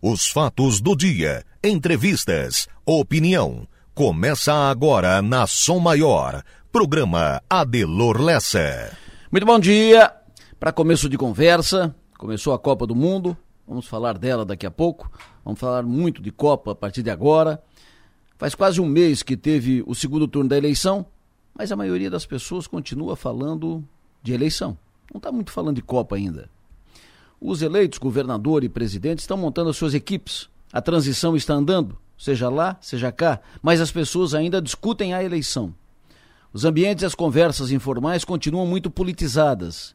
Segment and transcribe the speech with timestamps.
[0.00, 3.66] Os fatos do dia, entrevistas, opinião.
[3.92, 6.44] Começa agora na Som Maior.
[6.70, 8.96] Programa Adelor Lessa.
[9.32, 10.14] Muito bom dia.
[10.60, 13.36] Para começo de conversa, começou a Copa do Mundo.
[13.66, 15.10] Vamos falar dela daqui a pouco.
[15.44, 17.60] Vamos falar muito de Copa a partir de agora.
[18.36, 21.04] Faz quase um mês que teve o segundo turno da eleição,
[21.52, 23.82] mas a maioria das pessoas continua falando
[24.22, 24.78] de eleição.
[25.12, 26.48] Não está muito falando de Copa ainda.
[27.40, 30.48] Os eleitos, governador e presidente, estão montando as suas equipes.
[30.72, 35.72] A transição está andando, seja lá, seja cá, mas as pessoas ainda discutem a eleição.
[36.52, 39.94] Os ambientes e as conversas informais continuam muito politizadas.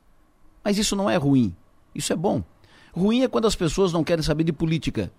[0.63, 1.53] Mas isso não é ruim,
[1.93, 2.43] isso é bom.
[2.93, 5.11] Ruim é quando as pessoas não querem saber de política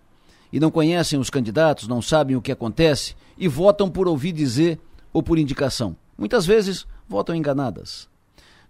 [0.51, 4.81] e não conhecem os candidatos, não sabem o que acontece e votam por ouvir dizer
[5.13, 5.97] ou por indicação.
[6.17, 8.09] Muitas vezes votam enganadas.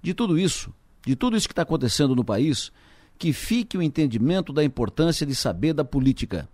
[0.03, 0.73] De tudo isso,
[1.07, 2.73] de tudo isso que está acontecendo no país,
[3.19, 6.49] que fique o entendimento da importância de saber da política,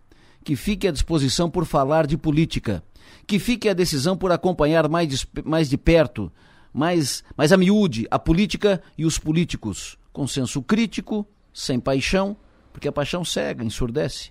[0.44, 2.82] que fique a disposição por falar de política,
[3.26, 6.30] que fique a decisão por acompanhar mais de, mais de perto,
[6.72, 12.36] mais, mais a miúde, a política e os políticos, com senso crítico, sem paixão,
[12.72, 14.30] porque a paixão cega, ensurdece.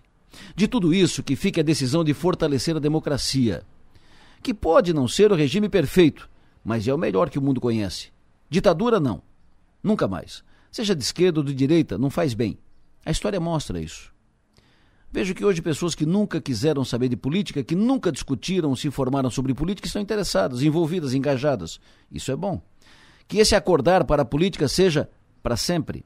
[0.56, 3.64] De tudo isso, que fique a decisão de fortalecer a democracia,
[4.42, 6.30] que pode não ser o regime perfeito,
[6.64, 8.10] mas é o melhor que o mundo conhece.
[8.50, 9.22] Ditadura, não.
[9.84, 12.58] Nunca mais seja de esquerda ou de direita, não faz bem.
[13.06, 14.14] A história mostra isso.
[15.12, 19.30] Vejo que hoje pessoas que nunca quiseram saber de política, que nunca discutiram, se informaram
[19.32, 21.80] sobre política, estão interessadas, envolvidas, engajadas.
[22.12, 22.62] Isso é bom.
[23.28, 25.10] Que esse acordar para a política seja
[25.42, 26.06] para sempre.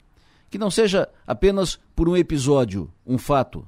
[0.50, 3.68] Que não seja apenas por um episódio, um fato.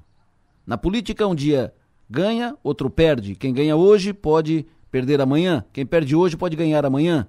[0.66, 1.73] Na política, um dia
[2.09, 3.35] ganha, outro perde.
[3.35, 5.66] Quem ganha hoje pode perder amanhã.
[5.73, 7.27] Quem perde hoje pode ganhar amanhã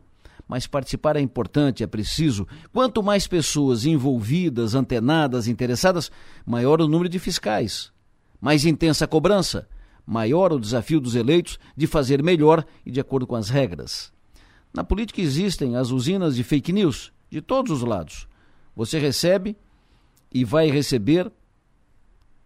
[0.49, 2.47] mas participar é importante, é preciso.
[2.73, 6.11] Quanto mais pessoas envolvidas, antenadas, interessadas,
[6.45, 7.93] maior o número de fiscais.
[8.41, 9.69] Mais intensa a cobrança,
[10.07, 14.13] maior o desafio dos eleitos de fazer melhor e de acordo com as regras.
[14.73, 18.29] Na política existem as usinas de fake news, de todos os lados.
[18.75, 19.57] Você recebe
[20.33, 21.33] e vai receber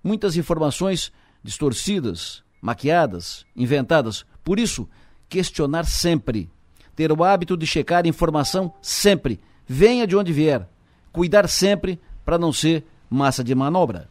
[0.02, 4.25] muitas informações distorcidas, maquiadas, inventadas.
[4.42, 4.88] Por isso,
[5.28, 6.50] questionar sempre
[6.94, 10.68] ter o hábito de checar informação sempre, venha de onde vier.
[11.12, 14.08] Cuidar sempre para não ser massa de manobra.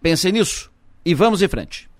[0.00, 0.70] Pensem nisso
[1.04, 1.91] e vamos em frente.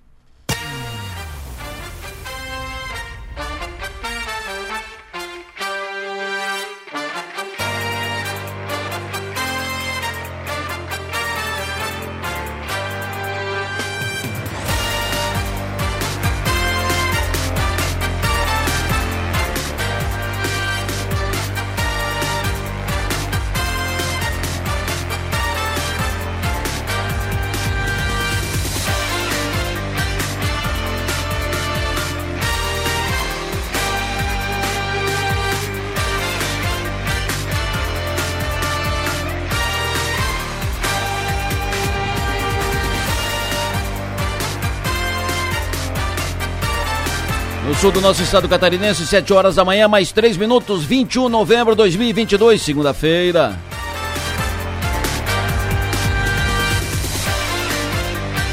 [47.83, 51.73] Sul do nosso estado catarinense, 7 horas da manhã, mais 3 minutos, 21 de novembro
[51.73, 53.59] de 2022, segunda-feira.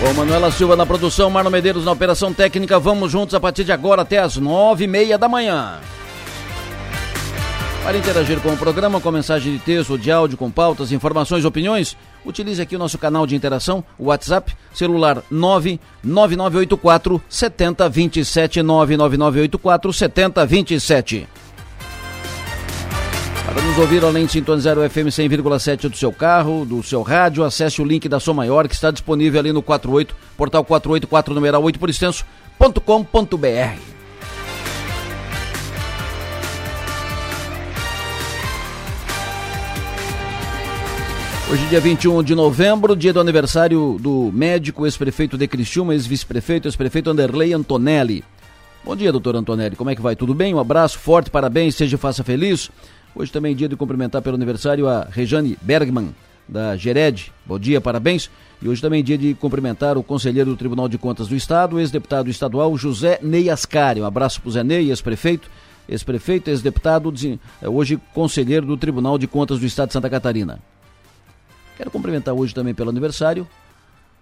[0.00, 3.70] Com Manuela Silva na produção, Marno Medeiros na operação técnica, vamos juntos a partir de
[3.70, 5.78] agora até as nove e meia da manhã.
[7.82, 11.44] Para interagir com o programa, com mensagem de texto ou de áudio, com pautas, informações,
[11.44, 21.28] opiniões, utilize aqui o nosso canal de interação, o WhatsApp, celular 99984 7027 99984 7027.
[23.46, 27.42] Para nos ouvir além de sintonizar o FM 100,7 do seu carro, do seu rádio,
[27.42, 31.62] acesse o link da Som Maior que está disponível ali no 48, portal 484 numeral
[31.62, 33.89] 8 por extenso.com.br.
[41.52, 47.10] Hoje, dia 21 de novembro, dia do aniversário do médico, ex-prefeito de Criciúma, ex-vice-prefeito, ex-prefeito
[47.10, 48.22] Anderley Antonelli.
[48.84, 49.74] Bom dia, doutor Antonelli.
[49.74, 50.14] Como é que vai?
[50.14, 50.54] Tudo bem?
[50.54, 52.70] Um abraço forte, parabéns, seja faça feliz.
[53.16, 56.14] Hoje também é dia de cumprimentar pelo aniversário a Rejane Bergman,
[56.48, 57.32] da Gered.
[57.44, 58.30] Bom dia, parabéns.
[58.62, 61.80] E hoje também é dia de cumprimentar o conselheiro do Tribunal de Contas do Estado,
[61.80, 64.00] ex-deputado estadual José Ney Ascari.
[64.00, 65.50] Um abraço para o Zé Ney, ex-prefeito,
[65.88, 67.12] ex-prefeito, ex-deputado,
[67.66, 70.60] hoje conselheiro do Tribunal de Contas do Estado de Santa Catarina.
[71.80, 73.48] Quero cumprimentar hoje também pelo aniversário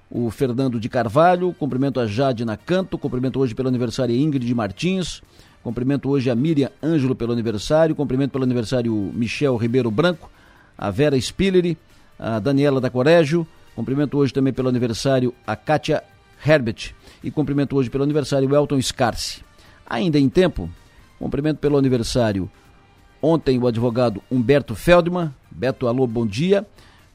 [0.08, 5.20] o Fernando de Carvalho, cumprimento a Jade Nacanto, cumprimento hoje pelo aniversário a Ingrid Martins,
[5.60, 10.30] cumprimento hoje a Miriam Ângelo pelo aniversário, cumprimento pelo aniversário Michel Ribeiro Branco,
[10.78, 11.76] a Vera Spilleri,
[12.16, 13.44] a Daniela da Corégio,
[13.74, 16.04] Cumprimento hoje também pelo aniversário a Kátia
[16.46, 16.92] Herbert
[17.24, 19.42] e cumprimento hoje pelo aniversário Elton Scarce.
[19.84, 20.70] Ainda em tempo,
[21.18, 22.48] cumprimento pelo aniversário
[23.20, 25.34] ontem o advogado Humberto Feldman.
[25.50, 26.64] Beto, alô, bom dia.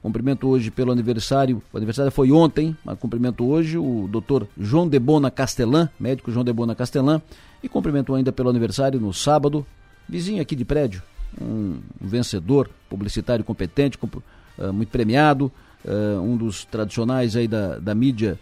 [0.03, 4.99] Cumprimento hoje pelo aniversário, o aniversário foi ontem, mas cumprimento hoje o doutor João de
[4.99, 7.21] Bona Castelã, médico João de Bona Castelã,
[7.63, 9.65] e cumprimento ainda pelo aniversário no sábado,
[10.07, 11.01] vizinho aqui de prédio,
[11.41, 15.49] um, vencedor, publicitário competente, uh, muito premiado,
[15.85, 18.37] uh, um dos tradicionais aí da, da mídia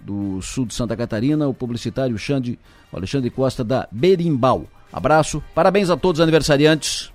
[0.00, 2.58] do sul de Santa Catarina, o publicitário Xande,
[2.90, 4.66] Alexandre Costa da Berimbau.
[4.90, 7.11] Abraço, parabéns a todos os aniversariantes.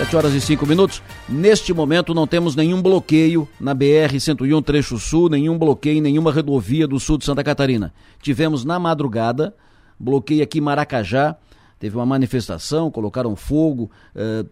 [0.00, 1.02] 7 horas e 5 minutos.
[1.28, 6.88] Neste momento não temos nenhum bloqueio na BR-101 Trecho Sul, nenhum bloqueio em nenhuma rodovia
[6.88, 7.92] do sul de Santa Catarina.
[8.18, 9.54] Tivemos na madrugada,
[9.98, 11.36] bloqueio aqui em Maracajá,
[11.78, 14.42] teve uma manifestação, colocaram fogo, eh,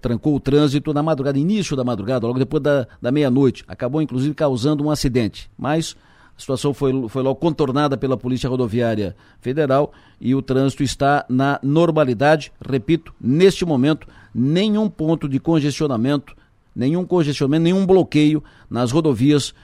[0.00, 3.64] trancou o trânsito na madrugada, início da madrugada, logo depois da, da meia-noite.
[3.68, 5.48] Acabou inclusive causando um acidente.
[5.56, 5.94] Mas
[6.36, 11.58] a situação foi, foi logo contornada pela Polícia Rodoviária Federal e o trânsito está na
[11.62, 12.52] normalidade.
[12.60, 16.36] Repito, neste momento, nenhum ponto de congestionamento,
[16.74, 19.54] nenhum congestionamento, nenhum bloqueio nas rodovias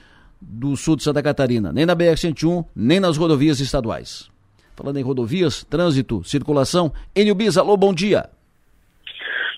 [0.41, 4.29] do sul de Santa Catarina, nem na BR-101, nem nas rodovias estaduais.
[4.75, 8.29] Falando em rodovias, trânsito, circulação, Enio Bis, alô, bom dia.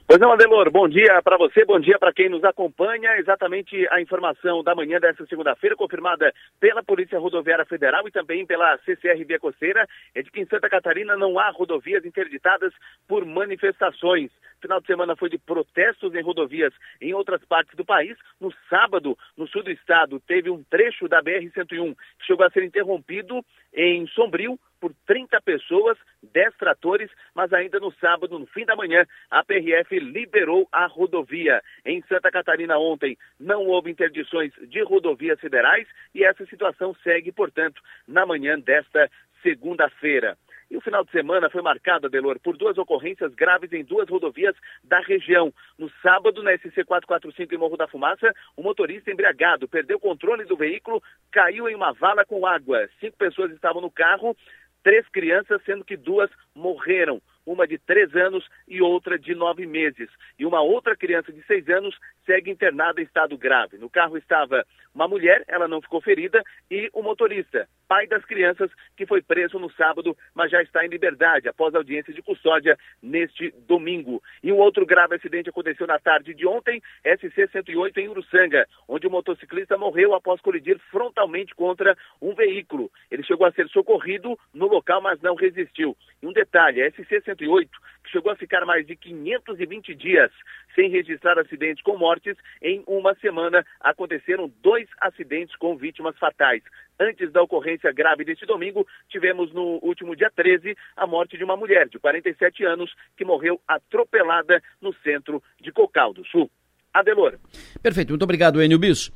[0.08, 3.18] Pois não, Adelor, bom dia para você, bom dia para quem nos acompanha.
[3.18, 8.78] Exatamente a informação da manhã desta segunda-feira, confirmada pela Polícia Rodoviária Federal e também pela
[8.86, 12.72] CCR Via Coceira, é de que em Santa Catarina não há rodovias interditadas
[13.08, 14.30] por manifestações.
[14.66, 18.18] Final de semana foi de protestos em rodovias em outras partes do país.
[18.42, 22.64] No sábado, no sul do estado, teve um trecho da BR-101 que chegou a ser
[22.64, 26.00] interrompido em Sombrio por 30 pessoas,
[26.34, 31.62] 10 tratores, mas ainda no sábado, no fim da manhã, a PRF liberou a rodovia.
[31.86, 37.80] Em Santa Catarina ontem não houve interdições de rodovias federais e essa situação segue, portanto,
[38.08, 39.12] na manhã desta
[39.44, 40.36] segunda-feira.
[40.70, 44.56] E o final de semana foi marcado, Adelor, por duas ocorrências graves em duas rodovias
[44.84, 45.54] da região.
[45.78, 50.46] No sábado, na SC 445 em Morro da Fumaça, um motorista embriagado perdeu o controle
[50.46, 51.02] do veículo,
[51.32, 52.88] caiu em uma vala com água.
[53.00, 54.36] Cinco pessoas estavam no carro,
[54.84, 60.10] três crianças, sendo que duas morreram uma de três anos e outra de nove meses.
[60.38, 61.96] E uma outra criança de seis anos
[62.26, 63.78] segue internada em estado grave.
[63.78, 64.66] No carro estava
[64.96, 69.60] uma mulher, ela não ficou ferida, e o motorista, pai das crianças, que foi preso
[69.60, 74.24] no sábado, mas já está em liberdade após audiência de custódia neste domingo.
[74.42, 79.12] E um outro grave acidente aconteceu na tarde de ontem, SC-108 em Uruçanga, onde o
[79.12, 82.90] motociclista morreu após colidir frontalmente contra um veículo.
[83.12, 85.96] Ele chegou a ser socorrido no local, mas não resistiu.
[86.24, 90.32] E um detalhe, a SC-108, que chegou a ficar mais de 520 dias
[90.74, 96.64] sem registrar acidentes com mortes, em uma semana aconteceram dois acidentes com vítimas fatais.
[97.00, 101.58] Antes da ocorrência grave deste domingo, tivemos no último dia 13 a morte de uma
[101.58, 106.50] mulher de 47 anos que morreu atropelada no centro de Cocal do Sul.
[106.94, 107.38] Adelor.
[107.84, 109.12] Perfeito, muito obrigado, Enio Bis.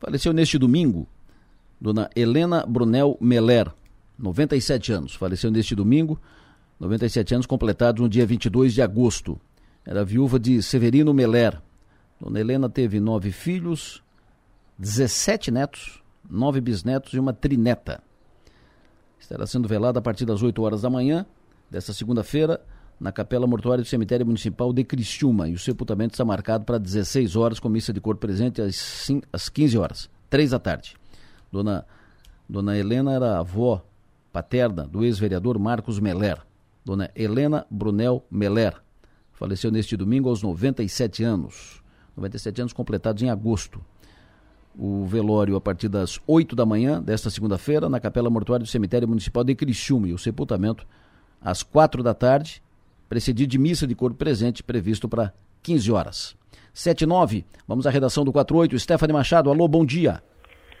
[0.00, 1.08] Faleceu neste domingo
[1.80, 3.70] dona Helena Brunel Meller,
[4.18, 5.14] 97 anos.
[5.14, 6.20] Faleceu neste domingo,
[6.78, 9.40] 97 anos completados no dia 22 de agosto.
[9.84, 11.60] Era viúva de Severino Meller.
[12.20, 14.02] Dona Helena teve nove filhos,
[14.78, 18.02] 17 netos, nove bisnetos e uma trineta.
[19.18, 21.26] Estará sendo velada a partir das 8 horas da manhã
[21.70, 22.60] desta segunda-feira
[22.98, 25.48] na Capela Mortuária do Cemitério Municipal de Criciúma.
[25.48, 29.48] E o sepultamento está marcado para 16 horas, com missa de corpo presente às, às
[29.48, 30.96] 15 horas, 3 da tarde.
[31.50, 31.86] Dona,
[32.48, 33.84] Dona Helena era avó
[34.32, 36.47] paterna do ex-vereador Marcos Meller.
[36.88, 38.74] Dona Helena Brunel Meller.
[39.34, 41.82] Faleceu neste domingo aos 97 anos.
[42.16, 43.78] 97 anos completados em agosto.
[44.74, 49.06] O velório a partir das 8 da manhã desta segunda-feira na Capela Mortuária do Cemitério
[49.06, 50.86] Municipal de Criciúma e o sepultamento
[51.42, 52.62] às 4 da tarde,
[53.06, 56.36] precedido de missa de corpo presente previsto para 15 horas.
[56.72, 58.78] 7 e 9, vamos à redação do 48.
[58.78, 60.22] Stephanie Machado, alô, bom dia.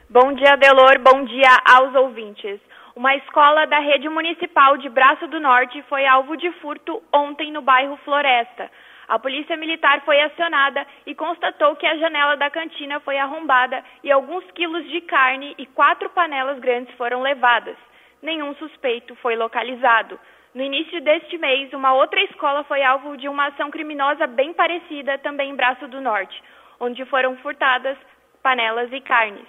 [0.08, 2.60] Bom dia, Delor, bom dia aos ouvintes.
[2.98, 7.62] Uma escola da rede municipal de Braço do Norte foi alvo de furto ontem no
[7.62, 8.68] bairro Floresta.
[9.06, 14.10] A polícia militar foi acionada e constatou que a janela da cantina foi arrombada e
[14.10, 17.76] alguns quilos de carne e quatro panelas grandes foram levadas.
[18.20, 20.18] Nenhum suspeito foi localizado.
[20.52, 25.18] No início deste mês, uma outra escola foi alvo de uma ação criminosa bem parecida,
[25.18, 26.42] também em Braço do Norte,
[26.80, 27.96] onde foram furtadas
[28.42, 29.46] panelas e carnes.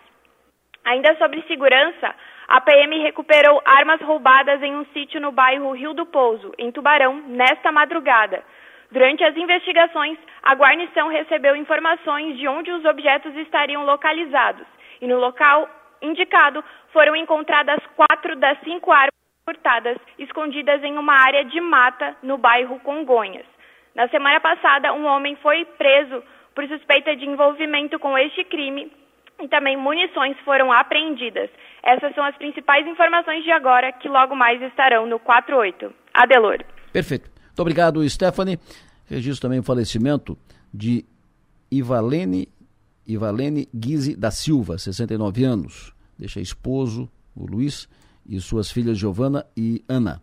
[0.85, 2.15] Ainda sobre segurança,
[2.49, 7.21] a PM recuperou armas roubadas em um sítio no bairro Rio do Pouso, em Tubarão,
[7.27, 8.43] nesta madrugada.
[8.91, 14.65] Durante as investigações, a guarnição recebeu informações de onde os objetos estariam localizados
[14.99, 15.69] e no local
[16.01, 19.13] indicado foram encontradas quatro das cinco armas
[19.45, 23.45] furtadas escondidas em uma área de mata no bairro Congonhas.
[23.93, 26.23] Na semana passada, um homem foi preso
[26.55, 28.91] por suspeita de envolvimento com este crime
[29.41, 31.49] e também munições foram apreendidas.
[31.83, 35.93] Essas são as principais informações de agora, que logo mais estarão no 48.
[36.13, 36.63] Adelor.
[36.91, 37.29] Perfeito.
[37.47, 38.59] Muito obrigado, Stephanie.
[39.05, 40.37] Registro também o falecimento
[40.73, 41.05] de
[41.71, 42.47] Ivalene,
[43.07, 45.93] Ivalene Guise da Silva, 69 anos.
[46.17, 47.87] Deixa esposo, o Luiz,
[48.25, 50.21] e suas filhas Giovana e Ana.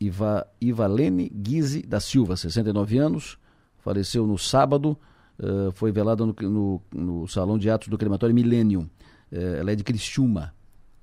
[0.00, 3.38] Iva, Ivalene Guise da Silva, 69 anos,
[3.78, 4.96] faleceu no sábado,
[5.40, 8.88] uh, foi velada no, no, no, Salão de Atos do Crematório Millennium.
[9.32, 10.54] Uh, ela é de Criciúma.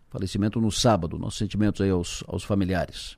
[0.10, 1.18] Falecimento no sábado.
[1.18, 3.18] Nossos sentimentos aí aos, aos familiares.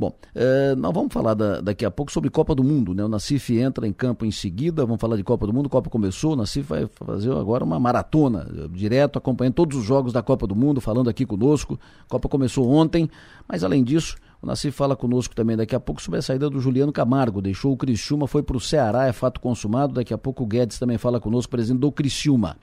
[0.00, 3.04] Bom, uh, nós vamos falar da, daqui a pouco sobre Copa do Mundo, né?
[3.04, 6.32] O Nacif entra em campo em seguida, vamos falar de Copa do Mundo, Copa começou,
[6.32, 10.56] o Nacif vai fazer agora uma maratona, direto, acompanhando todos os jogos da Copa do
[10.56, 11.78] Mundo, falando aqui conosco.
[12.08, 13.10] Copa começou ontem,
[13.46, 16.60] mas além disso, o Nacif fala conosco também daqui a pouco sobre a saída do
[16.60, 20.44] Juliano Camargo, deixou o Criciúma, foi para o Ceará, é fato consumado, daqui a pouco
[20.44, 22.56] o Guedes também fala conosco, presidente do Criciúma.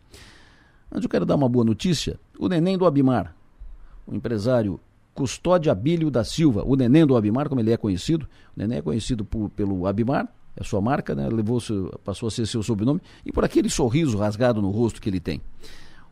[0.92, 3.36] Antes eu quero dar uma boa notícia, o neném do Abimar,
[4.08, 4.80] o empresário
[5.14, 8.28] Custódio Abílio da Silva, o neném do Abimar, como ele é conhecido.
[8.56, 11.28] O neném é conhecido por, pelo Abimar, é sua marca, né?
[11.28, 11.60] Levou
[12.04, 15.42] passou a ser seu sobrenome, e por aquele sorriso rasgado no rosto que ele tem.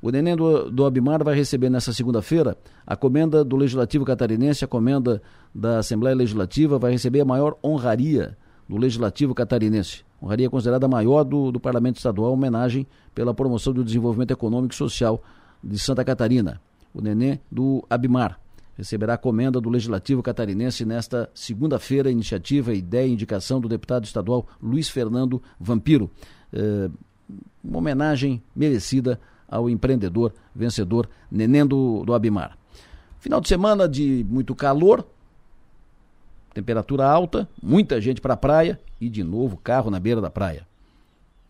[0.05, 4.67] O neném do, do Abimar vai receber nessa segunda-feira a comenda do Legislativo Catarinense, a
[4.67, 5.19] comenda
[5.51, 8.37] da Assembleia Legislativa, vai receber a maior honraria
[8.69, 10.03] do Legislativo Catarinense.
[10.21, 12.85] Honraria considerada a maior do, do Parlamento Estadual, homenagem
[13.15, 15.23] pela promoção do desenvolvimento econômico e social
[15.63, 16.61] de Santa Catarina.
[16.93, 18.39] O neném do Abimar
[18.77, 24.45] receberá a comenda do Legislativo Catarinense nesta segunda-feira, iniciativa, ideia e indicação do deputado estadual
[24.61, 26.11] Luiz Fernando Vampiro.
[26.53, 26.91] É,
[27.63, 32.57] uma homenagem merecida ao empreendedor vencedor Neném do, do Abimar.
[33.19, 35.05] Final de semana de muito calor,
[36.53, 40.65] temperatura alta, muita gente para a praia e de novo carro na beira da praia.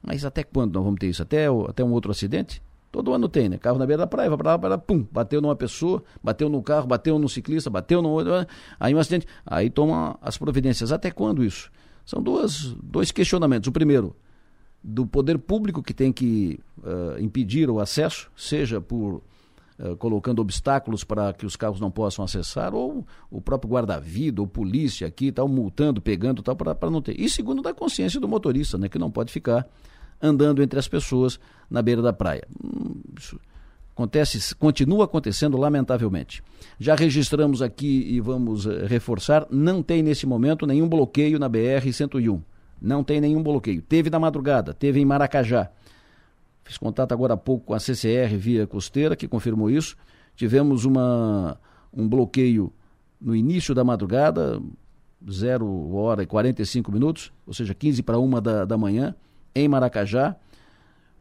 [0.01, 1.21] Mas até quando nós vamos ter isso?
[1.21, 2.61] Até, até um outro acidente?
[2.91, 3.57] Todo ano tem, né?
[3.57, 6.47] Carro na beira da praia, vai pra lá, pra lá, pum, bateu numa pessoa, bateu
[6.47, 8.47] no carro, bateu no ciclista, bateu no outro,
[8.79, 10.93] aí um acidente, aí toma as providências.
[10.93, 11.69] Até quando isso?
[12.05, 13.67] São duas, dois questionamentos.
[13.67, 14.15] O primeiro,
[14.87, 19.23] do poder público que tem que uh, impedir o acesso, seja por
[19.79, 24.47] uh, colocando obstáculos para que os carros não possam acessar, ou o próprio guarda-vida, ou
[24.47, 27.19] polícia aqui, tal, multando, pegando, tal, para não ter.
[27.19, 29.67] E segundo, da consciência do motorista, né, que não pode ficar
[30.21, 32.47] andando entre as pessoas na beira da praia.
[32.63, 33.39] Hum, isso
[33.95, 36.43] acontece, continua acontecendo lamentavelmente.
[36.77, 41.91] Já registramos aqui e vamos eh, reforçar, não tem nesse momento nenhum bloqueio na BR
[41.91, 42.41] 101.
[42.81, 43.81] Não tem nenhum bloqueio.
[43.81, 45.69] Teve na madrugada, teve em Maracajá.
[46.63, 49.95] Fiz contato agora há pouco com a CCR via costeira, que confirmou isso.
[50.35, 51.59] Tivemos uma,
[51.93, 52.73] um bloqueio
[53.21, 54.61] no início da madrugada,
[55.29, 59.15] 0 hora e 45 minutos, ou seja, 15 para uma da, da manhã
[59.53, 60.35] em Maracajá.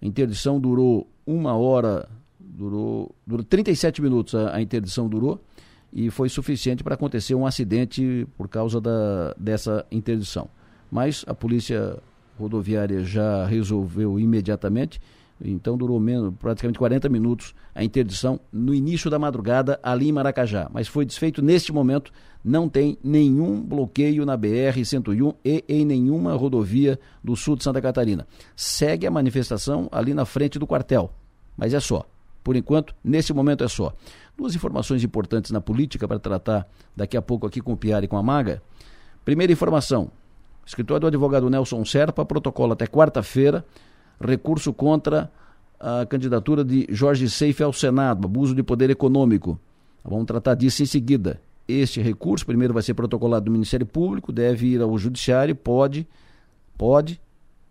[0.03, 2.09] A interdição durou uma hora,
[2.39, 5.43] durou, durou 37 minutos a, a interdição durou
[5.93, 10.49] e foi suficiente para acontecer um acidente por causa da, dessa interdição.
[10.95, 11.99] Mas a polícia
[12.39, 15.01] rodoviária já resolveu imediatamente
[15.43, 20.71] então durou menos, praticamente 40 minutos a interdição no início da madrugada ali em Maracajá.
[20.73, 22.13] Mas foi desfeito neste momento,
[22.45, 28.27] não tem nenhum bloqueio na BR-101 e em nenhuma rodovia do sul de Santa Catarina.
[28.55, 31.13] Segue a manifestação ali na frente do quartel,
[31.57, 32.07] mas é só.
[32.43, 33.95] Por enquanto, nesse momento é só.
[34.37, 38.09] Duas informações importantes na política para tratar daqui a pouco aqui com o Piara e
[38.09, 38.63] com a Maga.
[39.25, 40.11] Primeira informação:
[40.67, 43.65] escritório do advogado Nelson Serpa protocola até quarta-feira
[44.21, 45.31] recurso contra
[45.79, 49.59] a candidatura de Jorge Seife ao Senado, abuso de poder econômico.
[50.05, 51.41] Vamos tratar disso em seguida.
[51.67, 56.07] Este recurso, primeiro vai ser protocolado do Ministério Público, deve ir ao Judiciário, pode,
[56.77, 57.21] pode,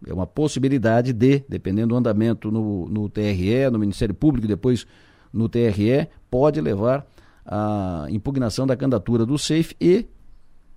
[0.07, 4.85] é uma possibilidade de, dependendo do andamento no, no TRE, no Ministério Público, depois
[5.31, 7.05] no TRE, pode levar
[7.45, 10.05] à impugnação da candidatura do SEIF e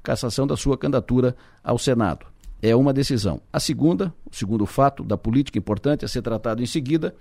[0.07, 1.35] cassação da sua candidatura
[1.65, 2.27] ao Senado
[2.63, 3.41] é uma decisão.
[3.53, 7.13] A segunda, o segundo fato da política importante a ser tratado em seguida,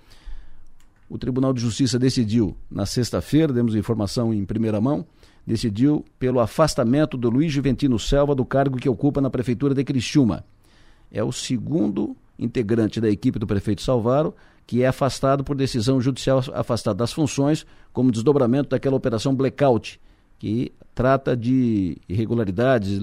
[1.08, 5.04] o Tribunal de Justiça decidiu na sexta-feira, demos informação em primeira mão,
[5.44, 10.44] decidiu pelo afastamento do Luiz Juventino Selva do cargo que ocupa na prefeitura de Criciúma.
[11.10, 14.32] É o segundo integrante da equipe do prefeito Salvaro
[14.64, 20.00] que é afastado por decisão judicial afastado das funções como desdobramento daquela operação blackout
[20.38, 23.00] que trata de irregularidades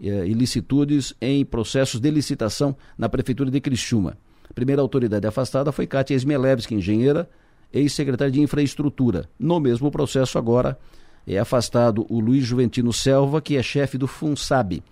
[0.00, 4.16] eh, ilicitudes em processos de licitação na Prefeitura de Criciúma.
[4.48, 7.28] A primeira autoridade afastada foi Kátia Esmelevski, engenheira,
[7.72, 9.28] ex-secretária de Infraestrutura.
[9.38, 10.78] No mesmo processo, agora,
[11.26, 14.82] é afastado o Luiz Juventino Selva, que é chefe do FUNSAB,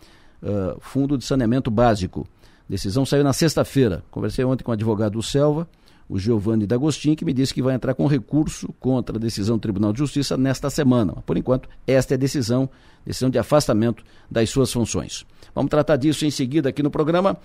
[0.43, 2.27] uh, Fundo de Saneamento Básico.
[2.69, 4.03] Decisão saiu na sexta-feira.
[4.11, 5.69] Conversei ontem com o advogado do Selva,
[6.13, 9.63] o Giovanni D'Agostin, que me disse que vai entrar com recurso contra a decisão do
[9.63, 11.15] Tribunal de Justiça nesta semana.
[11.25, 12.69] Por enquanto, esta é a decisão,
[13.03, 15.25] decisão de afastamento das suas funções.
[15.55, 17.39] Vamos tratar disso em seguida aqui no programa.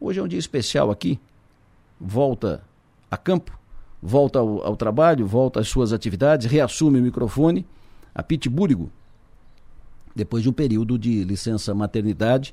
[0.00, 1.20] Hoje é um dia especial aqui.
[2.00, 2.64] Volta
[3.08, 3.56] a campo,
[4.02, 7.64] volta ao, ao trabalho, volta às suas atividades, reassume o microfone.
[8.12, 8.90] A Pete Búrigo,
[10.16, 12.52] depois de um período de licença maternidade,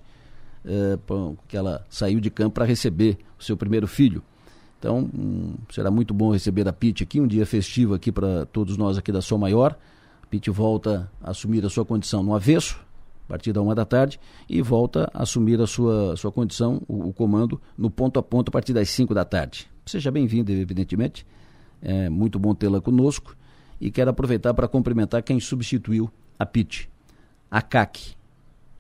[0.64, 1.00] eh,
[1.48, 4.24] que ela saiu de campo para receber o seu primeiro filho.
[4.82, 8.78] Então, hum, será muito bom receber a Pete aqui, um dia festivo aqui para todos
[8.78, 9.78] nós aqui da Sol Maior.
[10.24, 12.84] A Pete volta a assumir a sua condição no avesso,
[13.26, 14.20] a partir da uma da tarde,
[14.50, 18.50] e volta a assumir a sua, sua condição, o, o comando, no ponto a ponto,
[18.50, 19.70] a partir das cinco da tarde.
[19.86, 21.28] Seja bem-vindo, evidentemente.
[21.80, 23.38] É muito bom tê-la conosco.
[23.80, 26.10] E quero aproveitar para cumprimentar quem substituiu
[26.40, 26.90] a Pete.
[27.52, 28.16] A CAC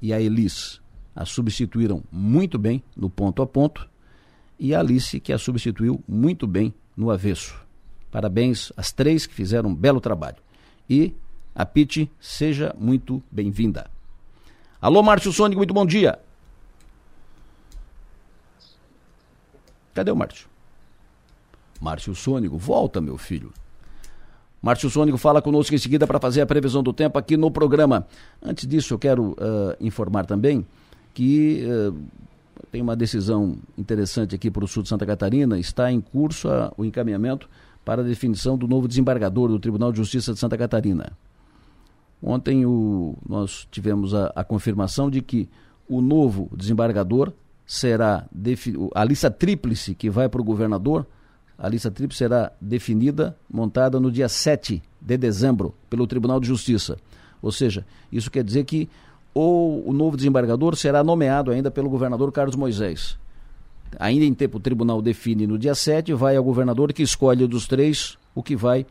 [0.01, 0.81] e a Elis
[1.15, 3.91] a substituíram muito bem no ponto a ponto
[4.61, 7.59] e a Alice, que a substituiu muito bem no avesso.
[8.11, 10.37] Parabéns às três que fizeram um belo trabalho.
[10.87, 11.15] E
[11.55, 13.89] a Pete, seja muito bem-vinda.
[14.79, 16.19] Alô, Márcio Sônico, muito bom dia.
[19.95, 20.47] Cadê o Márcio?
[21.81, 23.51] Márcio Sônico, volta, meu filho.
[24.61, 28.07] Márcio Sônico fala conosco em seguida para fazer a previsão do tempo aqui no programa.
[28.39, 30.63] Antes disso, eu quero uh, informar também
[31.15, 31.99] que uh,
[32.71, 36.71] tem uma decisão interessante aqui para o sul de Santa Catarina, está em curso a,
[36.77, 37.49] o encaminhamento
[37.83, 41.11] para a definição do novo desembargador do Tribunal de Justiça de Santa Catarina.
[42.23, 45.49] Ontem o, nós tivemos a, a confirmação de que
[45.89, 47.33] o novo desembargador
[47.65, 48.27] será
[48.95, 51.05] a lista tríplice que vai para o governador,
[51.57, 56.97] a lista tríplice será definida, montada no dia 7 de dezembro pelo Tribunal de Justiça.
[57.41, 58.89] Ou seja, isso quer dizer que
[59.33, 63.17] ou o novo desembargador será nomeado ainda pelo governador Carlos Moisés.
[63.99, 67.67] Ainda em tempo, o tribunal define no dia 7, vai ao governador que escolhe dos
[67.67, 68.85] três o que vai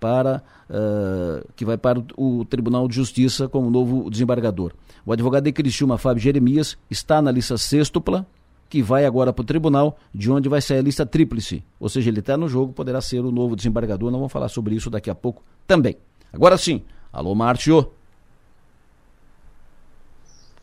[0.00, 4.72] para uh, que vai para o, Tribunal de Justiça como novo desembargador.
[5.04, 8.26] O advogado de Criciúma, Fábio Jeremias, está na lista sextupla,
[8.68, 11.62] que vai agora para o tribunal, de onde vai sair a lista tríplice.
[11.78, 14.10] Ou seja, ele está no jogo, poderá ser o novo desembargador.
[14.10, 15.96] Não vamos falar sobre isso daqui a pouco também.
[16.32, 16.82] Agora sim,
[17.12, 17.92] alô Márcio.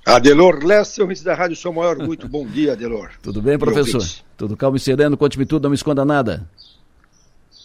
[0.05, 3.11] Adelor Lessa, ouvinte da Rádio São Maior, muito bom dia, Adelor.
[3.23, 4.03] Tudo bem, professor?
[4.35, 6.45] Tudo calmo e sereno, conte-me tudo, não me esconda nada.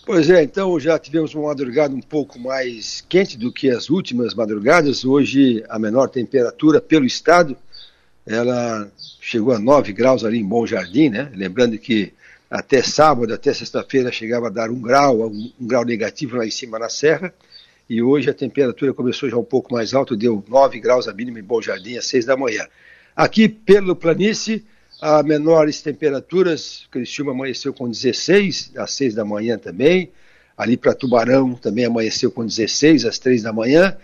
[0.07, 4.35] Pois é, então já tivemos uma madrugada um pouco mais quente do que as últimas
[4.35, 5.05] madrugadas.
[5.05, 7.57] Hoje a menor temperatura pelo estado,
[8.24, 8.88] ela
[9.20, 11.33] chegou a 9 graus ali em Bom Jardim, né?
[11.35, 12.12] Lembrando que
[12.48, 16.51] até sábado, até sexta-feira chegava a dar um grau, um, um grau negativo lá em
[16.51, 17.35] cima na serra
[17.88, 21.40] e hoje a temperatura começou já um pouco mais alta, deu 9 graus a mínima
[21.40, 22.66] em Bom Jardim às 6 da manhã.
[23.16, 24.64] Aqui pelo planície,
[25.01, 30.11] a menores temperaturas, Criciúma amanheceu com 16 às 6 da manhã também,
[30.57, 33.96] ali para Tubarão também amanheceu com 16 às 3 da manhã,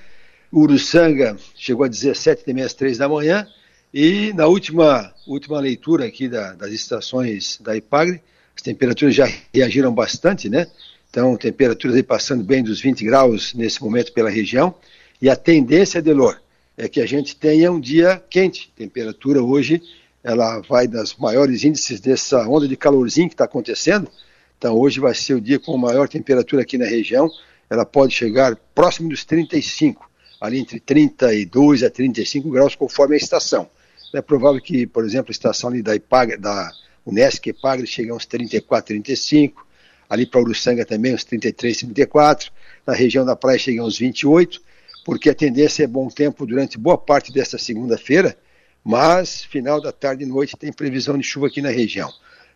[0.52, 3.46] Uruçanga chegou a 17 também às 3 da manhã,
[3.92, 8.22] e na última, última leitura aqui da, das estações da IPAGRE,
[8.56, 10.68] as temperaturas já reagiram bastante, né?
[11.14, 14.74] Então, temperaturas aí passando bem dos 20 graus nesse momento pela região.
[15.22, 16.40] E a tendência, Delor,
[16.76, 18.72] é que a gente tenha um dia quente.
[18.74, 19.80] Temperatura hoje,
[20.24, 24.10] ela vai das maiores índices dessa onda de calorzinho que está acontecendo.
[24.58, 27.30] Então, hoje vai ser o dia com maior temperatura aqui na região.
[27.70, 33.70] Ela pode chegar próximo dos 35, ali entre 32 a 35 graus, conforme a estação.
[34.12, 36.72] É provável que, por exemplo, a estação ali da IPAG, da
[37.46, 39.63] Ipagre chegue a uns 34, 35
[40.08, 42.50] ali para Uruçanga também uns 33, 34,
[42.86, 44.60] na região da praia chega uns 28,
[45.04, 48.36] porque a tendência é bom tempo durante boa parte desta segunda-feira,
[48.84, 52.10] mas final da tarde e noite tem previsão de chuva aqui na região.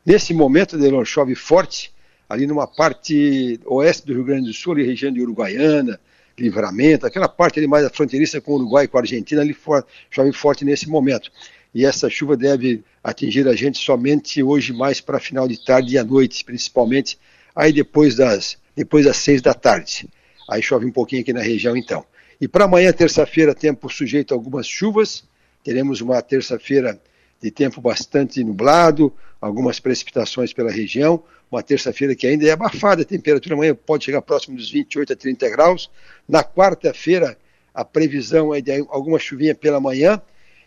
[0.04, 1.92] Nesse momento, Delon, chove forte,
[2.28, 5.98] ali numa parte oeste do Rio Grande do Sul, ali região de Uruguaiana,
[6.38, 9.52] Livramento, aquela parte ali mais a fronteiriça com o Uruguai e com a Argentina, ali
[9.52, 11.30] for, chove forte nesse momento.
[11.74, 15.98] E essa chuva deve atingir a gente somente hoje mais para final de tarde e
[15.98, 17.18] à noite, principalmente
[17.58, 20.08] aí depois das, depois das seis da tarde.
[20.48, 22.06] Aí chove um pouquinho aqui na região então.
[22.40, 25.24] E para amanhã, terça-feira, tempo sujeito a algumas chuvas.
[25.64, 27.00] Teremos uma terça-feira
[27.42, 31.20] de tempo bastante nublado, algumas precipitações pela região.
[31.50, 35.16] Uma terça-feira que ainda é abafada, a temperatura amanhã pode chegar próximo dos 28 a
[35.16, 35.90] 30 graus.
[36.28, 37.36] Na quarta-feira,
[37.74, 40.22] a previsão é de alguma chuvinha pela manhã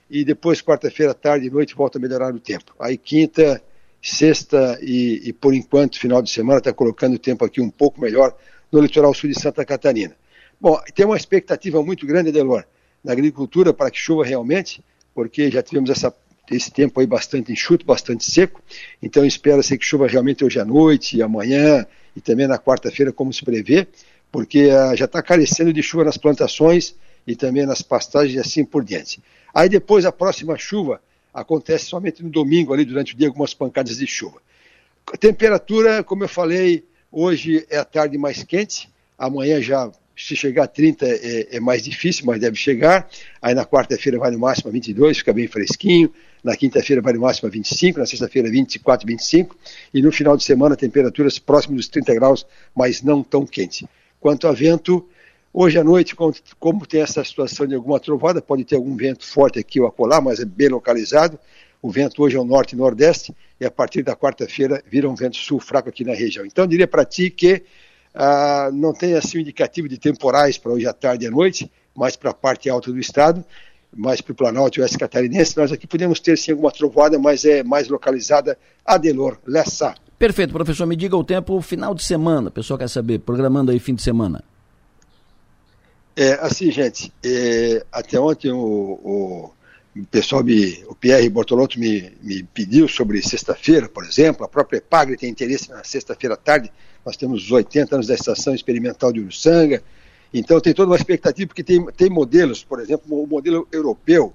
[0.10, 2.76] e depois quarta-feira, tarde e noite, volta a melhorar o tempo.
[2.78, 3.64] Aí quinta,
[4.02, 8.02] sexta e, e por enquanto, final de semana, está colocando o tempo aqui um pouco
[8.02, 8.36] melhor
[8.72, 10.16] no litoral sul de Santa Catarina.
[10.60, 12.64] Bom, tem uma expectativa muito grande, Delor,
[13.04, 14.84] na agricultura para que chova realmente,
[15.14, 16.14] porque já tivemos essa,
[16.50, 18.62] esse tempo aí bastante enxuto, bastante seco,
[19.02, 21.86] então espera-se que chova realmente hoje à noite, amanhã
[22.16, 23.88] e também na quarta-feira, como se prevê,
[24.32, 26.96] porque uh, já está carecendo de chuva nas plantações
[27.28, 29.22] e também nas pastagens e assim por diante.
[29.54, 31.02] Aí depois a próxima chuva
[31.34, 34.42] acontece somente no domingo, ali durante o dia, algumas pancadas de chuva.
[35.20, 40.68] Temperatura, como eu falei, hoje é a tarde mais quente, amanhã já se chegar a
[40.68, 43.10] 30 é, é mais difícil, mas deve chegar.
[43.42, 46.14] Aí na quarta-feira vai no máximo a 22, fica bem fresquinho.
[46.44, 49.56] Na quinta-feira vai no máximo a 25, na sexta-feira 24, 25.
[49.94, 53.88] E no final de semana temperaturas próximas dos 30 graus, mas não tão quente.
[54.20, 55.08] Quanto a vento,
[55.54, 59.60] hoje à noite, como, tem essa situação de alguma trovada, pode ter algum vento forte
[59.60, 61.38] aqui ou acolá, mas é bem localizado.
[61.82, 65.16] O vento hoje é o norte e nordeste, e a partir da quarta-feira vira um
[65.16, 66.46] vento sul fraco aqui na região.
[66.46, 67.64] Então, eu diria para ti que
[68.14, 72.16] ah, não tem assim indicativo de temporais para hoje à tarde e à noite, mais
[72.16, 73.44] para a parte alta do estado,
[73.96, 75.58] mais para o Planalto e Oeste Catarinense.
[75.58, 79.96] Nós aqui podemos ter sim alguma trovoada, mas é mais localizada Adelor, Lessa.
[80.18, 80.86] Perfeito, professor.
[80.86, 84.04] Me diga o tempo final de semana, o pessoal quer saber, programando aí fim de
[84.04, 84.44] semana.
[86.16, 88.60] É, assim, gente, é, até ontem o,
[89.96, 94.78] o, pessoal, me, o Pierre Bortolotto me, me pediu sobre sexta-feira, por exemplo, a própria
[94.78, 96.72] Epagre tem interesse na sexta-feira à tarde,
[97.06, 99.82] nós temos os 80 anos da Estação Experimental de Uruçanga,
[100.34, 104.34] então tem toda uma expectativa, porque tem, tem modelos, por exemplo, o modelo europeu,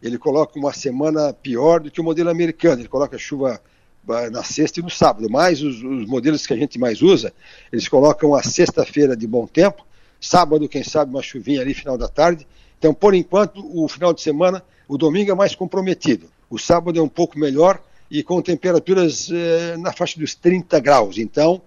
[0.00, 3.60] ele coloca uma semana pior do que o modelo americano, ele coloca chuva
[4.08, 7.32] ah, na sexta e no sábado, mas os, os modelos que a gente mais usa,
[7.72, 9.84] eles colocam a sexta-feira de bom tempo,
[10.20, 12.46] sábado, quem sabe, uma chuvinha ali final da tarde,
[12.78, 17.02] então por enquanto o final de semana, o domingo é mais comprometido, o sábado é
[17.02, 21.60] um pouco melhor e com temperaturas eh, na faixa dos 30 graus, então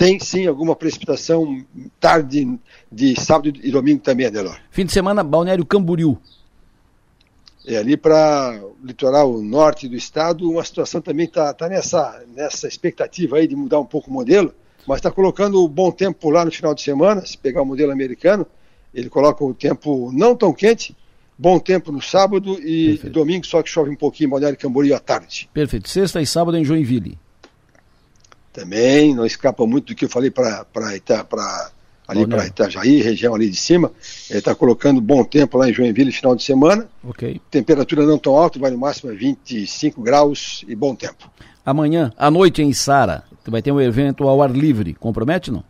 [0.00, 1.62] tem sim alguma precipitação
[2.00, 2.58] tarde
[2.90, 4.58] de sábado e domingo também, Adelor.
[4.70, 6.18] Fim de semana, Balneário Camboriú.
[7.66, 12.66] É, ali para o litoral norte do estado, uma situação também está tá nessa, nessa
[12.66, 14.54] expectativa aí de mudar um pouco o modelo,
[14.86, 17.92] mas está colocando o bom tempo lá no final de semana, se pegar o modelo
[17.92, 18.46] americano,
[18.94, 20.96] ele coloca o tempo não tão quente,
[21.38, 23.12] bom tempo no sábado e Perfeito.
[23.12, 25.48] domingo só que chove um pouquinho em Balneário Camboriú à tarde.
[25.52, 25.88] Perfeito.
[25.88, 27.18] Sexta e sábado em Joinville
[28.52, 30.66] também, não escapa muito do que eu falei para
[32.08, 33.92] ali para Itajaí, região ali de cima.
[34.28, 36.88] Ele está colocando bom tempo lá em Joinville final de semana.
[37.04, 37.40] Ok.
[37.50, 41.30] Temperatura não tão alta, vai no máximo a 25 graus e bom tempo.
[41.64, 44.94] Amanhã, à noite em Sara, vai ter um evento ao ar livre.
[44.94, 45.62] Compromete não?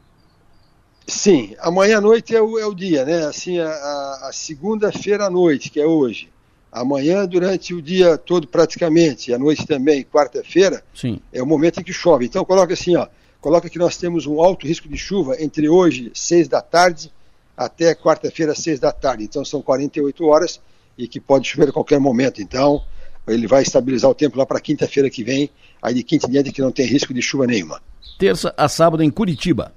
[1.06, 3.26] Sim, amanhã à noite é o, é o dia, né?
[3.26, 6.30] Assim, a, a segunda-feira à noite, que é hoje
[6.72, 10.85] Amanhã, durante o dia todo praticamente, e à noite também, quarta-feira,
[11.33, 12.26] é o momento em que chove.
[12.26, 13.09] Então coloca assim, ó,
[13.40, 17.12] coloca que nós temos um alto risco de chuva entre hoje, seis da tarde,
[17.56, 19.24] até quarta-feira, seis da tarde.
[19.24, 20.61] Então são 48 horas
[20.96, 22.40] e que pode chover a qualquer momento.
[22.40, 22.85] Então
[23.26, 25.50] ele vai estabilizar o tempo lá para quinta-feira que vem,
[25.83, 27.80] aí de quinta em diante que não tem risco de chuva nenhuma.
[28.18, 29.72] Terça a sábado em Curitiba.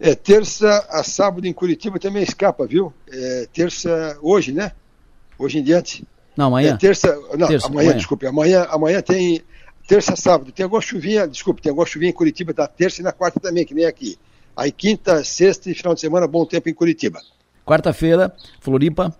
[0.00, 2.92] É, terça a sábado em Curitiba também escapa, viu?
[3.10, 4.72] É, terça hoje, né?
[5.38, 6.04] hoje em diante.
[6.36, 6.74] Não, amanhã.
[6.74, 8.26] É terça, não, terça, amanhã, amanhã, desculpe.
[8.26, 9.42] Amanhã, amanhã tem
[9.86, 10.52] terça, sábado.
[10.52, 13.64] Tem alguma chuvinha, desculpe, tem alguma chuvinha em Curitiba da terça e na quarta também,
[13.64, 14.18] que nem aqui.
[14.56, 17.20] Aí quinta, sexta e final de semana, bom tempo em Curitiba.
[17.64, 19.14] Quarta-feira, Floripa.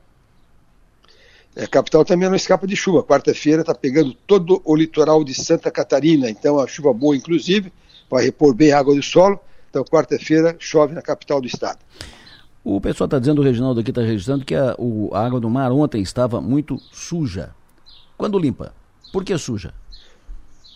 [1.59, 3.03] É, capital também não escapa de chuva.
[3.03, 7.73] Quarta-feira está pegando todo o litoral de Santa Catarina, então a chuva boa, inclusive,
[8.09, 9.41] vai repor bem a água do solo.
[9.69, 11.81] Então, quarta-feira chove na capital do estado.
[12.63, 15.51] O pessoal está dizendo, o Reginaldo aqui está registrando, que a, o, a água do
[15.51, 17.51] mar ontem estava muito suja.
[18.17, 18.73] Quando limpa?
[19.13, 19.75] Por que suja?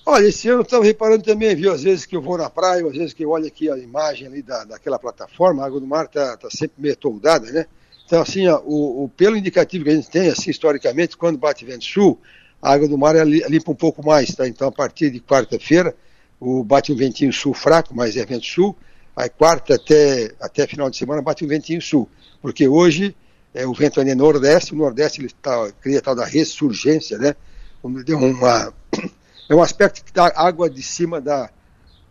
[0.05, 1.73] Olha, esse ano estava reparando também, viu?
[1.73, 4.27] Às vezes que eu vou na praia, às vezes que eu olho aqui a imagem
[4.27, 7.67] ali da, daquela plataforma, a água do mar está tá sempre meio toldada, né?
[8.13, 11.65] Então, assim, ó, o, o, pelo indicativo que a gente tem, assim, historicamente, quando bate
[11.65, 12.21] vento sul,
[12.61, 14.47] a água do mar ela limpa um pouco mais, tá?
[14.47, 15.97] Então, a partir de quarta-feira,
[16.39, 18.77] o bate um ventinho sul fraco, mas é vento sul,
[19.17, 22.07] Aí quarta até, até final de semana bate um ventinho sul,
[22.43, 23.17] porque hoje
[23.55, 27.35] é, o vento é nordeste, o nordeste ele tá, cria tal da ressurgência, né?
[27.83, 28.75] Uma,
[29.49, 31.49] é um aspecto que a água de cima da,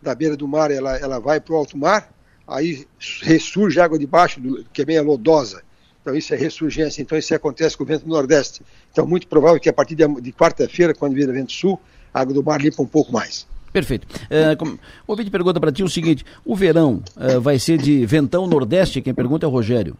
[0.02, 2.12] da beira do mar, ela, ela vai para o alto mar,
[2.44, 2.88] aí
[3.20, 5.62] ressurge a água de baixo, do, que é bem lodosa.
[6.02, 8.60] Então isso é ressurgência, então isso acontece com o vento nordeste.
[8.90, 11.80] Então muito provável que a partir de, de quarta-feira, quando vira vento sul,
[12.12, 13.46] a água do mar limpa um pouco mais.
[13.72, 14.06] Perfeito.
[14.28, 18.04] É, com, o ouvinte pergunta para ti o seguinte: o verão é, vai ser de
[18.04, 19.00] ventão nordeste?
[19.00, 19.96] Quem pergunta é o Rogério.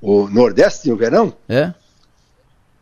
[0.00, 1.34] O nordeste o verão?
[1.48, 1.74] É.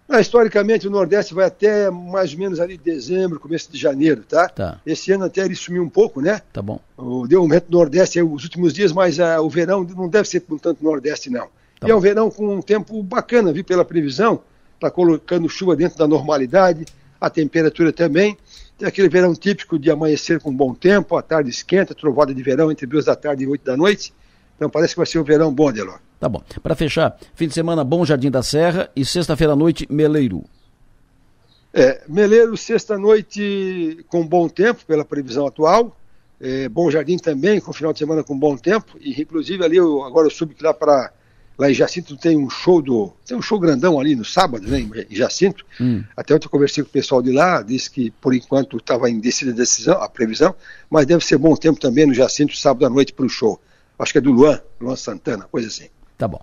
[0.08, 4.48] Ah, historicamente, o Nordeste vai até mais ou menos ali dezembro, começo de janeiro, tá?
[4.48, 4.80] Tá.
[4.86, 6.40] Esse ano até ele sumiu um pouco, né?
[6.50, 6.80] Tá bom.
[6.96, 10.08] O, deu um vento do Nordeste aí, os últimos dias, mas ah, o verão não
[10.08, 11.48] deve ser por tanto Nordeste, não.
[11.80, 14.40] Tá e é um verão com um tempo bacana, viu, pela previsão.
[14.74, 16.84] Está colocando chuva dentro da normalidade,
[17.20, 18.36] a temperatura também.
[18.76, 22.70] Tem aquele verão típico de amanhecer com bom tempo, a tarde esquenta, trovada de verão
[22.70, 24.12] entre duas da tarde e oito da noite.
[24.56, 26.00] Então parece que vai ser um verão bom, Delor.
[26.18, 26.42] Tá bom.
[26.62, 30.44] Para fechar, fim de semana Bom Jardim da Serra e sexta-feira à noite Meleiro.
[31.72, 35.96] É, Meleiro, sexta-noite com bom tempo, pela previsão atual.
[36.40, 38.96] É, bom Jardim também, com final de semana com bom tempo.
[39.00, 41.12] E inclusive ali, eu, agora eu que lá para.
[41.58, 43.12] Lá em Jacinto tem um show do.
[43.26, 44.78] Tem um show grandão ali no sábado, né?
[45.10, 45.66] Em Jacinto.
[45.80, 46.04] Hum.
[46.16, 49.50] Até ontem eu conversei com o pessoal de lá, disse que por enquanto estava indecisa
[49.50, 50.54] a decisão, a previsão,
[50.88, 53.60] mas deve ser bom tempo também no Jacinto, sábado à noite, para o show.
[53.98, 55.88] Acho que é do Luan, Luan Santana, coisa assim.
[56.16, 56.40] Tá bom.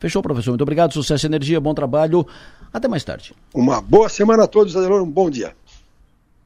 [0.00, 0.52] Fechou, professor.
[0.52, 0.94] Muito obrigado.
[0.94, 2.26] Sucesso e energia, bom trabalho.
[2.72, 3.34] Até mais tarde.
[3.52, 5.54] Uma boa semana a todos, Adelor, um bom dia.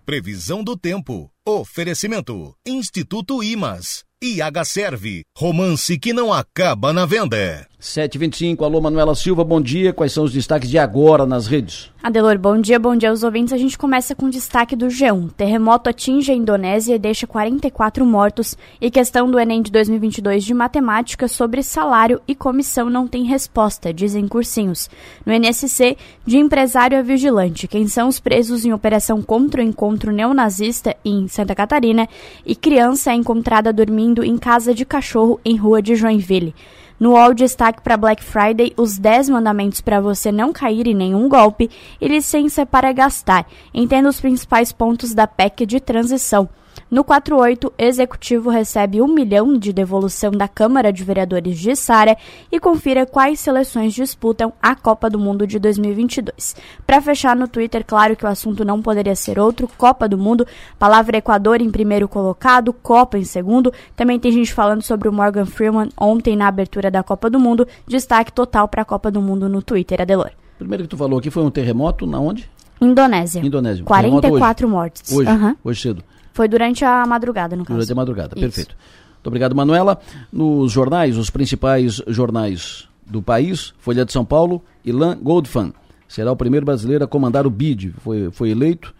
[0.05, 1.31] Previsão do tempo.
[1.47, 2.55] Oferecimento.
[2.67, 4.05] Instituto Imas.
[4.23, 5.23] IH Serve.
[5.37, 7.69] Romance que não acaba na venda.
[7.81, 9.93] 7h25, alô Manuela Silva, bom dia.
[9.93, 11.93] Quais são os destaques de agora nas redes?
[12.03, 13.53] Adelor, bom dia, bom dia aos ouvintes.
[13.53, 15.31] A gente começa com destaque do G1.
[15.31, 18.57] Terremoto atinge a Indonésia e deixa 44 mortos.
[18.81, 23.95] E questão do Enem de 2022 de matemática sobre salário e comissão não tem resposta,
[23.95, 24.91] dizem cursinhos.
[25.25, 30.11] No NSC, de empresário a vigilante, quem são os presos em operação contra o encontro
[30.11, 32.09] neonazista em Santa Catarina
[32.45, 36.55] e criança é encontrada dormindo em casa de cachorro em rua de Joinville.
[36.99, 41.29] No UOL, destaque para Black Friday, os 10 mandamentos para você não cair em nenhum
[41.29, 43.47] golpe e licença para gastar.
[43.73, 46.49] Entenda os principais pontos da PEC de transição.
[46.91, 52.17] No 48, Executivo recebe um milhão de devolução da Câmara de Vereadores de Sara
[52.51, 56.57] e confira quais seleções disputam a Copa do Mundo de 2022.
[56.87, 60.47] Para fechar no Twitter, claro que o assunto não poderia ser outro, Copa do Mundo,
[60.79, 63.73] palavra Equador em primeiro colocado, Copa em segundo.
[63.95, 67.67] Também tem gente falando sobre o Morgan Freeman ontem na abertura da Copa do Mundo.
[67.87, 70.31] Destaque total para a Copa do Mundo no Twitter, Adelor.
[70.59, 72.51] Primeiro que tu falou aqui foi um terremoto na onde?
[72.81, 73.41] Indonésia.
[73.45, 73.83] Indonésia.
[73.83, 75.13] Um 44 mortes.
[75.13, 75.57] Hoje, Aham.
[75.65, 76.03] hoje cedo.
[76.39, 77.75] Foi durante a madrugada, no caso.
[77.75, 78.41] Durante a madrugada, Isso.
[78.41, 78.77] perfeito.
[79.15, 79.99] Muito obrigado, Manuela.
[80.33, 85.73] Nos jornais, os principais jornais do país, Folha de São Paulo, Ilan Goldfan
[86.07, 87.93] será o primeiro brasileiro a comandar o BID.
[87.99, 88.95] Foi, foi eleito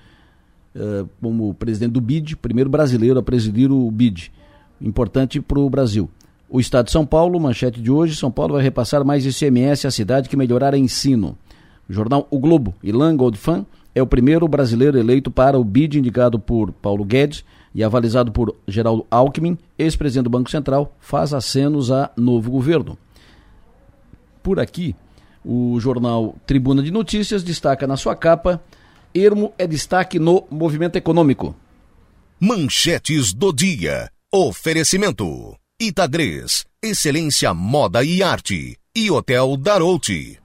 [0.75, 4.33] eh, como presidente do BID, primeiro brasileiro a presidir o BID.
[4.81, 6.11] Importante para o Brasil.
[6.49, 9.93] O Estado de São Paulo, manchete de hoje, São Paulo vai repassar mais ICMS à
[9.93, 11.39] cidade que melhorar ensino.
[11.89, 13.65] Jornal O Globo, Ilan Goldfan
[13.99, 18.55] é o primeiro brasileiro eleito para o BID indicado por Paulo Guedes e avalizado por
[18.67, 22.97] Geraldo Alckmin, ex-presidente do Banco Central, faz acenos a novo governo.
[24.43, 24.95] Por aqui,
[25.45, 28.63] o jornal Tribuna de Notícias destaca na sua capa:
[29.13, 31.55] Ermo é destaque no movimento econômico.
[32.39, 34.09] Manchetes do dia.
[34.33, 35.57] Oferecimento.
[35.81, 36.65] Itagres.
[36.81, 38.77] Excelência Moda e Arte.
[38.95, 40.39] E Hotel Darouti.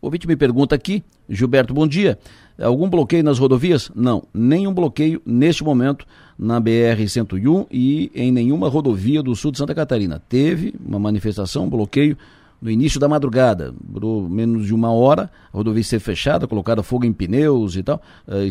[0.00, 2.18] O ouvinte me pergunta aqui, Gilberto, bom dia.
[2.60, 3.90] Algum bloqueio nas rodovias?
[3.94, 6.06] Não, nenhum bloqueio neste momento
[6.38, 10.22] na BR-101 e em nenhuma rodovia do sul de Santa Catarina.
[10.28, 12.16] Teve uma manifestação, um bloqueio
[12.60, 17.04] no início da madrugada, durou menos de uma hora, a rodovia esteve fechada, colocaram fogo
[17.04, 18.48] em pneus e tal, eh,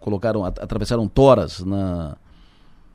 [0.00, 2.16] colocaram, at- atravessaram toras na,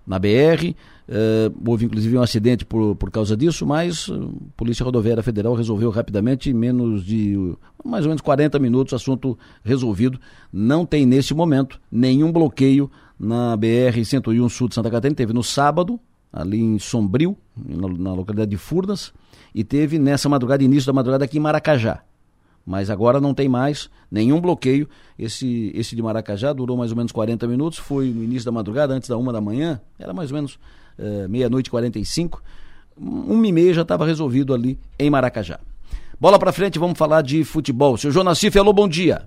[0.08, 0.74] na BR.
[1.10, 5.54] eh, houve inclusive um acidente por, por causa disso, mas eh, a Polícia Rodoviária Federal
[5.54, 10.20] resolveu rapidamente, em menos de uh, mais ou menos 40 minutos, assunto resolvido.
[10.52, 12.90] Não tem nesse momento nenhum bloqueio
[13.20, 15.16] na BR-101 sul de Santa Catarina.
[15.16, 16.00] Teve no sábado,
[16.32, 19.14] ali em Sombrio, na, na localidade de Furnas,
[19.54, 22.04] e teve nessa madrugada, início da madrugada, aqui em Maracajá
[22.68, 24.90] mas agora não tem mais nenhum bloqueio.
[25.18, 28.94] Esse, esse de Maracajá durou mais ou menos 40 minutos, foi no início da madrugada,
[28.94, 30.60] antes da uma da manhã, era mais ou menos
[31.00, 32.44] eh, meia-noite e 45.
[32.98, 35.62] Uma e meia já estava resolvido ali em Maracajá.
[36.20, 37.96] Bola para frente, vamos falar de futebol.
[37.96, 39.22] Seu João Nassif, alô, bom dia.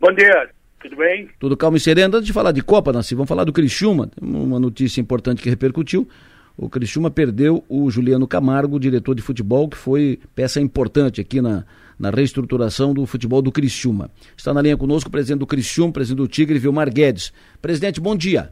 [0.00, 0.48] Bom dia,
[0.80, 1.28] tudo bem?
[1.40, 2.16] Tudo calmo e sereno.
[2.16, 4.08] Antes de falar de Copa, Nassif, vamos falar do Criciúma.
[4.22, 6.08] Uma notícia importante que repercutiu.
[6.56, 11.64] O Criciúma perdeu o Juliano Camargo, diretor de futebol, que foi peça importante aqui na,
[11.98, 14.10] na reestruturação do futebol do Criciúma.
[14.36, 17.32] Está na linha conosco o presidente do Criciúma, presidente do Tigre, Vilmar Guedes.
[17.60, 18.50] Presidente, bom dia.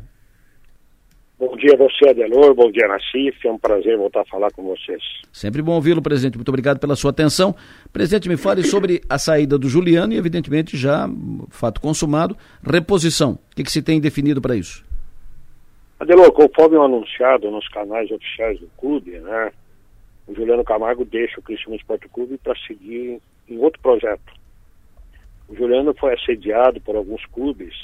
[1.39, 4.63] Bom dia a você, Adelor, bom dia, Nassif, é um prazer voltar a falar com
[4.63, 5.03] vocês.
[5.31, 6.39] Sempre bom ouvi-lo, presidente.
[6.39, 7.55] Muito obrigado pela sua atenção.
[7.93, 11.07] Presidente, me fale sobre a saída do Juliano e, evidentemente, já
[11.51, 13.33] fato consumado, reposição.
[13.53, 14.83] O que, que se tem definido para isso?
[16.01, 19.53] Adelor, conforme anunciado nos canais oficiais do clube, né,
[20.27, 24.33] o Juliano Camargo deixa o Criciúma Esporte Clube para seguir em outro projeto.
[25.49, 27.75] o Juliano foi assediado por alguns clubes.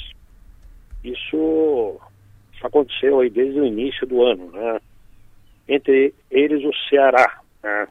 [1.05, 2.01] Isso,
[2.62, 4.81] aconteceu aí desde o início do ano, né?
[5.68, 7.88] Entre eles o Ceará, né?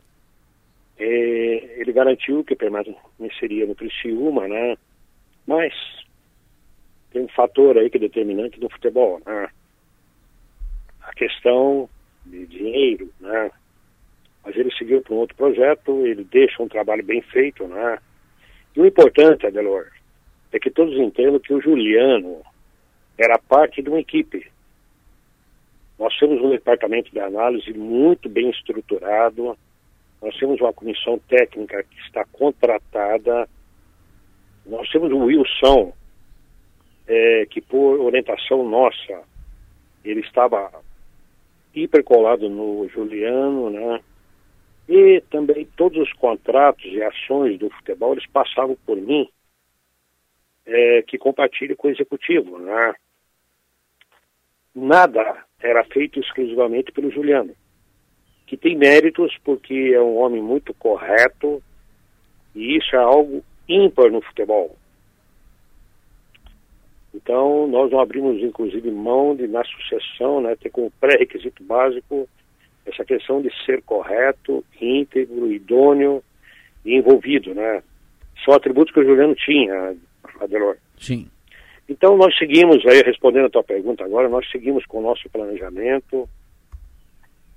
[0.98, 4.78] Ele garantiu que permaneceria no Criciúma, né?
[5.48, 5.74] Mas
[7.12, 9.50] tem um fator aí que é determinante no futebol, né?
[11.02, 11.90] A questão
[12.26, 13.52] de dinheiro, né?
[14.43, 17.99] Mas ele seguiu para um outro projeto, ele deixa um trabalho bem feito, né?
[18.75, 19.88] E o importante, Adelor,
[20.51, 22.41] é que todos entendam que o Juliano
[23.17, 24.49] era parte de uma equipe.
[25.99, 29.56] Nós temos um departamento de análise muito bem estruturado,
[30.21, 33.47] nós temos uma comissão técnica que está contratada,
[34.65, 35.93] nós temos o Wilson,
[37.08, 39.21] é, que por orientação nossa,
[40.04, 40.71] ele estava
[41.73, 44.01] hipercolado no Juliano, né?
[44.88, 49.30] E também todos os contratos e ações do futebol, eles passavam por mim,
[50.65, 52.94] é, que compartilha com o executivo, né?
[54.74, 57.54] Nada era feito exclusivamente pelo Juliano,
[58.48, 61.62] que tem méritos porque é um homem muito correto,
[62.56, 64.76] e isso é algo ímpar no futebol.
[67.13, 72.28] Então, nós não abrimos, inclusive, mão de, na sucessão, né, ter como pré-requisito básico
[72.86, 76.24] essa questão de ser correto, íntegro, idôneo
[76.84, 77.84] e envolvido, né?
[78.44, 79.96] São atributos que o Juliano tinha,
[80.39, 80.78] Adelor.
[80.98, 81.30] Sim.
[81.88, 86.28] Então, nós seguimos, aí respondendo a tua pergunta agora, nós seguimos com o nosso planejamento.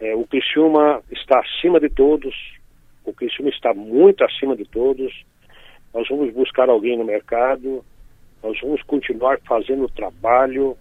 [0.00, 2.34] É, o Criciúma está acima de todos,
[3.04, 5.24] o Criciúma está muito acima de todos.
[5.92, 7.84] Nós vamos buscar alguém no mercado,
[8.42, 10.76] nós vamos continuar fazendo o trabalho.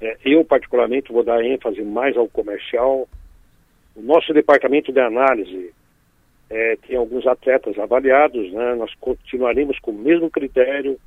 [0.00, 3.08] É, eu, particularmente, vou dar ênfase mais ao comercial.
[3.94, 5.72] O nosso departamento de análise
[6.50, 8.74] é, tem alguns atletas avaliados, né?
[8.74, 10.98] nós continuaremos com o mesmo critério,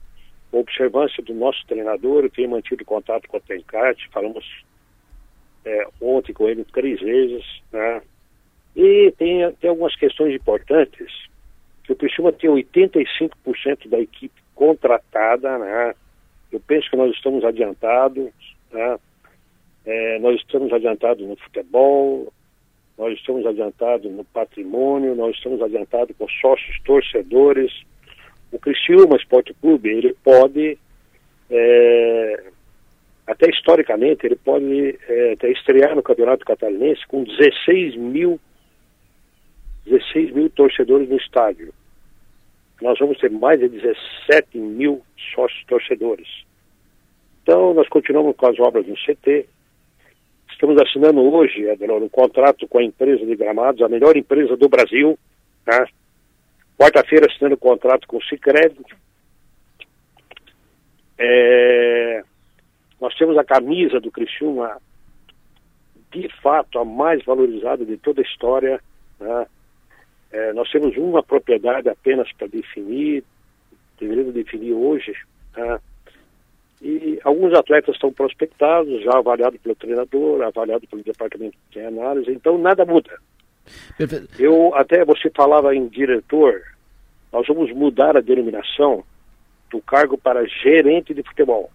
[0.51, 2.23] observância do nosso treinador.
[2.23, 4.45] Eu tenho mantido contato com o Tencate, falamos
[5.65, 7.43] é, ontem com ele três vezes.
[7.71, 8.01] Né?
[8.75, 11.11] E tem, tem algumas questões importantes,
[11.83, 15.93] que o Criciúma tem 85% da equipe contratada, né?
[16.51, 18.31] Eu penso que nós estamos adiantados,
[18.71, 18.97] né?
[19.85, 22.33] É, nós estamos adiantados no futebol,
[22.97, 27.71] nós estamos adiantados no patrimônio, nós estamos adiantados com sócios torcedores.
[28.51, 30.77] O Criciúma Esporte Clube, ele pode,
[31.49, 32.43] é,
[33.27, 38.39] até historicamente, ele pode é, até estrear no Campeonato Catarinense com 16 mil,
[39.85, 41.73] 16 mil torcedores no estádio
[42.81, 45.01] nós vamos ter mais de 17 mil
[45.33, 46.27] sócios torcedores.
[47.41, 49.47] Então, nós continuamos com as obras no CT.
[50.55, 54.69] Estamos assinando hoje, Adelor, um contrato com a empresa de gramados, a melhor empresa do
[54.69, 55.19] Brasil.
[55.65, 55.85] Tá?
[56.79, 58.73] Quarta-feira assinando um contrato com o Cicred.
[61.17, 62.23] É...
[63.01, 64.81] Nós temos a camisa do Criciúma,
[66.13, 68.79] de fato, a mais valorizada de toda a história.
[69.19, 69.47] Né?
[70.31, 73.25] É, nós temos uma propriedade apenas para definir,
[73.99, 75.13] deveríamos definir hoje,
[75.53, 75.81] tá?
[76.85, 82.59] E alguns atletas estão prospectados, já avaliados pelo treinador, avaliados pelo departamento de análise, então
[82.59, 83.19] nada muda.
[83.97, 84.39] Perfeito.
[84.39, 86.61] Eu até você falava em diretor,
[87.33, 89.03] nós vamos mudar a denominação
[89.71, 91.71] do cargo para gerente de futebol.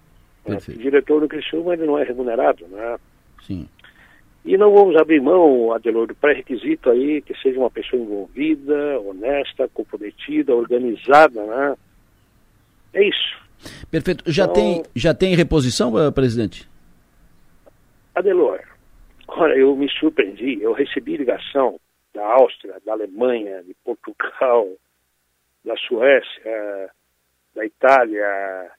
[0.47, 0.59] Né?
[0.69, 2.97] O diretor do Criciúma ele não é remunerado, né?
[3.45, 3.69] Sim.
[4.45, 9.69] E não vamos abrir mão, Adelor, do pré-requisito aí, que seja uma pessoa envolvida, honesta,
[9.75, 11.77] comprometida, organizada, né?
[12.95, 13.50] É isso.
[13.91, 14.25] Perfeito.
[14.31, 16.69] Já, então, tem, já tem reposição, uh, presidente?
[18.15, 18.61] Adelor,
[19.29, 20.61] olha, eu me surpreendi.
[20.61, 21.79] Eu recebi ligação
[22.15, 24.69] da Áustria, da Alemanha, de Portugal,
[25.65, 26.91] da Suécia,
[27.55, 28.71] da Itália.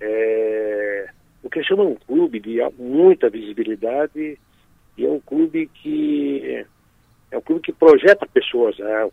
[0.00, 1.08] É,
[1.42, 4.38] o que chama um clube de muita visibilidade
[4.96, 6.66] e é um clube que
[7.30, 8.78] é um clube que projeta pessoas.
[8.78, 9.10] Né?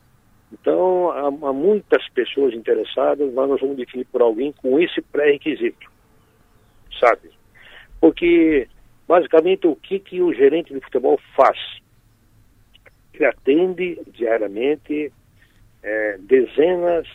[0.51, 5.89] Então, há, há, muitas pessoas interessadas, mas nós vamos definir por alguém com esse pré-requisito,
[6.99, 7.29] sabe?
[7.99, 8.67] Porque,
[9.07, 11.57] basicamente, o que, que o gerente de futebol faz?
[13.13, 15.11] Ele atende diariamente
[15.83, 17.07] é, dezenas,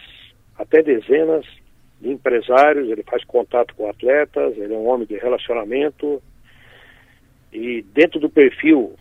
[0.58, 1.44] até dezenas
[2.00, 6.22] de empresários, ele faz contato com atletas, ele é um homem de relacionamento,
[7.52, 8.94] e dentro do perfil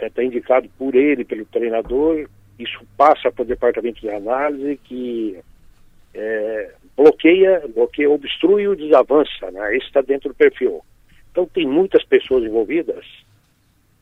[0.00, 2.28] está é, indicado por ele, pelo treinador,
[2.58, 5.38] isso passa para o departamento de análise que
[6.14, 9.76] é, bloqueia, bloqueia, obstrui ou desavança, né?
[9.76, 10.82] Isso está dentro do perfil.
[11.30, 13.04] Então tem muitas pessoas envolvidas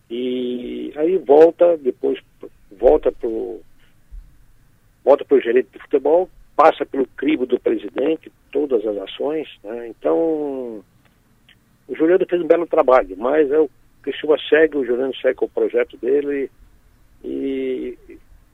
[0.09, 2.21] e aí volta depois
[2.71, 3.61] volta para o
[5.05, 9.89] volta para o gerente de futebol passa pelo crivo do presidente, todas as ações, né?
[9.89, 10.85] Então,
[11.89, 13.69] o Juliano fez um belo trabalho, mas é o
[14.03, 16.51] Criciúma segue, o Juliano segue com o projeto dele
[17.25, 17.99] e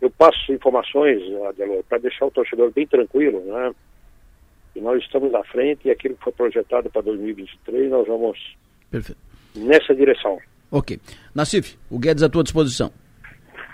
[0.01, 3.73] eu passo informações, Adelor, para deixar o torcedor bem tranquilo, né?
[4.75, 8.39] E nós estamos na frente e aquilo que foi projetado para 2023, nós vamos
[8.91, 9.21] Perfeito.
[9.55, 10.39] nessa direção.
[10.71, 10.99] Ok.
[11.35, 12.93] Nassif, o Guedes à tua disposição.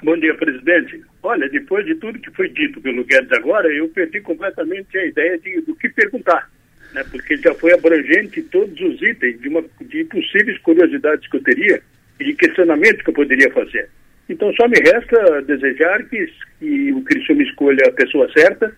[0.02, 1.02] Bom dia, presidente.
[1.22, 5.38] Olha, depois de tudo que foi dito pelo Guedes agora, eu perdi completamente a ideia
[5.38, 6.50] de, do que perguntar,
[6.92, 7.04] né?
[7.10, 11.82] porque já foi abrangente todos os itens de, uma, de possíveis curiosidades que eu teria
[12.18, 13.90] e de questionamentos que eu poderia fazer.
[14.28, 16.26] Então só me resta desejar que,
[16.58, 18.72] que o Criciúma escolha a pessoa certa,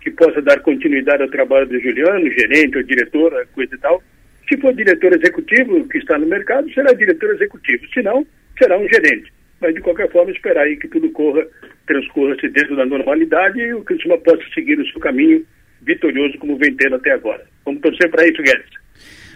[0.00, 4.02] que possa dar continuidade ao trabalho do Juliano, gerente ou diretor, coisa e tal.
[4.48, 7.86] Se for diretor executivo que está no mercado, será diretor executivo.
[7.92, 8.26] Se não,
[8.58, 9.32] será um gerente
[9.64, 11.46] mas de qualquer forma esperar aí que tudo corra,
[11.86, 15.42] transcorra-se dentro da normalidade e o Criciúma possa seguir o seu caminho
[15.80, 17.42] vitorioso como vem tendo até agora.
[17.64, 18.83] Vamos torcer para isso, Guedes.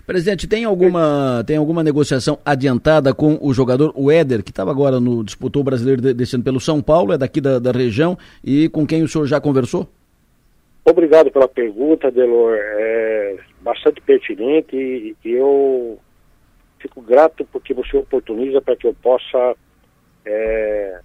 [0.09, 4.98] Presidente, tem alguma, tem alguma negociação adiantada com o jogador o Éder, que estava agora
[4.98, 8.86] no disputou o brasileiro descendo pelo São Paulo, é daqui da, da região, e com
[8.86, 9.86] quem o senhor já conversou?
[10.82, 12.56] Obrigado pela pergunta, Delor.
[12.59, 15.98] É bastante pertinente e eu
[16.78, 19.54] fico grato porque você oportuniza para que eu possa
[20.24, 21.00] é,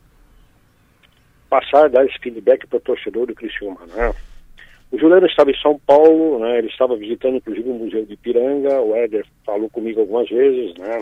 [1.49, 3.81] passar, dar esse feedback para o torcedor do Criciúma.
[3.85, 4.13] Né?
[4.93, 6.59] O Juliano estava em São Paulo, né?
[6.59, 11.01] ele estava visitando inclusive o Museu de Piranga, o Éder falou comigo algumas vezes, né?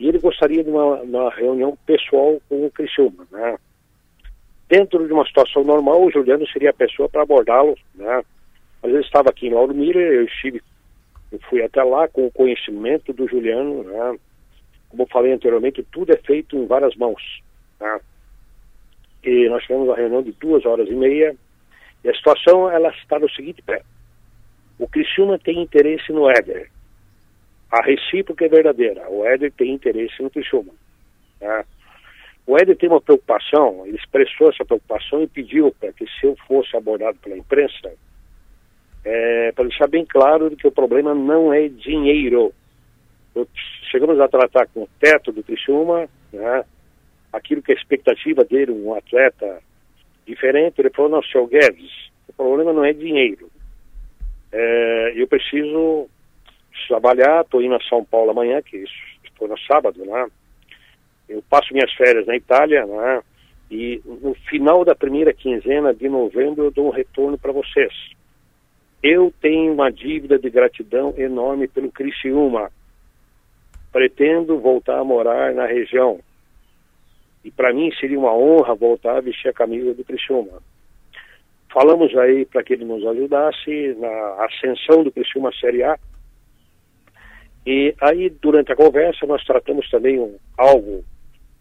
[0.00, 3.24] e ele gostaria de uma, uma reunião pessoal com o Criciúma.
[3.30, 3.56] Né?
[4.68, 8.24] Dentro de uma situação normal, o Juliano seria a pessoa para abordá-lo, né?
[8.82, 10.60] mas ele estava aqui em Lauro Miller, eu estive,
[11.30, 14.18] eu fui até lá com o conhecimento do Juliano, né?
[14.88, 17.22] como eu falei anteriormente, tudo é feito em várias mãos.
[17.78, 18.00] Tá?
[19.22, 21.36] E nós tivemos uma reunião de duas horas e meia,
[22.04, 23.82] e a situação ela está no seguinte pé.
[24.78, 26.70] O Criciúma tem interesse no Éder.
[27.70, 29.08] A recíproca é verdadeira.
[29.08, 30.72] O Éder tem interesse no Criciúma.
[31.40, 31.64] Tá?
[32.46, 36.36] O Éder tem uma preocupação, ele expressou essa preocupação e pediu para que se eu
[36.46, 37.92] fosse abordado pela imprensa,
[39.02, 42.52] é, para deixar bem claro que o problema não é dinheiro
[43.90, 46.64] chegamos a tratar com o teto do Criciúma, né,
[47.32, 49.60] aquilo que é a expectativa dele, um atleta
[50.26, 53.50] diferente, ele falou, não, senhor Guedes, o problema não é dinheiro.
[54.52, 56.08] É, eu preciso
[56.88, 58.84] trabalhar, estou indo a São Paulo amanhã, que
[59.36, 60.26] foi no sábado, né?
[61.28, 63.22] Eu passo minhas férias na Itália, né?
[63.70, 67.92] E no final da primeira quinzena de novembro eu dou um retorno para vocês.
[69.02, 72.70] Eu tenho uma dívida de gratidão enorme pelo Criciúma
[73.92, 76.18] pretendo voltar a morar na região.
[77.44, 80.62] E para mim seria uma honra voltar a vestir a camisa do Criciúma.
[81.70, 85.98] Falamos aí para que ele nos ajudasse na ascensão do Criciúma Série A.
[87.66, 91.04] E aí, durante a conversa, nós tratamos também um, algo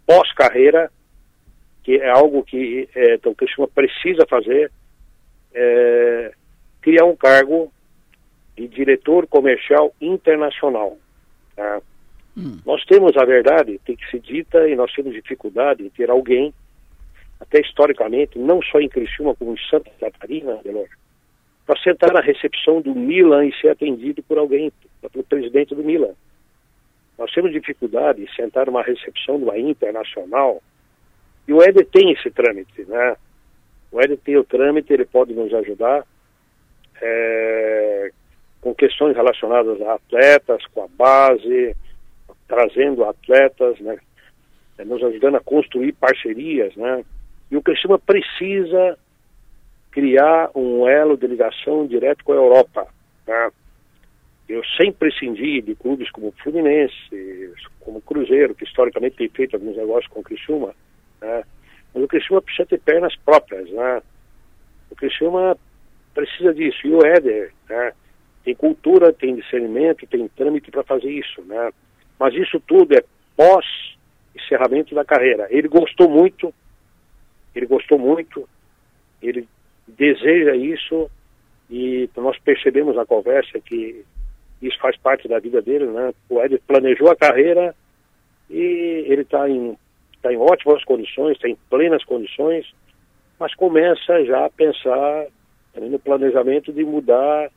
[0.06, 0.92] pós-carreira,
[1.84, 4.72] que é algo que é, então, o Criciúma precisa fazer,
[5.54, 6.34] é,
[6.82, 7.72] criar um cargo
[8.56, 10.98] de diretor comercial internacional.
[11.56, 11.82] Tá?
[12.66, 16.54] Nós temos, a verdade, tem que ser dita, e nós temos dificuldade em ter alguém,
[17.40, 20.60] até historicamente, não só em Criciúma, como em Santa Catarina,
[21.66, 24.72] para sentar na recepção do Milan e ser atendido por alguém,
[25.12, 26.14] pelo presidente do Milan.
[27.18, 30.62] Nós temos dificuldade em sentar numa recepção de uma internacional,
[31.48, 33.16] e o Éder tem esse trâmite, né?
[33.92, 36.04] O Éder tem o trâmite, ele pode nos ajudar
[37.00, 38.12] é,
[38.62, 41.76] com questões relacionadas a atletas, com a base,
[42.54, 43.98] trazendo atletas, né,
[44.78, 47.04] é, nos ajudando a construir parcerias, né,
[47.50, 48.98] e o Criciúma precisa
[49.92, 52.88] criar um elo de ligação direto com a Europa,
[53.28, 53.52] né?
[54.50, 59.56] Eu sempre prescindi de clubes como o Fluminense, como o Cruzeiro, que historicamente tem feito
[59.56, 60.74] alguns negócios com o Criciúma,
[61.22, 61.44] né?
[61.94, 64.02] Mas o Criciúma precisa ter pernas próprias, né?
[64.90, 65.56] O Criciúma
[66.14, 66.88] precisa disso.
[66.88, 67.94] E o Éder, né?
[68.44, 71.72] Tem cultura, tem discernimento, tem trâmite para fazer isso, né?
[72.24, 73.04] Mas isso tudo é
[73.36, 73.66] pós
[74.34, 75.46] encerramento da carreira.
[75.50, 76.54] Ele gostou muito,
[77.54, 78.48] ele gostou muito,
[79.22, 79.46] ele
[79.86, 81.12] deseja isso
[81.70, 84.06] e nós percebemos na conversa que
[84.62, 86.14] isso faz parte da vida dele, né?
[86.30, 87.76] O Ed planejou a carreira
[88.50, 89.78] e ele está em,
[90.22, 92.74] tá em ótimas condições, está em plenas condições,
[93.38, 95.28] mas começa já a pensar
[95.76, 97.52] no planejamento de mudar,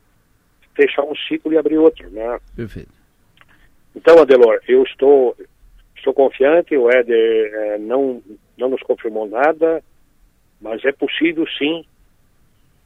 [0.75, 2.37] fechar um ciclo e abrir outro, né?
[2.53, 2.96] Perfeito.
[3.97, 5.35] Então, Adelor, eu estou,
[5.95, 8.21] estou confiante, o Éder é, não,
[8.55, 9.83] não nos confirmou nada,
[10.61, 11.83] mas é possível sim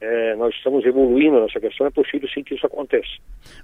[0.00, 3.10] é, nós estamos evoluindo nessa questão, é possível sim que isso aconteça.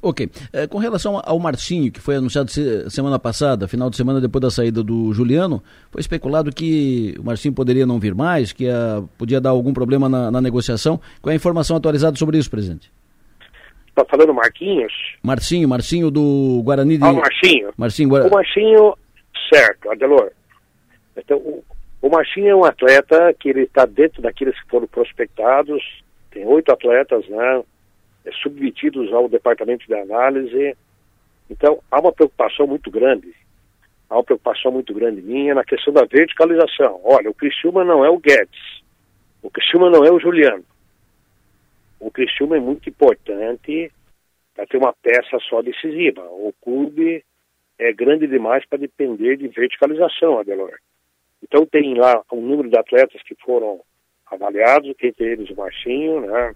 [0.00, 0.30] Ok.
[0.52, 4.42] É, com relação ao Marcinho, que foi anunciado se, semana passada, final de semana depois
[4.42, 9.02] da saída do Juliano, foi especulado que o Marcinho poderia não vir mais, que a,
[9.16, 11.00] podia dar algum problema na, na, negociação.
[11.20, 12.92] Qual é a informação atualizada sobre isso, presidente?
[13.98, 14.92] Está falando Marquinhos?
[15.24, 17.04] Marcinho, Marcinho do Guarani de...
[17.04, 17.70] Ah, Marcinho.
[17.76, 18.30] Marcinho, Guarani.
[18.30, 18.94] O Marcinho,
[19.52, 20.30] certo, Adelor.
[21.16, 21.64] Então, o,
[22.00, 25.82] o Marcinho é um atleta que ele está dentro daqueles que foram prospectados,
[26.30, 27.62] tem oito atletas, né,
[28.24, 30.76] é, submetidos ao departamento de análise.
[31.50, 33.34] Então, há uma preocupação muito grande,
[34.08, 37.00] há uma preocupação muito grande minha na questão da verticalização.
[37.02, 38.80] Olha, o Criciúma não é o Guedes,
[39.42, 40.64] o Criciúma não é o Juliano.
[42.00, 43.90] O Criciúma é muito importante
[44.54, 46.22] para ter uma peça só decisiva.
[46.22, 47.24] O clube
[47.78, 50.78] é grande demais para depender de verticalização, Adelor.
[51.42, 53.80] Então tem lá um número de atletas que foram
[54.26, 56.54] avaliados, entre eles o Marcinho, né?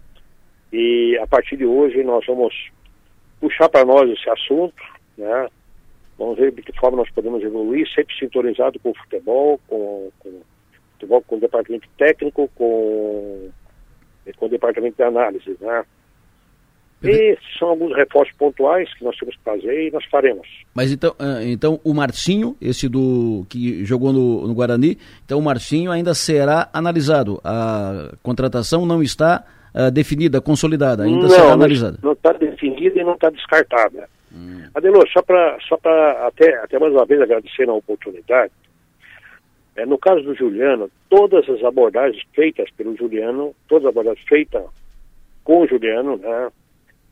[0.72, 2.54] E a partir de hoje nós vamos
[3.40, 4.82] puxar para nós esse assunto,
[5.16, 5.48] né?
[6.18, 10.42] Vamos ver de que forma nós podemos evoluir, sempre sintonizado com o futebol, com, com
[10.92, 13.50] futebol, com o departamento técnico, com,
[14.36, 15.84] com o departamento de análise, né?
[17.04, 20.46] E são alguns reforços pontuais que nós temos que fazer e nós faremos.
[20.72, 25.42] Mas então, ah, então o Marcinho, esse do que jogou no, no Guarani, então o
[25.42, 27.40] Marcinho ainda será analisado.
[27.42, 29.44] A contratação não está
[29.74, 31.98] uh, definida, consolidada, ainda não, será analisada.
[32.02, 34.08] Não está definida e não está descartada.
[34.32, 34.62] Hum.
[34.72, 35.76] Adelô, só para só
[36.26, 38.52] até, até mais uma vez agradecer a oportunidade,
[39.76, 44.64] é, no caso do Juliano, todas as abordagens feitas pelo Juliano, todas as abordagens feitas
[45.42, 46.50] com o Juliano, né,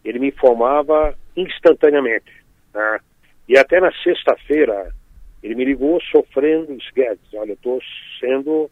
[0.05, 2.31] ele me informava instantaneamente.
[2.75, 3.01] Né?
[3.49, 4.93] E até na sexta-feira,
[5.43, 7.81] ele me ligou sofrendo, disse, Guedes, olha, eu estou
[8.21, 8.71] sendo,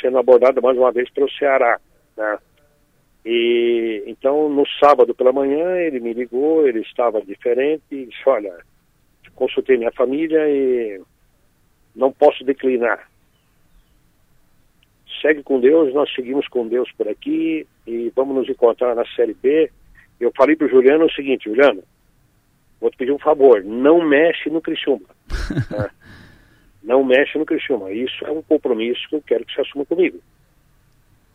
[0.00, 1.80] sendo abordado mais uma vez pelo Ceará.
[2.16, 2.38] Né?
[3.24, 8.54] E então, no sábado pela manhã, ele me ligou, ele estava diferente, e disse, olha,
[9.34, 11.00] consultei minha família e
[11.94, 13.08] não posso declinar.
[15.20, 19.34] Segue com Deus, nós seguimos com Deus por aqui e vamos nos encontrar na Série
[19.34, 19.70] B
[20.20, 21.82] eu falei para o Juliano o seguinte, Juliano,
[22.80, 25.06] vou te pedir um favor, não mexe no Criciúma.
[25.68, 25.90] tá?
[26.80, 27.90] Não mexe no Criciúma.
[27.90, 30.22] Isso é um compromisso que eu quero que você assuma comigo.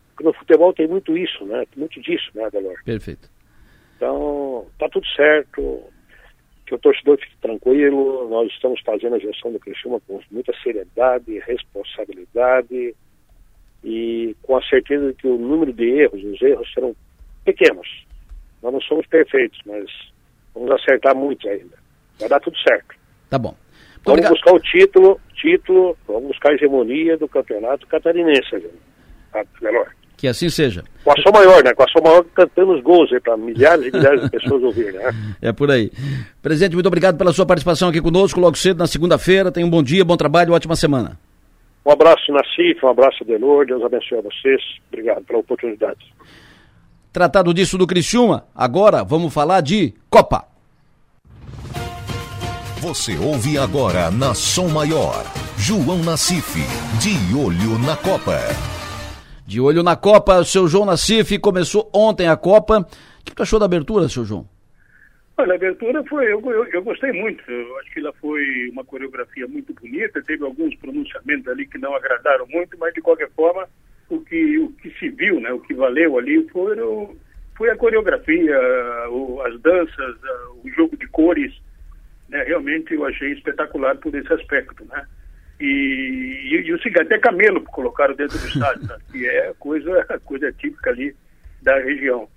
[0.08, 1.64] Porque no futebol tem muito isso, né?
[1.70, 2.82] Tem muito disso, né, Delor?
[2.82, 3.30] Perfeito.
[3.94, 5.84] Então, tá tudo certo.
[6.66, 8.28] Que o torcedor fique tranquilo.
[8.28, 12.94] Nós estamos fazendo a gestão do Criciúma com muita seriedade, responsabilidade
[13.82, 16.96] e com a certeza de que o número de erros, os erros serão
[17.44, 18.04] pequenos
[18.64, 19.84] nós não somos perfeitos, mas
[20.54, 21.76] vamos acertar muito ainda.
[22.18, 22.96] Vai dar tudo certo.
[23.28, 23.50] Tá bom.
[23.50, 24.32] Muito vamos obrigado.
[24.32, 28.70] buscar o título, título, vamos buscar a hegemonia do campeonato catarinense,
[29.30, 29.94] tá, melhor.
[30.24, 30.82] Que assim seja.
[31.04, 31.74] Com a sua maior, né?
[31.74, 34.90] Com a sua maior cantando os gols aí para milhares e milhares de pessoas ouvir,
[34.94, 35.10] né?
[35.42, 35.92] É por aí.
[36.40, 39.52] Presidente, muito obrigado pela sua participação aqui conosco logo cedo na segunda-feira.
[39.52, 41.20] Tenha um bom dia, bom trabalho, ótima semana.
[41.84, 44.62] Um abraço, Nassif, um abraço, Delor, Deus abençoe a vocês.
[44.90, 46.00] Obrigado pela oportunidade.
[47.12, 50.46] Tratado disso do Criciúma, agora vamos falar de Copa.
[52.80, 55.22] Você ouve agora na Som Maior,
[55.58, 56.56] João Nassif,
[56.98, 58.38] de olho na Copa.
[59.54, 62.80] De olho na Copa, o seu João Nassif começou ontem a Copa.
[62.80, 64.48] O que tu achou da abertura, seu João?
[65.38, 67.48] Olha, a abertura foi, eu, eu, eu, gostei muito.
[67.48, 68.42] Eu acho que ela foi
[68.72, 70.20] uma coreografia muito bonita.
[70.24, 73.68] Teve alguns pronunciamentos ali que não agradaram muito, mas de qualquer forma
[74.10, 77.14] o que, o que se viu, né, o que valeu ali foram,
[77.56, 78.58] foi a coreografia,
[79.08, 80.16] o, as danças,
[80.64, 81.54] o jogo de cores.
[82.28, 84.84] Né, realmente eu achei espetacular por esse aspecto.
[84.86, 85.06] Né?
[85.60, 90.04] E, e, e o cigarro, até camelo colocaram dentro do estádio, né, que é coisa,
[90.24, 91.14] coisa típica ali
[91.62, 92.28] da região.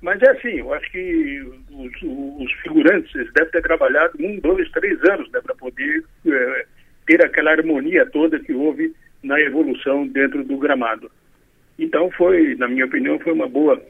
[0.00, 1.40] Mas é assim, eu acho que
[1.70, 6.66] os, os figurantes devem ter trabalhado um, dois, três anos né, para poder é,
[7.06, 8.92] ter aquela harmonia toda que houve
[9.22, 11.10] na evolução dentro do gramado.
[11.78, 13.80] Então foi, na minha opinião, foi uma boa.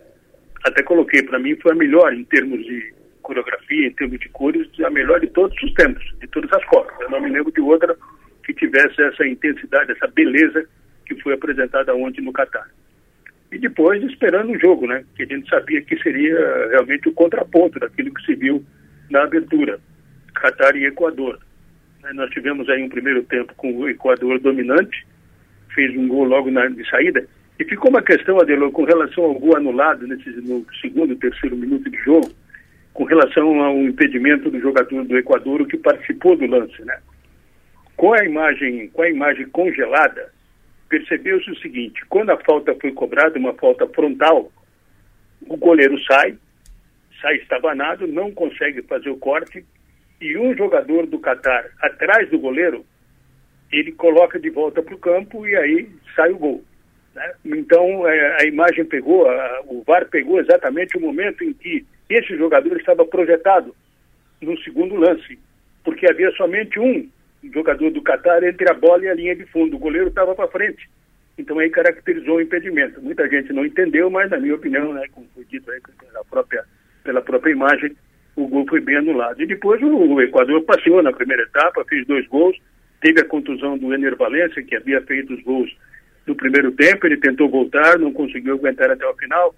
[0.64, 4.68] Até coloquei para mim foi a melhor em termos de coreografia, em termos de cores,
[4.84, 6.94] a melhor de todos os tempos, de todas as Copas.
[7.00, 7.96] Eu não me lembro de outra
[8.44, 10.66] que tivesse essa intensidade, essa beleza
[11.06, 12.68] que foi apresentada ontem no Catar.
[13.50, 15.04] E depois esperando o jogo, né?
[15.14, 18.64] Que a gente sabia que seria realmente o contraponto daquilo que se viu
[19.10, 19.78] na abertura,
[20.34, 21.38] Catar e Equador.
[22.14, 25.06] Nós tivemos aí um primeiro tempo com o Equador dominante,
[25.74, 27.26] fez um gol logo na de saída.
[27.58, 31.88] E ficou uma questão, Adelor, com relação ao gol anulado nesse, no segundo terceiro minuto
[31.90, 32.28] de jogo,
[32.94, 36.98] com relação ao impedimento do jogador do Equador, o que participou do lance, né?
[37.96, 40.32] Com a imagem, com a imagem congelada,
[40.88, 44.52] percebeu-se o seguinte: quando a falta foi cobrada, uma falta frontal,
[45.46, 46.36] o goleiro sai,
[47.20, 49.64] sai estabanado, não consegue fazer o corte,
[50.20, 52.84] e um jogador do Catar atrás do goleiro,
[53.72, 56.64] ele coloca de volta para o campo e aí sai o gol.
[57.14, 57.32] Né?
[57.44, 62.36] Então é, a imagem pegou, a, o VAR pegou exatamente o momento em que esse
[62.36, 63.74] jogador estava projetado
[64.40, 65.38] no segundo lance,
[65.82, 67.08] porque havia somente um
[67.50, 69.76] jogador do Catar entre a bola e a linha de fundo.
[69.76, 70.88] O goleiro estava para frente.
[71.36, 73.00] Então aí caracterizou o impedimento.
[73.00, 76.64] Muita gente não entendeu, mas na minha opinião, né, como foi dito aí pela própria,
[77.02, 77.96] pela própria imagem,
[78.36, 79.42] o gol foi bem anulado.
[79.42, 82.56] E depois o, Equador passeou na primeira etapa, fez dois gols,
[83.00, 85.74] teve a contusão do Ener Valência, que havia feito os gols
[86.26, 89.54] no primeiro tempo, ele tentou voltar, não conseguiu aguentar até o final.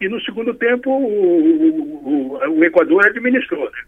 [0.00, 3.64] E no segundo tempo o, o, o Equador administrou.
[3.70, 3.82] Né?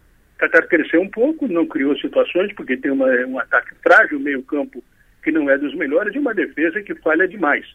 [0.45, 4.83] Qatar cresceu um pouco, não criou situações, porque tem uma, um ataque frágil, meio campo
[5.23, 7.65] que não é dos melhores, e uma defesa que falha demais.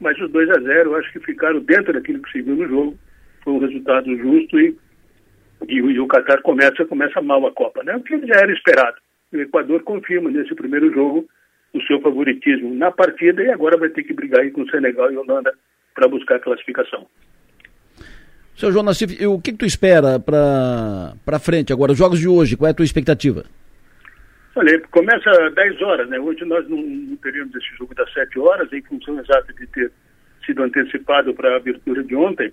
[0.00, 2.98] Mas os 2 a 0 acho que ficaram dentro daquilo que se viu no jogo.
[3.42, 4.76] Foi um resultado justo e,
[5.68, 7.94] e, e o Qatar começa, começa mal a Copa, né?
[7.94, 8.96] O que já era esperado.
[9.32, 11.26] O Equador confirma nesse primeiro jogo
[11.74, 15.16] o seu favoritismo na partida e agora vai ter que brigar aí com Senegal e
[15.16, 15.52] Holanda
[15.94, 17.06] para buscar a classificação.
[18.56, 22.56] Seu João Nassif, o que, que tu espera para frente agora, os jogos de hoje,
[22.56, 23.44] qual é a tua expectativa?
[24.54, 26.18] Olha, começa às 10 horas, né?
[26.20, 29.90] Hoje nós não, não teríamos esse jogo das 7 horas, em função exata de ter
[30.46, 32.52] sido antecipado para a abertura de ontem,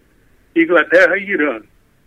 [0.56, 1.62] Inglaterra e Irã.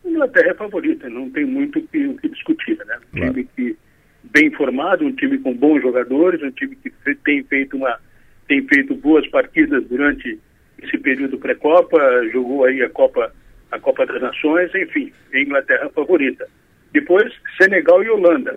[0.05, 2.99] Inglaterra é favorita, não tem muito o que, que, discutir, né?
[3.15, 3.33] Um claro.
[3.33, 3.77] time que,
[4.25, 6.91] bem formado, um time com bons jogadores, um time que
[7.23, 7.97] tem feito, uma,
[8.49, 10.39] tem feito boas partidas durante
[10.83, 11.99] esse período pré-Copa,
[12.33, 13.33] jogou aí a Copa
[13.71, 16.47] a Copa das Nações, enfim, Inglaterra favorita.
[16.93, 18.57] Depois, Senegal e Holanda.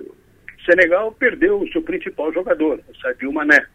[0.64, 3.66] Senegal perdeu o seu principal jogador, o Sadio Mané,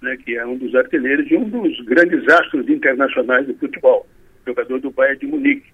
[0.00, 4.06] né, que é um dos artilheiros e um dos grandes astros internacionais do futebol,
[4.46, 5.66] jogador do Bayern de Munique.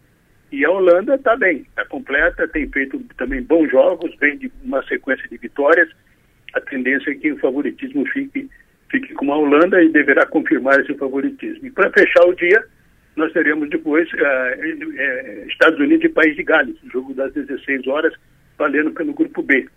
[0.51, 4.83] E a Holanda está bem, está completa, tem feito também bons jogos, vem de uma
[4.85, 5.89] sequência de vitórias.
[6.55, 8.49] A tendência é que o favoritismo fique,
[8.91, 11.67] fique com a Holanda e deverá confirmar esse favoritismo.
[11.67, 12.65] E para fechar o dia,
[13.17, 18.13] nós teremos depois uh, Estados Unidos e País de Gales, jogo das 16 horas,
[18.59, 19.69] valendo pelo grupo B.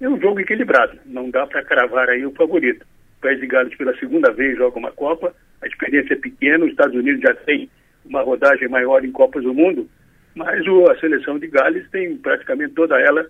[0.00, 2.86] É um jogo equilibrado, não dá para cravar aí o favorito.
[3.18, 6.70] O País de Gales pela segunda vez joga uma Copa, a experiência é pequena, os
[6.70, 7.68] Estados Unidos já tem
[8.04, 9.88] uma rodagem maior em Copas do Mundo,
[10.34, 13.26] mas o, a seleção de Gales tem praticamente toda ela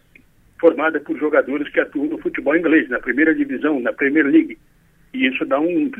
[0.61, 4.59] formada por jogadores que atuam no futebol inglês, na primeira divisão, na Premier League.
[5.15, 5.91] E isso dá um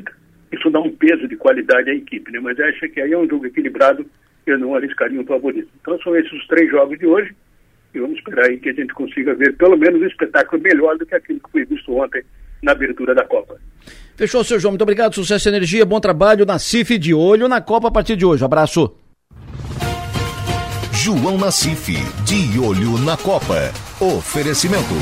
[0.53, 2.41] isso dá um peso de qualidade à equipe, né?
[2.41, 4.05] Mas acho que aí é um jogo equilibrado,
[4.47, 5.69] eu não arriscaria um favorito.
[5.81, 7.35] Então são esses os três jogos de hoje
[7.95, 11.07] e vamos esperar aí que a gente consiga ver pelo menos um espetáculo melhor do
[11.07, 12.23] que aquilo que foi visto ontem
[12.63, 13.59] na abertura da Copa.
[14.17, 14.73] Fechou, seu João.
[14.73, 15.15] Muito obrigado.
[15.15, 15.87] Sucesso e energia.
[15.87, 18.45] Bom trabalho na CIF de olho na Copa a partir de hoje.
[18.45, 18.95] Abraço.
[20.93, 21.93] João Nassif,
[22.25, 23.73] de olho na Copa.
[24.01, 24.95] Oferecimento.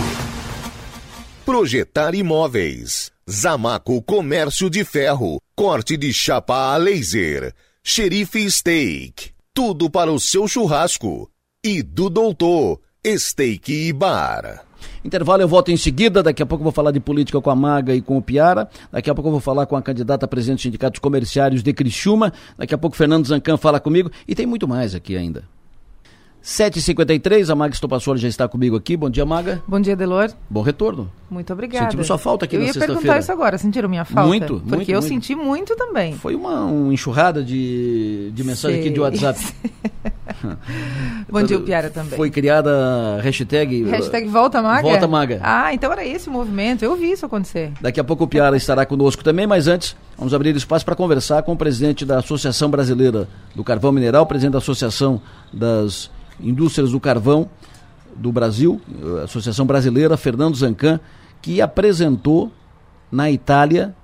[1.45, 3.16] Projetar imóveis.
[3.29, 7.53] Zamaco Comércio de Ferro, corte de chapa a laser,
[7.83, 11.29] xerife steak, tudo para o seu churrasco.
[11.65, 14.65] E do doutor, steak e bar.
[15.05, 17.57] Intervalo eu volto em seguida, daqui a pouco eu vou falar de política com a
[17.57, 20.29] Maga e com o Piara, daqui a pouco eu vou falar com a candidata a
[20.29, 24.09] presidente dos sindicatos comerciários de Criciúma, daqui a pouco Fernando Zancan fala comigo.
[24.29, 25.43] E tem muito mais aqui ainda.
[26.47, 28.97] 7h53, a Maga Estopassoli já está comigo aqui.
[28.97, 29.61] Bom dia, Maga.
[29.67, 30.31] Bom dia, Delor.
[30.49, 31.11] Bom retorno.
[31.29, 31.87] Muito obrigada.
[31.87, 32.93] Sentimos sua falta aqui eu na sexta-feira.
[32.93, 34.29] Eu ia perguntar isso agora, sentiram minha falta?
[34.29, 34.69] Muito, muito.
[34.69, 35.13] Porque eu muito.
[35.13, 36.15] senti muito também.
[36.15, 38.87] Foi uma, uma enxurrada de, de mensagem Sei.
[38.87, 39.41] aqui de WhatsApp.
[41.29, 42.17] Bom dia, Piara também.
[42.17, 42.71] Foi criada
[43.19, 43.83] a hashtag...
[43.85, 44.83] Hashtag Volta Maga?
[44.83, 45.41] Volta Maga.
[45.43, 46.85] Ah, então era esse o movimento.
[46.85, 47.73] Eu vi isso acontecer.
[47.81, 51.43] Daqui a pouco o Piara estará conosco também, mas antes vamos abrir espaço para conversar
[51.43, 55.21] com o presidente da Associação Brasileira do Carvão Mineral, presidente da Associação
[55.53, 56.11] das
[56.41, 57.49] Indústrias do Carvão,
[58.15, 58.81] do Brasil,
[59.23, 61.01] Associação Brasileira, Fernando Zancan,
[61.43, 62.51] que apresentou
[63.11, 63.95] na Itália,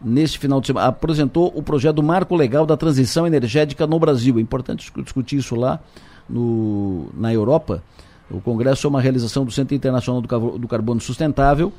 [0.00, 4.38] neste final de semana, apresentou o projeto Marco Legal da Transição Energética no Brasil.
[4.38, 5.80] É importante discutir isso lá
[6.28, 7.82] no, na Europa.
[8.30, 11.72] O Congresso é uma realização do Centro Internacional do Carbono Sustentável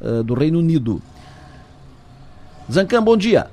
[0.00, 1.00] uh, do Reino Unido.
[2.70, 3.48] Zancan, bom dia.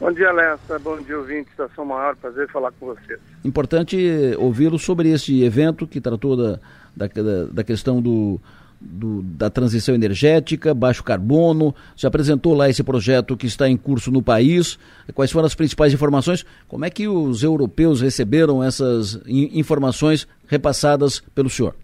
[0.00, 0.78] Bom dia, Lessa.
[0.78, 1.50] Bom dia, ouvinte.
[1.50, 2.14] Estação Maior.
[2.16, 3.18] Prazer falar com vocês.
[3.44, 3.96] Importante
[4.38, 6.60] ouvi-lo sobre este evento que tratou da,
[6.96, 7.08] da,
[7.50, 8.40] da questão do,
[8.80, 11.74] do, da transição energética, baixo carbono.
[11.96, 14.78] Você apresentou lá esse projeto que está em curso no país.
[15.14, 16.46] Quais foram as principais informações?
[16.68, 21.74] Como é que os europeus receberam essas informações repassadas pelo senhor?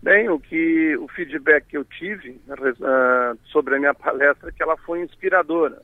[0.00, 4.62] Bem, o que o feedback que eu tive uh, sobre a minha palestra é que
[4.62, 5.82] ela foi inspiradora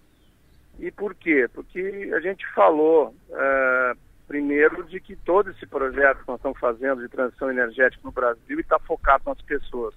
[0.79, 1.49] E por quê?
[1.53, 7.03] Porque a gente falou, uh, primeiro, de que todo esse projeto que nós estamos fazendo
[7.03, 9.95] de transição energética no Brasil está focado nas pessoas.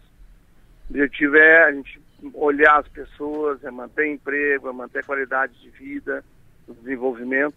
[0.90, 2.02] O objetivo é a gente
[2.34, 6.24] olhar as pessoas, é manter emprego, é manter qualidade de vida,
[6.68, 7.56] desenvolvimento.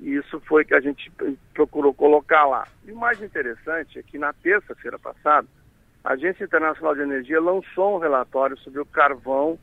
[0.00, 1.10] E isso foi que a gente
[1.52, 2.66] procurou colocar lá.
[2.84, 5.46] E o mais interessante é que na terça-feira passada,
[6.02, 9.58] a Agência Internacional de Energia lançou um relatório sobre o carvão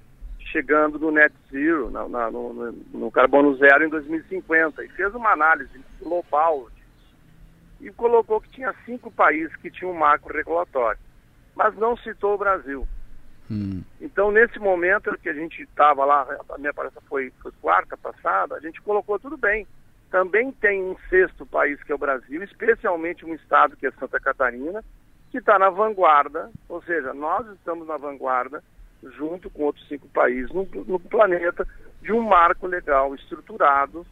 [0.51, 5.31] chegando no net zero, na, na, no, no, carbono zero em 2050, e fez uma
[5.31, 6.69] análise global
[7.79, 10.99] e colocou que tinha cinco países que tinham um marco regulatório,
[11.55, 12.87] mas não citou o Brasil.
[13.49, 13.81] Hum.
[13.99, 18.55] Então, nesse momento que a gente estava lá, a minha palestra foi, foi quarta passada,
[18.55, 19.65] a gente colocou tudo bem.
[20.09, 24.19] Também tem um sexto país que é o Brasil, especialmente um estado que é Santa
[24.19, 24.83] Catarina,
[25.31, 28.61] que está na vanguarda, ou seja, nós estamos na vanguarda
[29.17, 31.67] junto com outros cinco países no, no planeta,
[32.01, 34.05] de um marco legal estruturado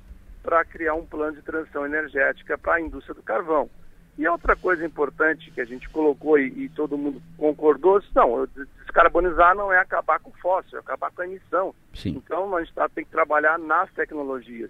[0.43, 3.69] para criar um plano de transição energética para a indústria do carvão.
[4.17, 8.45] E outra coisa importante que a gente colocou e, e todo mundo concordou, não,
[8.83, 11.73] descarbonizar não é acabar com o fóssil, é acabar com a emissão.
[11.93, 12.21] Sim.
[12.21, 14.69] Então a gente tá, tem que trabalhar nas tecnologias.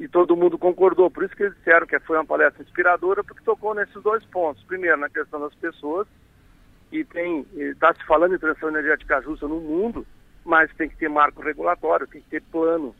[0.00, 3.44] E todo mundo concordou, por isso que eles disseram que foi uma palestra inspiradora, porque
[3.44, 4.64] tocou nesses dois pontos.
[4.64, 6.08] Primeiro, na questão das pessoas,
[6.90, 10.04] que tem, está se falando em transição energética justa no mundo,
[10.44, 12.94] mas tem que ter marco regulatório, tem que ter plano.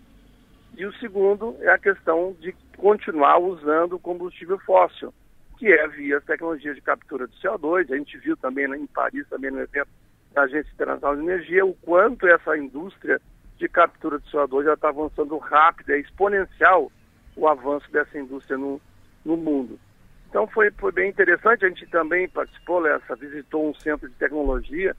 [0.77, 5.13] E o segundo é a questão de continuar usando combustível fóssil,
[5.59, 7.93] que é via tecnologia de captura de CO2.
[7.93, 9.89] A gente viu também em Paris, também no evento
[10.33, 13.21] da Agência Internacional de Energia, o quanto essa indústria
[13.59, 16.91] de captura de CO2 já está avançando rápido, é exponencial
[17.37, 18.81] o avanço dessa indústria no,
[19.25, 19.79] no mundo.
[20.31, 24.95] Então foi, foi bem interessante, a gente também participou, Lessa, visitou um centro de tecnologia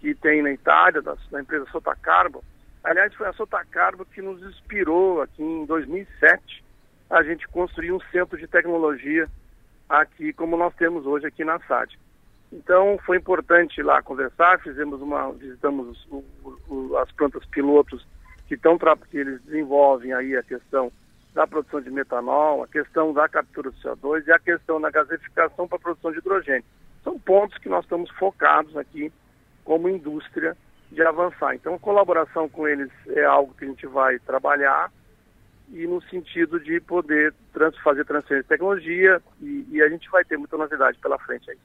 [0.00, 2.44] que tem na Itália, da, da empresa Sotacarbo.
[2.82, 6.64] Aliás, foi a Sotacarbo que nos inspirou aqui em 2007
[7.08, 9.28] a gente construir um centro de tecnologia
[9.88, 11.96] aqui, como nós temos hoje aqui na SAD.
[12.52, 16.24] Então foi importante lá conversar, fizemos uma, visitamos o,
[16.68, 18.04] o, as plantas pilotos
[18.48, 20.90] que estão que eles desenvolvem aí a questão
[21.36, 25.68] da produção de metanol, a questão da captura do CO2 e a questão da gasificação
[25.68, 26.64] para a produção de hidrogênio.
[27.04, 29.12] São pontos que nós estamos focados aqui
[29.62, 30.56] como indústria
[30.90, 31.54] de avançar.
[31.54, 34.90] Então, colaboração com eles é algo que a gente vai trabalhar
[35.72, 40.24] e no sentido de poder trans, fazer transferência de tecnologia e, e, a gente vai
[40.24, 41.56] ter muita novidade pela frente aí.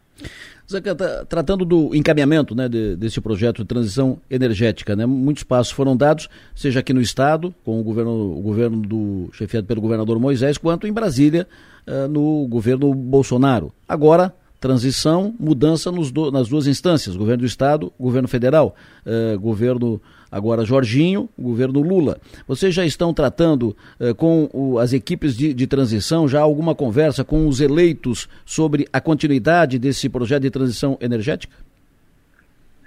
[0.70, 5.72] Zeca, tá, tratando do encaminhamento né, de, desse projeto de transição energética, né, muitos passos
[5.72, 10.20] foram dados, seja aqui no Estado, com o governo, o governo do chefiado pelo governador
[10.20, 11.48] Moisés, quanto em Brasília,
[11.88, 13.72] uh, no governo Bolsonaro.
[13.88, 18.76] Agora, transição, mudança do, nas duas instâncias, governo do Estado, governo federal,
[19.06, 20.02] uh, governo
[20.32, 22.20] agora Jorginho, governo Lula.
[22.48, 27.24] Vocês já estão tratando uh, com o, as equipes de, de, transição, já alguma conversa
[27.24, 31.56] com os eleitos sobre a continuidade desse projeto de transição energética?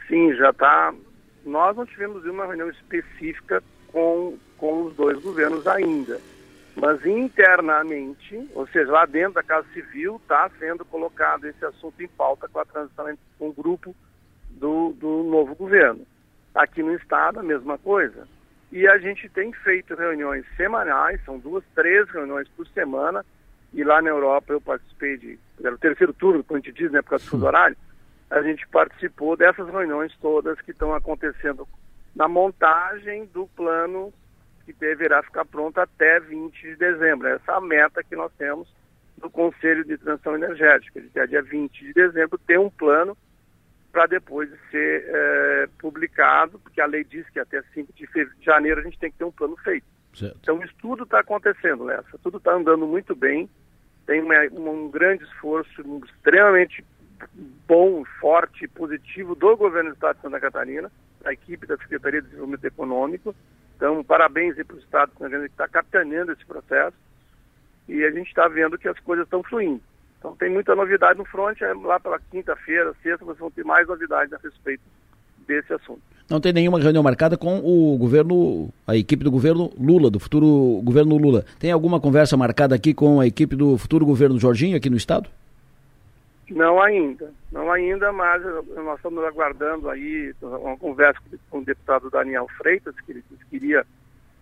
[0.09, 0.95] Sim, já está.
[1.45, 6.19] Nós não tivemos uma reunião específica com, com os dois governos ainda
[6.77, 12.09] mas internamente, ou seja, lá dentro da Casa Civil, está sendo colocado esse assunto em
[12.09, 13.07] pauta com a transição
[13.39, 13.95] com o grupo
[14.51, 16.05] do, do novo governo.
[16.55, 18.29] Aqui no Estado, a mesma coisa.
[18.71, 23.25] E a gente tem feito reuniões semanais, são duas, três reuniões por semana,
[23.73, 26.91] e lá na Europa eu participei de, era o terceiro turno, como a gente diz,
[26.91, 27.77] né, por causa do fuso horário,
[28.31, 31.67] a gente participou dessas reuniões todas que estão acontecendo
[32.15, 34.13] na montagem do plano
[34.65, 37.29] que deverá ficar pronto até 20 de dezembro.
[37.29, 38.69] Essa é a meta que nós temos
[39.19, 43.17] do Conselho de Transição Energética, de até dia 20 de dezembro ter um plano
[43.95, 48.09] para depois ser é, publicado, porque a lei diz que até 5 de
[48.45, 49.87] janeiro a gente tem que ter um plano feito.
[50.13, 50.37] Certo.
[50.43, 53.49] Então isso tudo está acontecendo, Lessa, tudo está andando muito bem,
[54.05, 56.85] tem uma, um grande esforço extremamente
[57.69, 60.91] bom, forte, positivo do governo do Estado de Santa Catarina,
[61.23, 63.35] da equipe da Secretaria de Desenvolvimento Econômico,
[63.77, 66.97] então, parabéns para o Estado que está capitaneando esse processo
[67.89, 69.83] e a gente está vendo que as coisas estão fluindo.
[70.25, 73.87] Então, tem muita novidade no front, é lá pela quinta-feira, sexta, vocês vão ter mais
[73.87, 74.81] novidades a respeito
[75.47, 76.01] desse assunto.
[76.31, 80.81] Não tem nenhuma reunião marcada com o governo, a equipe do governo Lula, do futuro
[80.83, 81.45] governo Lula.
[81.61, 85.29] Tem alguma conversa marcada aqui com a equipe do futuro governo Jorginho aqui no estado?
[86.49, 91.21] Não ainda, não ainda, mas nós estamos aguardando aí uma conversa
[91.51, 93.85] com o deputado Daniel Freitas, que ele queria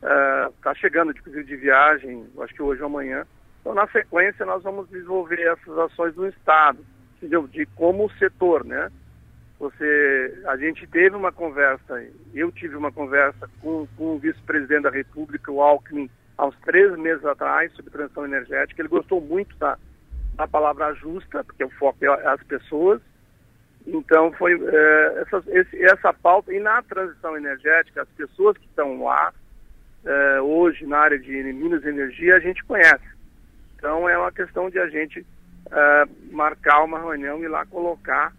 [0.01, 3.27] está uh, chegando de, de viagem, acho que hoje ou amanhã.
[3.63, 6.85] Então, na sequência, nós vamos desenvolver essas ações no Estado,
[7.23, 8.91] de como setor, né?
[9.63, 12.05] você, a gente teve uma conversa,
[12.35, 16.99] eu tive uma conversa com, com o vice-presidente da República, o Alckmin, há uns três
[16.99, 18.83] meses atrás, sobre transição energética.
[18.83, 19.79] Ele gostou muito da,
[20.35, 23.01] da palavra justa, porque o foco é as pessoas.
[23.87, 26.53] Então, foi é, essa, esse, essa pauta.
[26.53, 29.33] E na transição energética, as pessoas que estão lá,
[30.05, 33.13] é, hoje na área de Minas Energia, a gente conhece.
[33.83, 35.27] Então, é uma questão de a gente
[35.69, 38.33] é, marcar uma reunião e lá colocar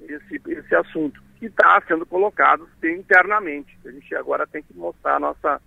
[0.00, 3.78] esse, esse assunto, que está sendo colocado internamente.
[3.84, 5.60] A gente agora tem que mostrar a nossa,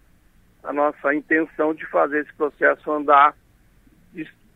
[0.63, 3.35] a nossa intenção de fazer esse processo andar,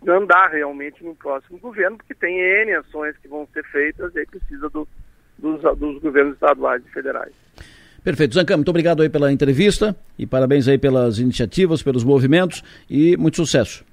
[0.07, 4.25] andar realmente no próximo governo, porque tem N ações que vão ser feitas e aí
[4.25, 4.87] precisa do,
[5.37, 7.33] dos, dos governos estaduais e federais.
[8.03, 8.33] Perfeito.
[8.33, 13.37] Zancam, muito obrigado aí pela entrevista e parabéns aí pelas iniciativas, pelos movimentos e muito
[13.37, 13.85] sucesso.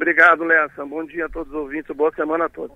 [0.00, 0.82] Obrigado, Lessa.
[0.86, 2.74] Bom dia a todos os ouvintes, boa semana a todos.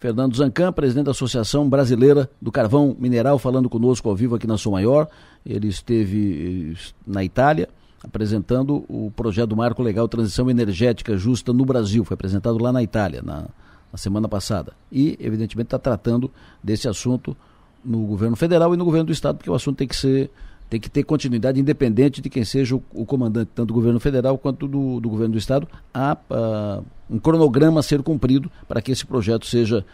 [0.00, 4.56] Fernando Zancan, presidente da Associação Brasileira do Carvão Mineral, falando conosco ao vivo aqui na
[4.56, 5.06] Sou Maior.
[5.44, 7.68] Ele esteve eh, na Itália
[8.02, 12.06] apresentando o projeto do Marco Legal Transição Energética Justa no Brasil.
[12.06, 13.48] Foi apresentado lá na Itália, na,
[13.92, 14.72] na semana passada.
[14.90, 16.30] E, evidentemente, está tratando
[16.62, 17.36] desse assunto
[17.84, 20.30] no governo federal e no governo do estado, porque o assunto tem que ser
[20.68, 24.36] tem que ter continuidade independente de quem seja o, o comandante, tanto do governo federal
[24.36, 25.68] quanto do, do governo do estado.
[25.94, 29.84] Há uh, um cronograma a ser cumprido para que esse projeto seja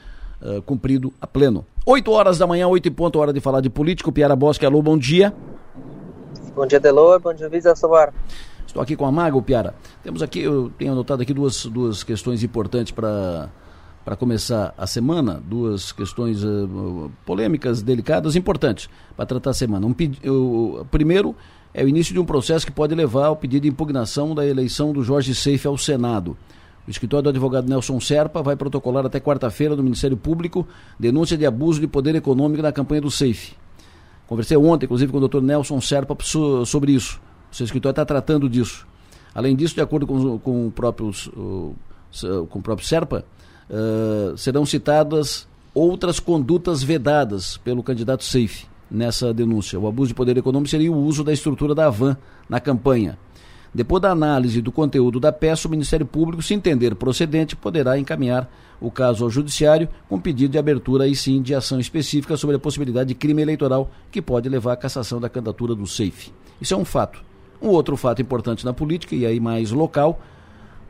[0.40, 1.64] uh, cumprido a pleno.
[1.84, 4.10] 8 horas da manhã, 8 e ponto, hora de falar de político.
[4.10, 5.34] Piara Bosque, alô, bom dia.
[6.54, 8.12] Bom dia, Delor, bom dia, Visa Sobar.
[8.66, 9.74] Estou aqui com a Mago, Piara.
[10.02, 13.50] Temos aqui, eu tenho anotado aqui duas, duas questões importantes para
[14.04, 19.86] para começar a semana, duas questões uh, polêmicas, delicadas, importantes para tratar a semana.
[19.86, 19.94] Um,
[20.28, 21.36] o primeiro
[21.72, 24.92] é o início de um processo que pode levar ao pedido de impugnação da eleição
[24.92, 26.36] do Jorge Seife ao Senado.
[26.86, 30.66] O escritório do advogado Nelson Serpa vai protocolar até quarta-feira no Ministério Público
[30.98, 33.54] denúncia de abuso de poder econômico na campanha do Seife.
[34.26, 36.16] Conversei ontem, inclusive, com o doutor Nelson Serpa
[36.66, 37.20] sobre isso.
[37.52, 38.86] O seu escritório está tratando disso.
[39.34, 43.24] Além disso, de acordo com, com, o, próprio, com o próprio Serpa,
[43.70, 49.80] uh, serão citadas outras condutas vedadas pelo candidato Safe nessa denúncia.
[49.80, 52.16] O abuso de poder econômico seria o uso da estrutura da Avan
[52.48, 53.18] na campanha.
[53.74, 58.50] Depois da análise do conteúdo da peça, o Ministério Público, se entender procedente, poderá encaminhar
[58.78, 62.58] o caso ao Judiciário com pedido de abertura, aí sim, de ação específica sobre a
[62.58, 66.32] possibilidade de crime eleitoral que pode levar à cassação da candidatura do SAFE.
[66.60, 67.24] Isso é um fato.
[67.62, 70.20] Um outro fato importante na política, e aí mais local,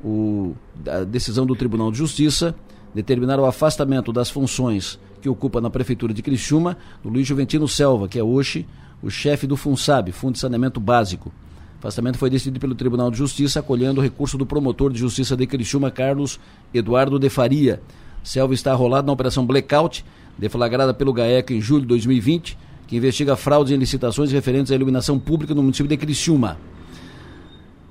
[0.03, 0.55] o,
[0.87, 2.55] a decisão do Tribunal de Justiça
[2.95, 8.09] determinar o afastamento das funções que ocupa na Prefeitura de Criciúma do Luiz Juventino Selva,
[8.09, 8.67] que é hoje
[9.03, 11.29] o chefe do FUNSAB, Fundo de Saneamento Básico.
[11.29, 15.37] O afastamento foi decidido pelo Tribunal de Justiça, acolhendo o recurso do promotor de justiça
[15.37, 16.39] de Criciúma, Carlos
[16.73, 17.81] Eduardo de Faria.
[18.23, 20.05] Selva está arrolado na Operação Blackout,
[20.39, 25.19] deflagrada pelo GAECO em julho de 2020, que investiga fraudes em licitações referentes à iluminação
[25.19, 26.59] pública no município de Criciúma.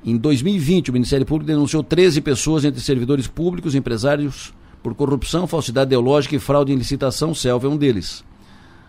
[0.04, 5.90] Em 2020, o Ministério Público denunciou 13 pessoas entre servidores públicos, empresários, por corrupção, falsidade
[5.90, 8.24] ideológica e fraude em licitação, Selva é um deles.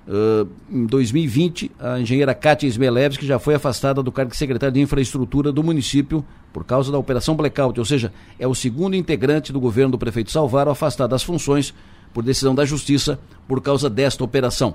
[0.09, 4.81] Uh, em 2020, a engenheira Kátia Smelevski já foi afastada do cargo de secretária de
[4.81, 9.61] infraestrutura do município por causa da operação blackout, ou seja, é o segundo integrante do
[9.61, 11.75] governo do prefeito Salvaro afastado das funções
[12.13, 14.75] por decisão da justiça por causa desta operação.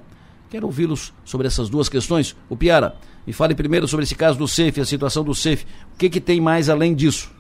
[0.50, 2.36] Quero ouvi-los sobre essas duas questões.
[2.50, 2.96] O Piara,
[3.26, 5.66] me fale primeiro sobre esse caso do SEF, a situação do SEF.
[5.94, 7.32] O que, que tem mais além disso?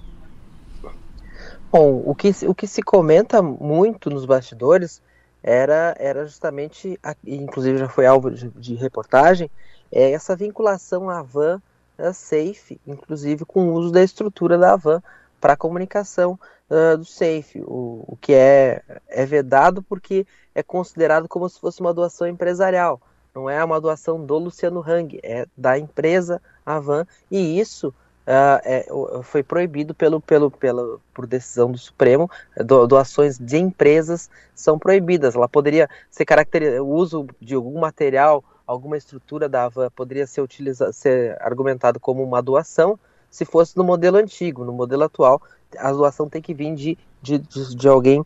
[1.72, 5.01] Bom, o que, o que se comenta muito nos bastidores
[5.41, 9.49] era, era justamente, inclusive já foi alvo de, de reportagem,
[9.91, 11.62] é essa vinculação à van
[11.97, 15.01] a Safe, inclusive com o uso da estrutura da van
[15.39, 16.39] para comunicação
[16.70, 21.82] uh, do Safe, o, o que é, é vedado porque é considerado como se fosse
[21.82, 23.01] uma doação empresarial.
[23.34, 27.89] Não é uma doação do Luciano Hang, é da empresa Avan, e isso
[28.28, 28.86] uh, é,
[29.24, 32.30] foi proibido pelo, pelo, pelo, por decisão do Supremo,
[32.65, 35.36] do, doações de empresas são proibidas.
[35.36, 40.41] Ela poderia ser caracterizada, o uso de algum material, alguma estrutura da Avan poderia ser,
[40.41, 42.99] utilizado, ser argumentado como uma doação,
[43.30, 44.65] se fosse no modelo antigo.
[44.65, 45.41] No modelo atual,
[45.78, 48.24] a doação tem que vir de, de, de, de alguém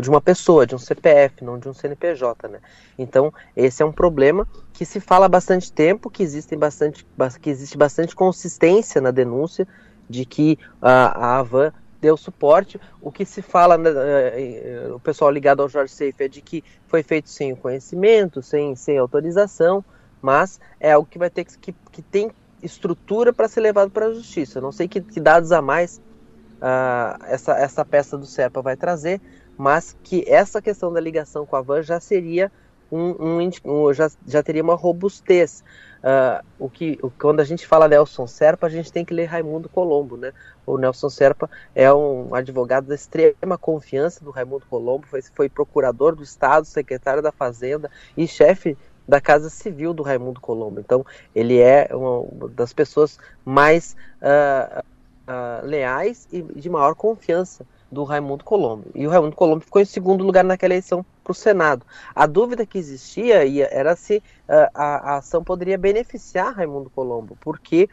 [0.00, 2.60] de uma pessoa, de um CPF, não de um CNPJ, né?
[2.98, 7.06] Então, esse é um problema que se fala há bastante tempo, que, existem bastante,
[7.40, 9.68] que existe bastante consistência na denúncia
[10.08, 12.80] de que a, a Avan deu suporte.
[13.00, 16.64] O que se fala, né, eh, o pessoal ligado ao Jorge Safe é de que
[16.86, 19.84] foi feito sem conhecimento, sem, sem autorização,
[20.22, 22.30] mas é algo que vai ter que, que, que tem
[22.62, 24.60] estrutura para ser levado para a justiça.
[24.60, 26.00] Não sei que, que dados a mais
[26.62, 29.20] uh, essa, essa peça do SEPA vai trazer,
[29.58, 32.50] mas que essa questão da ligação com a van já seria
[32.90, 35.64] um, um, um já, já teria uma robustez.
[36.02, 39.68] Uh, o que, quando a gente fala Nelson Serpa, a gente tem que ler Raimundo
[39.68, 40.32] Colombo, né?
[40.66, 46.14] O Nelson Serpa é um advogado da extrema confiança do Raimundo Colombo, foi, foi procurador
[46.14, 50.80] do Estado, secretário da Fazenda e chefe da Casa Civil do Raimundo Colombo.
[50.80, 54.82] Então, ele é uma das pessoas mais uh,
[55.28, 58.86] uh, leais e de maior confiança do Raimundo Colombo.
[58.94, 61.84] E o Raimundo Colombo ficou em segundo lugar naquela eleição para o Senado.
[62.14, 67.88] A dúvida que existia era se uh, a, a, ação poderia beneficiar Raimundo Colombo, porque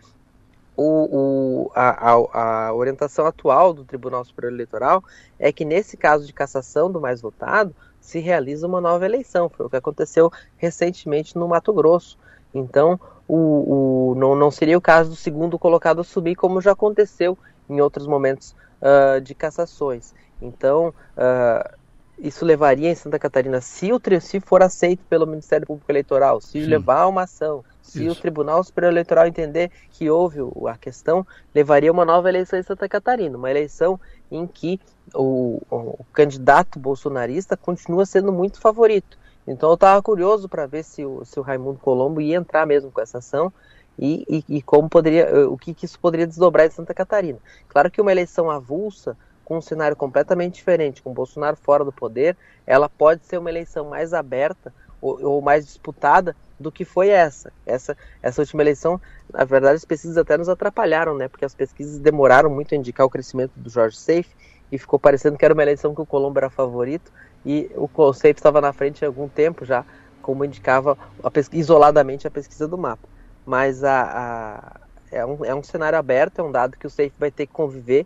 [0.78, 5.04] o, o, a, a, orientação atual do Tribunal Superior Eleitoral
[5.38, 9.50] é que nesse caso de cassação do mais votado se realiza uma nova eleição.
[9.50, 12.18] Foi o que aconteceu recentemente no Mato Grosso.
[12.54, 17.38] Então, o, o, não, não seria o caso do segundo colocado subir, como já aconteceu
[17.70, 20.14] em outros momentos uh, de cassações.
[20.42, 21.80] Então, uh,
[22.18, 26.62] isso levaria em Santa Catarina, se o se for aceito pelo Ministério Público Eleitoral, se
[26.64, 26.66] Sim.
[26.66, 28.18] levar uma ação, se isso.
[28.18, 32.90] o Tribunal Superior Eleitoral entender que houve a questão, levaria uma nova eleição em Santa
[32.90, 34.00] Catarina, uma eleição
[34.32, 34.80] em que
[35.14, 39.19] o, o candidato bolsonarista continua sendo muito favorito.
[39.50, 42.92] Então eu estava curioso para ver se o, se o Raimundo Colombo ia entrar mesmo
[42.92, 43.52] com essa ação
[43.98, 47.40] e, e, e como poderia, eh, o que, que, isso poderia desdobrar em Santa Catarina.
[47.68, 52.38] Claro que uma eleição avulsa, com um cenário completamente diferente, com Bolsonaro fora do poder,
[52.68, 54.72] ela pode ser uma eleição mais aberta
[55.02, 57.52] ou, ou mais disputada do que foi essa.
[57.66, 59.02] Essa, essa última eleição,
[59.34, 61.28] na verdade, as pesquisas até nos atrapalharam, né?
[61.28, 64.30] Porque as pesquisas demoraram muito a indicar o crescimento do Jorge Safe
[64.72, 67.12] e ficou parecendo que era uma eleição que o Colombo era favorito
[67.46, 69.86] e o Safe estava na frente há algum tempo já,
[70.22, 73.08] como indicava a isoladamente a pesquisa do mapa
[73.50, 74.80] mas a, a,
[75.12, 77.54] é, um, é um cenário aberto, é um dado que o SAFE vai ter que
[77.54, 78.06] conviver.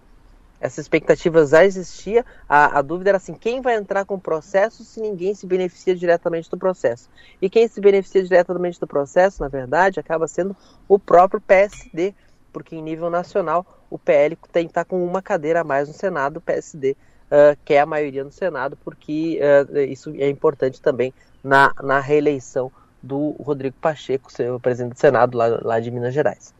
[0.57, 4.85] Essa expectativa já existia, a, a dúvida era assim, quem vai entrar com o processo
[4.85, 7.09] se ninguém se beneficia diretamente do processo?
[7.41, 10.55] E quem se beneficia diretamente do processo, na verdade, acaba sendo
[10.87, 12.15] o próprio PSD,
[12.53, 15.93] porque em nível nacional o PL tem estar tá com uma cadeira a mais no
[15.93, 16.95] Senado, o PSD
[17.31, 21.13] uh, quer a maioria no Senado, porque uh, isso é importante também
[21.43, 22.71] na, na reeleição
[23.01, 26.53] do Rodrigo Pacheco, o presidente do Senado lá, lá de Minas Gerais.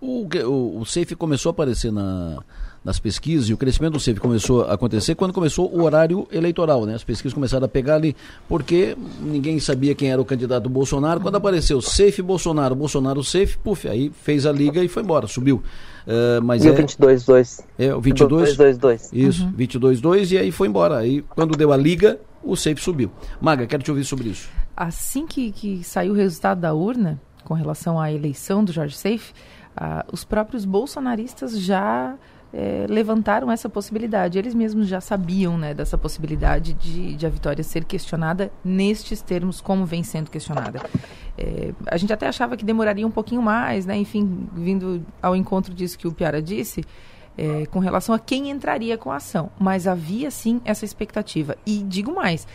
[0.00, 2.42] O, o, o SAFE começou a aparecer na,
[2.84, 6.84] nas pesquisas e o crescimento do SAFE começou a acontecer quando começou o horário eleitoral,
[6.84, 6.94] né?
[6.94, 8.14] As pesquisas começaram a pegar ali
[8.48, 11.20] porque ninguém sabia quem era o candidato do Bolsonaro.
[11.20, 15.62] Quando apareceu SAFE Bolsonaro, Bolsonaro SAFE, puf, aí fez a liga e foi embora, subiu.
[16.06, 17.64] Uh, mas e é, o 22-2.
[17.78, 18.56] É, o 22.
[18.56, 19.08] 22-2.
[19.12, 19.52] Isso, uhum.
[19.52, 20.98] 22-2 e aí foi embora.
[20.98, 23.10] Aí quando deu a liga, o SAFE subiu.
[23.40, 27.54] Maga, quero te ouvir sobre isso assim que, que saiu o resultado da urna, com
[27.54, 29.32] relação à eleição do Jorge Seif,
[29.76, 32.16] ah, os próprios bolsonaristas já
[32.54, 34.38] é, levantaram essa possibilidade.
[34.38, 39.60] Eles mesmos já sabiam né, dessa possibilidade de, de, a vitória ser questionada nestes termos,
[39.60, 40.80] como vem sendo questionada.
[41.36, 43.96] É, a gente até achava que demoraria um pouquinho mais, né?
[43.96, 46.84] enfim, vindo ao encontro disso que o Piara disse,
[47.36, 49.50] é, com relação a quem entraria com a ação.
[49.58, 51.56] Mas havia sim essa expectativa.
[51.66, 52.46] E digo mais,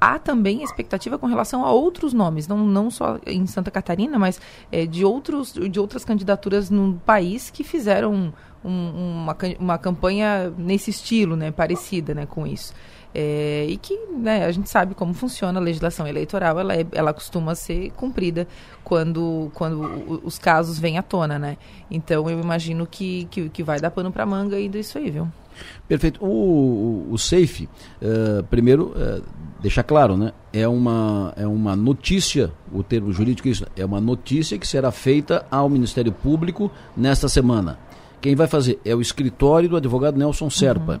[0.00, 4.40] há também expectativa com relação a outros nomes, não, não só em Santa Catarina, mas
[4.70, 8.32] é, de, outros, de outras candidaturas no país que fizeram
[8.64, 12.72] um, uma, uma campanha nesse estilo, né, parecida né, com isso.
[13.14, 17.12] É, e que né, a gente sabe como funciona a legislação eleitoral, ela, é, ela
[17.12, 18.46] costuma ser cumprida
[18.84, 21.56] quando, quando os casos vêm à tona, né?
[21.90, 25.26] Então eu imagino que, que, que vai dar pano para manga ainda isso aí, viu?
[25.88, 26.24] Perfeito.
[26.24, 27.68] O, o, o SAFE,
[28.02, 29.22] uh, primeiro, uh,
[29.60, 30.32] deixar claro, né?
[30.52, 34.92] É uma, é uma notícia, o termo jurídico é isso, é uma notícia que será
[34.92, 37.78] feita ao Ministério Público nesta semana.
[38.20, 40.94] Quem vai fazer é o escritório do advogado Nelson Serpa.
[40.94, 41.00] Uhum.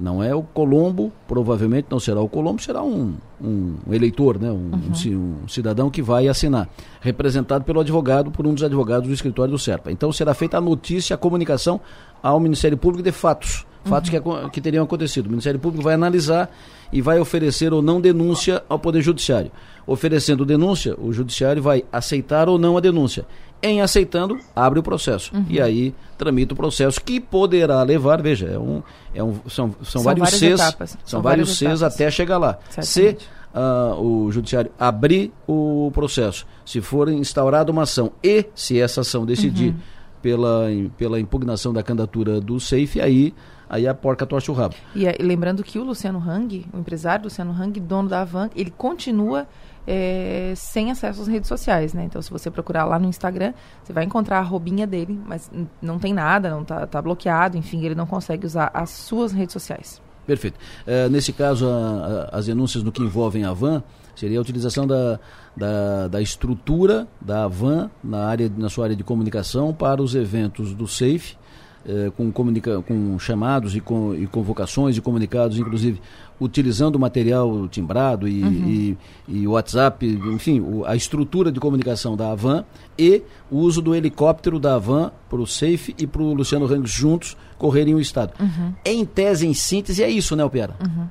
[0.00, 4.48] Não é o Colombo, provavelmente não será o Colombo, será um, um eleitor, né?
[4.48, 5.42] Um, uhum.
[5.44, 6.68] um, cidadão que vai assinar,
[7.00, 9.90] representado pelo advogado, por um dos advogados do escritório do Serpa.
[9.90, 11.80] Então será feita a notícia, a comunicação
[12.22, 14.20] ao Ministério Público de fatos fatos que,
[14.52, 15.26] que teriam acontecido.
[15.26, 16.50] O Ministério Público vai analisar
[16.92, 19.50] e vai oferecer ou não denúncia ao Poder Judiciário.
[19.86, 23.26] Oferecendo denúncia, o Judiciário vai aceitar ou não a denúncia.
[23.60, 25.34] Em aceitando, abre o processo.
[25.34, 25.44] Uhum.
[25.48, 28.82] E aí tramita o processo que poderá levar, veja, é um,
[29.14, 30.90] é um, são, são, são vários Cs, etapas.
[30.90, 32.58] são, são vários Cs até chegar lá.
[32.70, 33.22] Certamente.
[33.22, 39.00] Se uh, o Judiciário abrir o processo, se for instaurada uma ação e se essa
[39.00, 39.80] ação decidir uhum.
[40.22, 43.34] pela, pela impugnação da candidatura do SAFE, aí
[43.68, 44.74] aí a porca torce o rabo.
[44.94, 49.46] E lembrando que o Luciano Hang, o empresário Luciano Hang, dono da Avan, ele continua
[49.90, 52.04] é, sem acesso às redes sociais, né?
[52.04, 55.98] Então, se você procurar lá no Instagram, você vai encontrar a robinha dele, mas não
[55.98, 60.02] tem nada, não tá, tá bloqueado, enfim, ele não consegue usar as suas redes sociais.
[60.26, 60.58] Perfeito.
[60.86, 63.82] Uh, nesse caso, a, a, as denúncias no que envolvem a van
[64.14, 65.18] seria a utilização da,
[65.56, 70.74] da, da estrutura da van na, área, na sua área de comunicação para os eventos
[70.74, 71.38] do SAFE,
[71.86, 76.00] eh, com, comunica, com chamados e, com, e convocações e comunicados, inclusive
[76.40, 78.68] utilizando material timbrado e, uhum.
[78.68, 78.98] e,
[79.28, 82.64] e WhatsApp, enfim, o, a estrutura de comunicação da Avan
[82.98, 86.90] e o uso do helicóptero da Avan para o Safe e para o Luciano Rangos
[86.90, 88.32] juntos correrem o Estado.
[88.40, 88.74] Uhum.
[88.84, 90.76] Em tese, em síntese, é isso, né, Piara?
[90.80, 91.06] Uhum.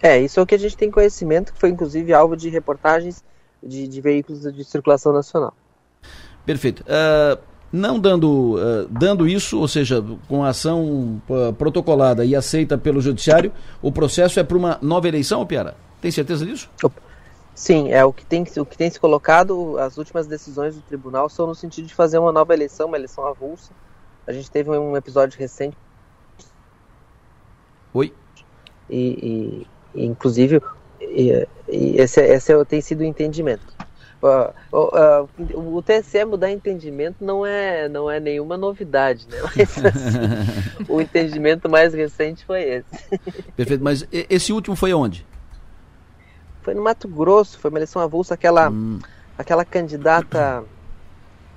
[0.00, 3.22] É, isso é o que a gente tem conhecimento, que foi inclusive alvo de reportagens
[3.62, 5.54] de, de veículos de circulação nacional.
[6.44, 6.82] Perfeito.
[6.82, 12.76] Uh, não dando, uh, dando isso, ou seja, com a ação uh, protocolada e aceita
[12.76, 13.50] pelo judiciário,
[13.80, 15.74] o processo é para uma nova eleição, Piara?
[16.00, 16.68] Tem certeza disso?
[17.54, 19.78] Sim, é o que tem o que tem se colocado.
[19.78, 23.26] As últimas decisões do tribunal são no sentido de fazer uma nova eleição, uma eleição
[23.26, 23.72] avulsa.
[24.26, 25.76] A gente teve um episódio recente.
[27.94, 28.12] Oi.
[28.90, 30.60] E, e, inclusive,
[31.00, 33.66] e, e esse, esse tem sido o entendimento.
[34.22, 39.38] Uh, uh, uh, o TSE mudar entendimento não é, não é nenhuma novidade, né?
[39.56, 43.18] Mas, assim, o entendimento mais recente foi esse.
[43.56, 45.26] Perfeito, mas esse último foi onde?
[46.60, 49.00] Foi no Mato Grosso, foi uma eleição avulsa, aquela, hum.
[49.36, 50.64] aquela candidata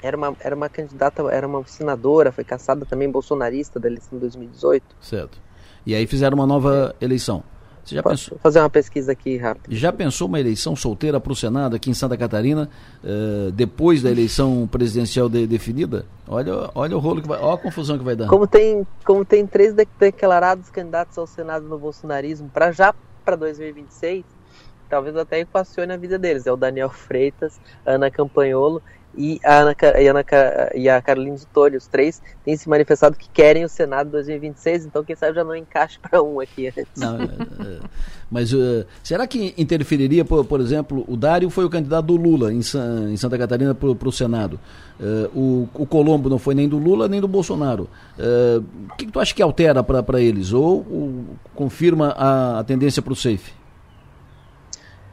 [0.01, 4.21] era uma, era uma candidata, era uma senadora, foi caçada também bolsonarista da eleição de
[4.21, 4.83] 2018.
[5.01, 5.39] Certo.
[5.85, 7.43] E aí fizeram uma nova eleição.
[7.85, 8.39] Você já Posso pensou...
[8.39, 9.73] fazer uma pesquisa aqui rápido.
[9.73, 12.67] Já pensou uma eleição solteira para o Senado aqui em Santa Catarina,
[13.03, 16.05] uh, depois da eleição presidencial de, definida?
[16.27, 18.27] Olha, olha o rolo que vai, olha a confusão que vai dar.
[18.27, 22.91] Como tem, como tem três declarados candidatos ao Senado no bolsonarismo para já
[23.23, 24.25] para 2026,
[24.89, 26.47] talvez até equacione a vida deles.
[26.47, 28.81] É o Daniel Freitas, Ana Campanholo
[29.17, 30.25] e a, Ana, e, Ana,
[30.75, 34.85] e a Carolina de Tolho, os três, têm se manifestado que querem o Senado 2026,
[34.85, 36.73] então quem sabe já não encaixe para um aqui.
[36.97, 37.79] Não, é, é,
[38.29, 42.53] mas uh, será que interferiria, por, por, exemplo, o Dário foi o candidato do Lula
[42.53, 44.59] em, San, em Santa Catarina para o Senado.
[44.99, 47.89] Uh, o, o, Colombo não foi nem do Lula nem do Bolsonaro.
[48.17, 50.53] Uh, o que, que, tu acha que altera para eles?
[50.53, 53.64] Ou, ou confirma a, a tendência para o safe?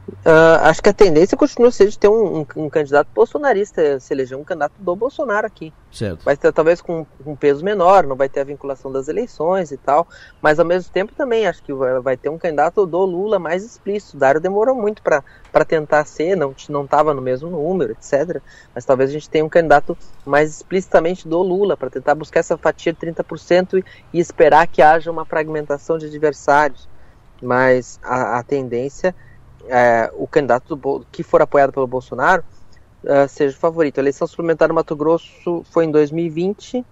[0.05, 3.99] Uh, acho que a tendência continua a ser de ter um, um, um, candidato bolsonarista,
[4.01, 5.73] se eleger um candidato do Bolsonaro aqui.
[5.91, 6.25] Certo.
[6.25, 9.77] Vai ter talvez com um peso menor, não vai ter a vinculação das eleições e
[9.77, 10.05] tal,
[10.41, 13.63] mas ao mesmo tempo também acho que vai, vai ter um candidato do Lula mais
[13.63, 14.17] explícito.
[14.17, 18.41] O Dário demorou muito para tentar ser, não estava no mesmo número, etc.
[18.75, 22.57] Mas talvez a gente tenha um candidato mais explicitamente do Lula para tentar buscar essa
[22.57, 26.89] fatia de 30% e, e esperar que haja uma fragmentação de adversários.
[27.41, 29.13] Mas a, a tendência
[29.67, 32.43] é, o candidato do, que for apoiado pelo Bolsonaro
[33.03, 33.97] uh, seja o favorito.
[33.97, 36.85] A eleição suplementar no Mato Grosso foi em 2020,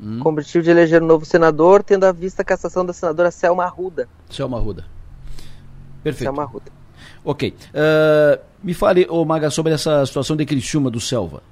[0.00, 0.20] hum.
[0.20, 3.30] com o objetivo de eleger um novo senador, tendo à vista a cassação da senadora
[3.30, 4.08] Selma Arruda.
[4.30, 4.84] Selma Arruda.
[6.02, 6.24] Perfeito.
[6.24, 6.70] Selma Arruda.
[7.24, 7.54] Ok.
[7.54, 11.42] Uh, me fale, ô Maga, sobre essa situação de Criciúma do Selva.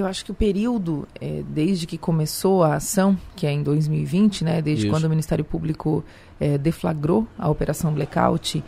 [0.00, 4.44] Eu acho que o período, é, desde que começou a ação, que é em 2020,
[4.44, 4.92] né, desde Isso.
[4.92, 6.04] quando o Ministério Público
[6.40, 8.62] é, deflagrou a Operação Blackout,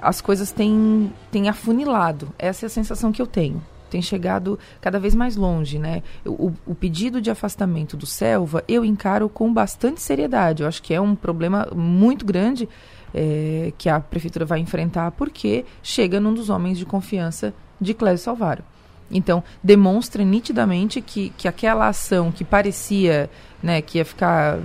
[0.00, 2.32] as coisas têm, têm afunilado.
[2.38, 3.62] Essa é a sensação que eu tenho.
[3.88, 6.02] Tem chegado cada vez mais longe, né?
[6.24, 10.62] O, o pedido de afastamento do Selva eu encaro com bastante seriedade.
[10.62, 12.68] Eu acho que é um problema muito grande
[13.14, 18.24] é, que a prefeitura vai enfrentar, porque chega num dos homens de confiança de Clésio
[18.24, 18.64] Salvaro.
[19.12, 23.28] Então, demonstra nitidamente que, que aquela ação que parecia
[23.62, 24.58] né, que ia ficar,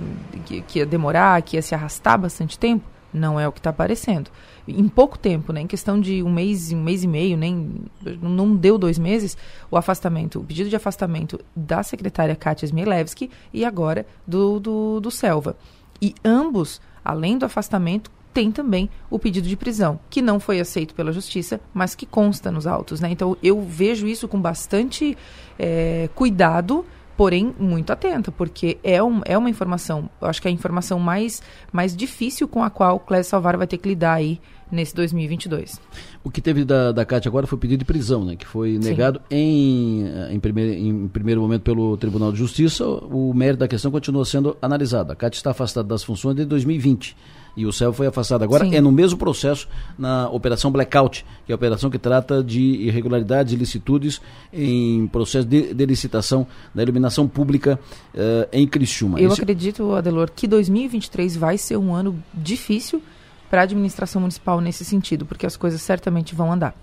[0.44, 3.70] que, que ia demorar, que ia se arrastar bastante tempo, não é o que está
[3.70, 4.30] aparecendo.
[4.66, 7.84] Em pouco tempo, né, em questão de um mês, um mês e meio, nem
[8.20, 9.36] não deu dois meses,
[9.70, 15.10] o afastamento, o pedido de afastamento da secretária Kátia Zmielewski e agora do, do, do
[15.10, 15.56] Selva.
[16.02, 20.94] E ambos, além do afastamento, tem também o pedido de prisão, que não foi aceito
[20.94, 23.00] pela justiça, mas que consta nos autos.
[23.00, 23.10] Né?
[23.10, 25.16] Então eu vejo isso com bastante
[25.58, 26.84] é, cuidado,
[27.16, 31.00] porém muito atenta, porque é, um, é uma informação, eu acho que é a informação
[31.00, 31.42] mais,
[31.72, 34.40] mais difícil com a qual o Clésio Salvar vai ter que lidar aí
[34.70, 35.80] nesse 2022.
[36.22, 38.78] O que teve da, da Cátia agora foi o pedido de prisão, né, que foi
[38.78, 42.86] negado em, em, primeiro, em primeiro momento pelo Tribunal de Justiça.
[42.86, 45.12] O mérito da questão continua sendo analisado.
[45.12, 47.16] A Cátia está afastada das funções desde 2020
[47.56, 48.42] e o CEL foi afastado.
[48.42, 48.74] Agora Sim.
[48.74, 49.68] é no mesmo processo
[49.98, 54.20] na Operação Blackout, que é a operação que trata de irregularidades e ilicitudes
[54.52, 57.78] em processo de, de licitação da iluminação pública
[58.14, 59.20] uh, em Criciúma.
[59.20, 59.40] Eu Esse...
[59.40, 63.02] acredito, Adelor, que 2023 vai ser um ano difícil
[63.50, 66.74] para a administração municipal nesse sentido, porque as coisas certamente vão andar.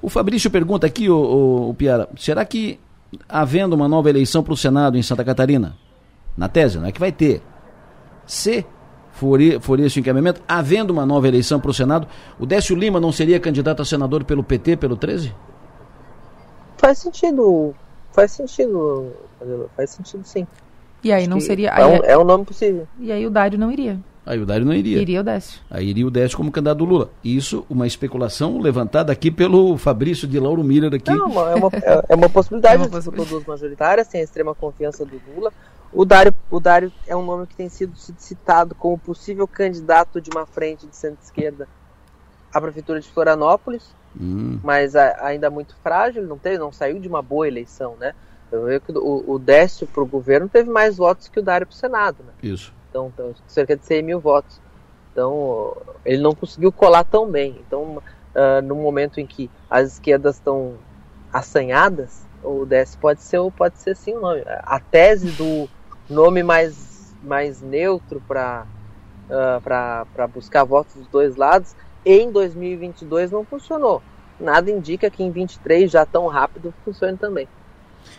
[0.00, 2.80] O Fabrício pergunta aqui, o, o, o Piara, será que
[3.28, 5.76] havendo uma nova eleição para o Senado em Santa Catarina,
[6.36, 7.42] na tese, não é que vai ter,
[8.26, 8.64] se
[9.60, 12.08] for, o encaminhamento, havendo uma nova eleição para o Senado,
[12.38, 15.32] o Décio Lima não seria candidato a senador pelo PT, pelo 13?
[16.76, 17.74] Faz sentido.
[18.12, 19.12] Faz sentido.
[19.76, 20.46] Faz sentido sim.
[21.04, 21.70] E aí não seria.
[21.70, 22.86] É um, é um nome possível.
[22.98, 23.98] E aí o Dário não iria.
[24.24, 25.00] Aí o Dário não iria.
[25.00, 25.60] Iria o Décio.
[25.68, 27.10] Aí iria o Décio como candidato do Lula.
[27.24, 31.10] Isso, uma especulação levantada aqui pelo Fabrício de Lauro Miller aqui.
[31.10, 32.76] Não, é uma, é, é uma possibilidade.
[32.76, 33.30] É uma possibilidade.
[33.30, 35.52] duas majoritárias, tem a extrema confiança do Lula.
[35.92, 40.30] O Dário, o Dário é um nome que tem sido citado como possível candidato de
[40.30, 41.68] uma frente de centro-esquerda
[42.52, 44.58] à prefeitura de Florianópolis, hum.
[44.62, 48.14] mas a, ainda muito frágil, não teve, não saiu de uma boa eleição, né?
[48.50, 51.66] Eu vejo que o, o Décio para o governo teve mais votos que o Dário
[51.66, 52.32] para o Senado, né?
[52.42, 52.72] Isso.
[52.88, 54.60] Então, então, cerca de 100 mil votos.
[55.10, 57.62] Então, ele não conseguiu colar tão bem.
[57.66, 60.74] Então, uh, no momento em que as esquerdas estão
[61.32, 64.42] assanhadas, o DS pode ser pode ser sim o nome.
[64.46, 65.68] A tese do
[66.12, 68.66] nome mais, mais neutro para
[69.28, 71.74] uh, para buscar votos dos dois lados
[72.04, 74.02] em 2022 não funcionou.
[74.38, 77.48] Nada indica que em 23 já tão rápido funcione também.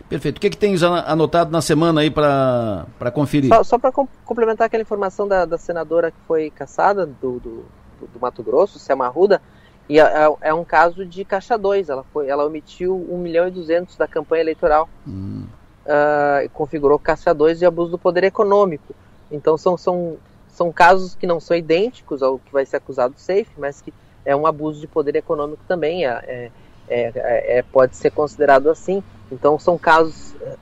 [0.07, 0.37] Perfeito.
[0.37, 3.49] O que, é que tens anotado na semana aí para conferir?
[3.49, 7.65] Só, só para com, complementar aquela informação da, da, senadora que foi caçada do, do,
[7.99, 9.41] do Mato Grosso, Selma Arruda,
[9.89, 11.89] e é, é, é, um caso de caixa 2.
[11.89, 14.87] Ela, foi, ela omitiu 1 milhão e 200 da campanha eleitoral.
[15.05, 15.45] Hum.
[15.85, 17.01] Uh, configurou
[17.35, 18.95] 2 e abuso do poder econômico.
[19.29, 23.51] Então são, são, são casos que não são idênticos ao que vai ser acusado safe,
[23.57, 23.93] mas que
[24.25, 26.05] é um abuso de poder econômico também.
[26.05, 26.51] É,
[26.87, 29.03] é, é, é pode ser considerado assim.
[29.31, 30.57] Então são casos eh,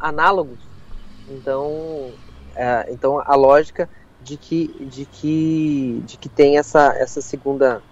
[0.00, 0.58] análogos.
[1.28, 2.10] Então,
[2.54, 3.88] é, então a lógica
[4.20, 7.82] de que, de que, de que tem essa, essa segunda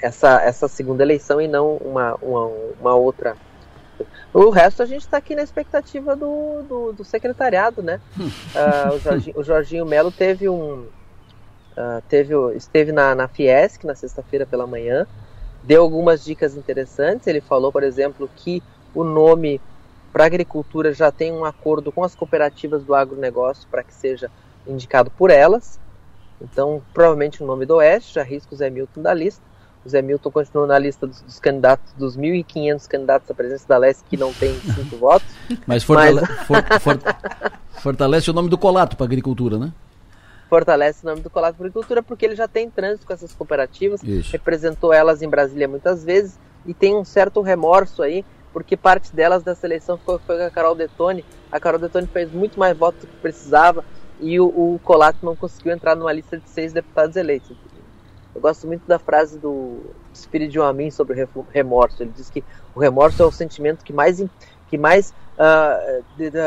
[0.00, 2.46] essa, essa segunda eleição e não uma, uma,
[2.80, 3.36] uma outra.
[4.32, 8.00] O resto a gente está aqui na expectativa do, do, do secretariado, né?
[8.18, 10.86] uh, o Jorginho, o Jorginho Melo teve um
[11.78, 15.06] uh, teve, esteve na, na Fiesc na sexta-feira pela manhã,
[15.62, 17.26] deu algumas dicas interessantes.
[17.26, 18.62] Ele falou, por exemplo, que
[18.94, 19.60] o nome
[20.12, 24.30] para agricultura já tem um acordo com as cooperativas do agronegócio para que seja
[24.66, 25.78] indicado por elas.
[26.40, 29.42] Então, provavelmente o nome do Oeste, já risca o Zé Milton da lista.
[29.84, 33.78] O Zé Milton continua na lista dos, dos candidatos, dos 1.500 candidatos à presença da
[33.78, 35.28] Leste que não tem cinco votos.
[35.66, 36.46] Mas, fortale Mas...
[36.46, 36.98] For, for,
[37.80, 39.72] fortalece o nome do Colato para agricultura, né?
[40.48, 44.02] Fortalece o nome do Colato para agricultura porque ele já tem trânsito com essas cooperativas,
[44.02, 44.32] Isso.
[44.32, 49.42] representou elas em Brasília muitas vezes e tem um certo remorso aí porque parte delas
[49.42, 51.24] da seleção foi, foi a Carol Detone.
[51.52, 53.84] A Carol Detone fez muito mais votos do que precisava
[54.20, 57.56] e o, o Colato não conseguiu entrar numa lista de seis deputados eleitos.
[58.38, 59.80] Eu gosto muito da frase do
[60.14, 62.04] Espírito Amin sobre o remorso.
[62.04, 64.24] Ele diz que o remorso é o sentimento que mais,
[64.68, 66.38] que mais uh, de, de,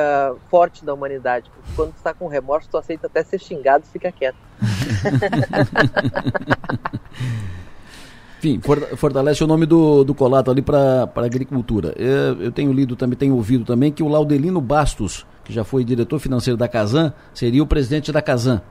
[0.50, 1.52] forte da humanidade.
[1.54, 4.38] Porque quando está com remorso, tu aceita até ser xingado e fica quieto.
[8.40, 8.62] Enfim,
[8.96, 11.94] fortalece o nome do, do Colato ali para a agricultura.
[11.98, 15.84] Eu, eu, tenho lido também, tenho ouvido também que o Laudelino Bastos, que já foi
[15.84, 18.62] diretor financeiro da Casan, seria o presidente da Casan.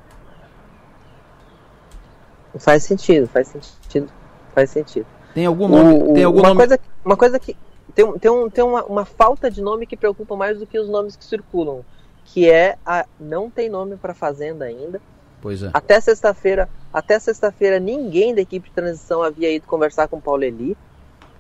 [2.58, 4.10] Faz sentido, faz sentido,
[4.54, 5.06] faz sentido.
[5.34, 6.02] Tem algum nome?
[6.02, 6.58] O, tem algum uma, nome...
[6.58, 7.56] Coisa, uma coisa que
[7.94, 10.88] tem, tem, um, tem uma, uma falta de nome que preocupa mais do que os
[10.88, 11.84] nomes que circulam,
[12.24, 15.00] que é a não tem nome para fazenda ainda
[15.40, 15.70] Pois é.
[15.72, 20.44] Até sexta-feira, até sexta-feira ninguém da equipe de transição havia ido conversar com o Paulo
[20.44, 20.76] Eli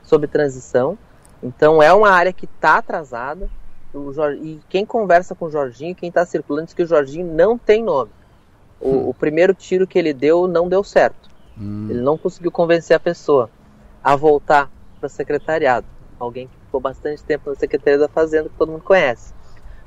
[0.02, 0.98] sobre transição.
[1.42, 3.48] Então é uma área que está atrasada.
[4.12, 7.58] Jorge, e quem conversa com o Jorginho, quem está circulando, diz que o Jorginho não
[7.58, 8.10] tem nome.
[8.80, 9.08] O, hum.
[9.10, 11.28] o primeiro tiro que ele deu não deu certo.
[11.58, 11.88] Hum.
[11.90, 13.50] Ele não conseguiu convencer a pessoa
[14.02, 15.86] a voltar para o secretariado.
[16.18, 19.32] Alguém que ficou bastante tempo na Secretaria da Fazenda, que todo mundo conhece,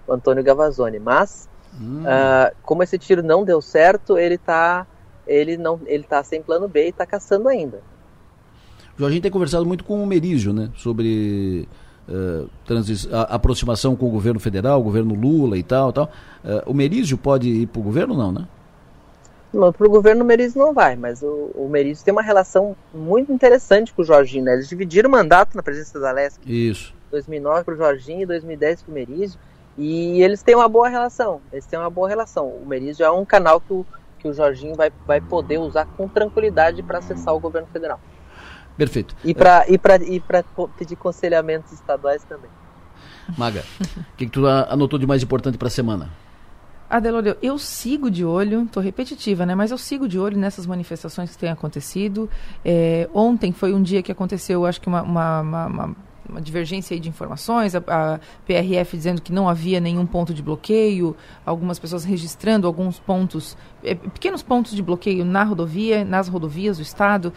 [0.08, 1.00] o Antônio Gavazzoni.
[1.00, 1.50] Mas
[1.80, 2.02] Hum.
[2.02, 4.86] Uh, como esse tiro não deu certo, ele tá,
[5.26, 7.82] ele não, ele tá sem plano B e está caçando ainda.
[8.96, 11.68] O Jorginho tem conversado muito com o Merizio, né, sobre
[12.08, 12.50] uh,
[13.12, 16.12] a, aproximação com o governo federal, o governo Lula e tal, tal.
[16.44, 18.48] Uh, o Merizio pode ir para o governo, não, né?
[19.54, 23.32] Para o governo o Merizio não vai, mas o, o Merizio tem uma relação muito
[23.32, 24.54] interessante com o Jorginho, né?
[24.54, 26.40] Eles dividiram o mandato na presença da Leste.
[26.44, 26.94] Isso.
[27.12, 29.40] 2009 para o Jorginho e 2010 para o Merizio.
[29.78, 31.40] E eles têm uma boa relação.
[31.52, 32.48] Eles têm uma boa relação.
[32.48, 33.86] O Meriz já é um canal que o,
[34.20, 38.00] que o Jorginho vai, vai poder usar com tranquilidade para acessar o governo federal.
[38.76, 39.16] Perfeito.
[39.24, 40.22] E para e pra, e
[40.78, 42.50] pedir conselhamentos estaduais também.
[43.38, 46.10] Maga, o que, que, tu anotou de mais importante para a semana?
[46.94, 49.56] Adelor, eu sigo de olho, estou repetitiva, né?
[49.56, 52.30] Mas eu sigo de olho nessas manifestações que têm acontecido.
[52.64, 55.96] É, ontem foi um dia que aconteceu, acho que uma, uma, uma, uma
[56.30, 61.16] uma divergência de informações, a, a, PRF dizendo que não havia nenhum ponto de bloqueio,
[61.46, 66.84] algumas pessoas registrando alguns pontos, é, pequenos pontos de bloqueio na rodovia, nas rodovias do
[66.84, 67.34] estado.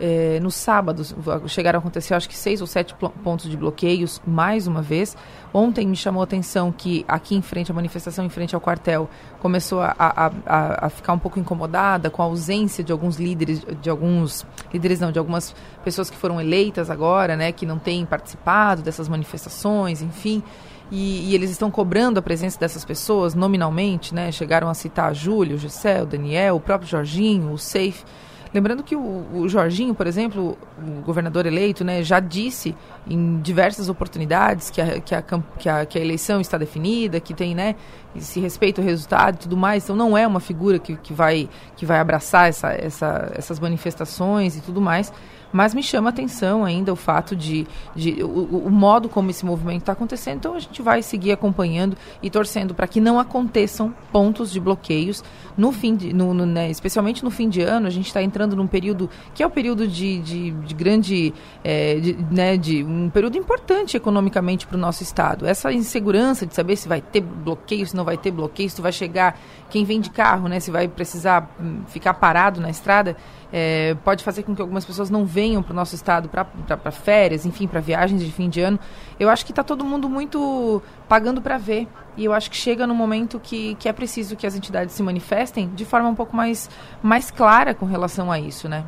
[0.00, 1.02] É, no sábado
[1.48, 5.16] chegaram a acontecer acho que seis ou sete pontos de bloqueios mais uma vez.
[5.52, 9.08] Ontem me chamou a atenção que aqui em frente, a manifestação em frente ao quartel
[9.40, 13.64] começou a, a, a, a, ficar um pouco incomodada com a ausência de alguns líderes,
[13.80, 18.06] de alguns líderes não, de algumas pessoas que foram eleitas agora, né, que não têm
[18.06, 20.42] participado dessas manifestações, enfim.
[20.90, 24.32] E, e, eles estão cobrando a presença dessas pessoas nominalmente, né?
[24.32, 28.04] Chegaram a citar Júlio, Gisele, o Daniel, o próprio Jorginho, o Safe.
[28.52, 32.74] Lembrando que o, o, Jorginho, por exemplo, o governador eleito, né, já disse
[33.06, 37.34] em diversas oportunidades que a, que a, que a, que a eleição está definida, que
[37.34, 37.74] tem, né,
[38.16, 39.84] se respeita o resultado e tudo mais.
[39.84, 44.56] Então não é uma figura que, que, vai, que vai abraçar essa, essa, essas manifestações
[44.56, 45.12] e tudo mais.
[45.52, 49.80] Mas me chama atenção ainda o fato de, de o, o modo como esse movimento
[49.80, 50.36] está acontecendo.
[50.38, 55.22] Então a gente vai seguir acompanhando e torcendo para que não aconteçam pontos de bloqueios
[55.56, 57.86] no fim de, no, no, né, especialmente no fim de ano.
[57.86, 61.34] A gente está entrando num período que é o período de, de, de grande,
[61.64, 65.46] é, de, né, de um período importante economicamente para o nosso estado.
[65.46, 68.92] Essa insegurança de saber se vai ter bloqueio, se não vai ter bloqueio, se vai
[68.92, 69.38] chegar,
[69.70, 73.16] quem vem de carro, né, se vai precisar hum, ficar parado na estrada
[73.52, 77.46] é, pode fazer com que algumas pessoas não venham para o nosso estado para férias,
[77.46, 78.78] enfim, para viagens de fim de ano.
[79.18, 81.88] Eu acho que está todo mundo muito pagando para ver.
[82.16, 85.02] E eu acho que chega no momento que, que é preciso que as entidades se
[85.02, 86.68] manifestem de forma um pouco mais,
[87.02, 88.84] mais clara com relação a isso, né?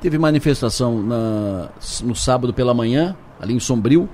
[0.00, 1.68] Teve manifestação na,
[2.02, 4.08] no sábado pela manhã, ali em Sombrio,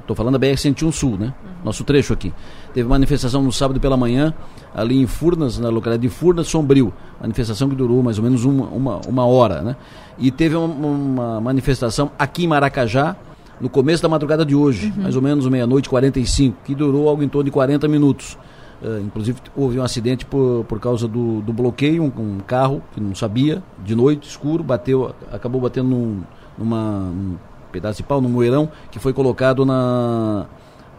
[0.00, 1.26] estou falando da BR-101 Sul, né?
[1.26, 1.50] Uhum.
[1.64, 2.32] Nosso trecho aqui.
[2.74, 4.32] Teve manifestação no sábado pela manhã,
[4.74, 6.92] ali em Furnas, na localidade de Furnas, Sombrio.
[7.20, 9.76] Manifestação que durou mais ou menos uma, uma, uma hora, né?
[10.18, 13.16] E teve uma, uma, manifestação aqui em Maracajá,
[13.60, 15.02] no começo da madrugada de hoje, uhum.
[15.02, 18.38] mais ou menos meia-noite 45, que durou algo em torno de 40 minutos.
[18.82, 23.00] Uh, inclusive houve um acidente por, por causa do, do bloqueio, um, um, carro que
[23.00, 26.22] não sabia, de noite, escuro, bateu, acabou batendo num,
[26.58, 27.36] numa, num
[27.70, 30.46] pedaço de pau, num moeirão que foi colocado na,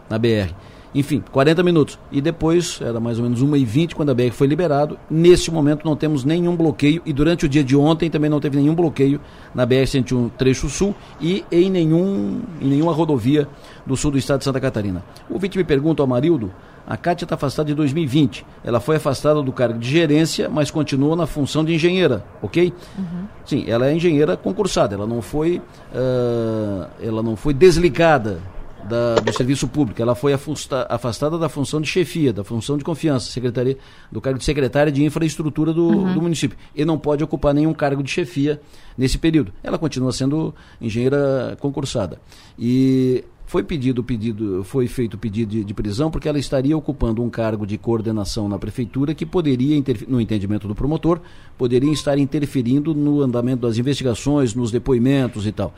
[0.08, 0.54] na BR.
[0.94, 1.98] Enfim, 40 minutos.
[2.12, 4.98] E depois, era mais ou menos 1h20 quando a BR foi liberado.
[5.10, 8.56] Neste momento não temos nenhum bloqueio e durante o dia de ontem também não teve
[8.56, 9.20] nenhum bloqueio
[9.54, 13.48] na BR-101 trecho sul e em, nenhum, em nenhuma rodovia
[13.84, 15.04] do sul do estado de Santa Catarina.
[15.28, 16.52] O vítima me pergunta ao Marildo,
[16.86, 18.44] a Cátia está afastada de 2020.
[18.62, 22.72] Ela foi afastada do cargo de gerência, mas continua na função de engenheira, ok?
[22.98, 23.24] Uhum.
[23.44, 24.94] Sim, ela é engenheira concursada.
[24.94, 25.62] Ela não foi,
[25.94, 28.38] uh, ela não foi desligada
[28.88, 30.00] da, do serviço público.
[30.00, 33.76] Ela foi afastada da função de chefia, da função de confiança, secretaria,
[34.10, 36.14] do cargo de secretária de infraestrutura do, uhum.
[36.14, 36.56] do município.
[36.74, 38.60] E não pode ocupar nenhum cargo de chefia
[38.96, 39.52] nesse período.
[39.62, 42.20] Ela continua sendo engenheira concursada.
[42.58, 47.28] E foi pedido pedido foi feito pedido de, de, prisão porque ela estaria ocupando um
[47.28, 51.20] cargo de coordenação na prefeitura que poderia no entendimento do promotor
[51.56, 55.74] poderia estar interferindo no andamento das investigações nos depoimentos e tal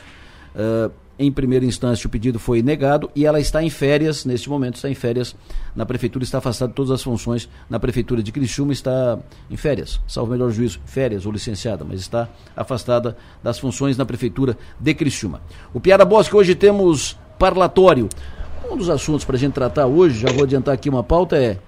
[0.55, 4.76] uh, em primeira instância, o pedido foi negado e ela está em férias, neste momento
[4.76, 5.34] está em férias
[5.74, 9.18] na prefeitura, está afastada de todas as funções na prefeitura de Criciúma, está
[9.51, 14.59] em férias, salvo melhor juízo, férias ou licenciada, mas está afastada das funções na prefeitura
[14.78, 15.40] de Criciúma.
[15.72, 18.09] O Piara Bosque, hoje temos parlatório.
[18.70, 21.59] Um dos assuntos para a gente tratar hoje, já vou adiantar aqui uma pauta, é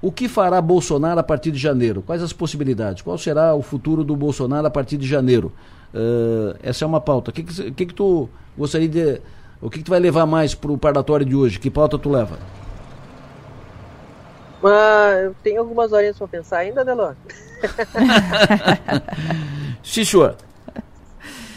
[0.00, 2.02] o que fará Bolsonaro a partir de janeiro?
[2.02, 3.02] Quais as possibilidades?
[3.02, 5.52] Qual será o futuro do Bolsonaro a partir de janeiro?
[5.94, 7.30] Uh, essa é uma pauta.
[7.30, 9.20] O que, que, que, que tu gostaria de.
[9.60, 11.58] O que, que tu vai levar mais para o parlatório de hoje?
[11.58, 12.38] Que pauta tu leva?
[14.62, 17.16] Uh, eu tenho algumas horinhas para pensar ainda, Delor.
[19.82, 20.36] Sim, senhor.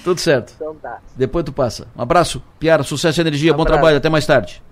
[0.04, 0.54] Tudo certo.
[0.56, 1.00] Então tá.
[1.16, 1.88] Depois tu passa.
[1.96, 4.64] Um abraço, Piara, sucesso e energia, um bom trabalho, até mais tarde.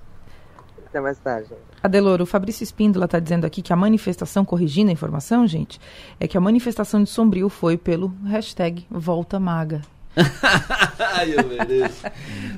[0.87, 1.49] Até mais tarde.
[1.81, 5.79] Adeloro, o Fabrício Espíndola está dizendo aqui que a manifestação, corrigindo a informação, gente,
[6.19, 9.81] é que a manifestação de Sombrio foi pelo hashtag Volta Maga.
[11.15, 12.03] Ai, eu mereço.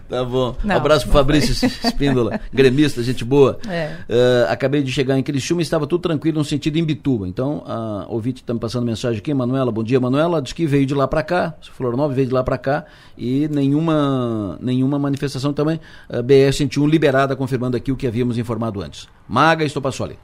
[0.09, 0.55] Tá bom.
[0.63, 1.51] Não, Abraço pro Fabrício
[1.85, 3.59] Espíndola, gremista, gente boa.
[3.67, 3.97] É.
[4.09, 7.27] Uh, acabei de chegar em Criciúma e estava tudo tranquilo no sentido em Bituba.
[7.27, 10.85] Então, a ouvinte está me passando mensagem aqui, Manuela, bom dia, Manuela, diz que veio
[10.85, 12.85] de lá para cá, Flor Nova veio de lá para cá
[13.17, 15.79] e nenhuma, nenhuma manifestação também.
[16.09, 19.07] Uh, BR 101 liberada, confirmando aqui o que havíamos informado antes.
[19.27, 20.17] Maga Estopassoli.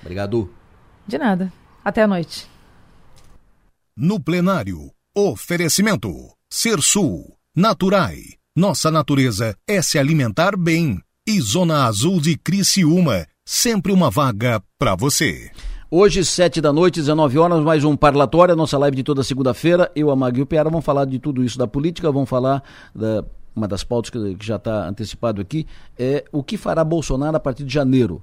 [0.00, 0.50] Obrigado.
[1.06, 1.52] De nada.
[1.84, 2.48] Até a noite.
[3.96, 6.37] No plenário, oferecimento.
[6.50, 8.22] Ser Sul, Naturai.
[8.56, 10.98] Nossa natureza é se alimentar bem.
[11.28, 15.50] E Zona Azul de Criciúma, sempre uma vaga para você.
[15.90, 19.92] Hoje, sete da noite, 19 horas, mais um parlatório, nossa live de toda segunda-feira.
[19.94, 22.62] Eu, a Magui e o Piara vamos falar de tudo isso da política, vamos falar
[22.94, 23.22] da
[23.54, 25.66] uma das pautas que, que já está antecipado aqui,
[25.98, 28.22] é o que fará Bolsonaro a partir de janeiro.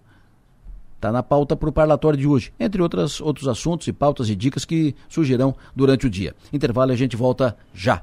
[0.95, 4.35] Está na pauta para o parlatório de hoje, entre outras, outros assuntos e pautas e
[4.35, 6.33] dicas que surgirão durante o dia.
[6.51, 8.01] Intervalo e a gente volta já.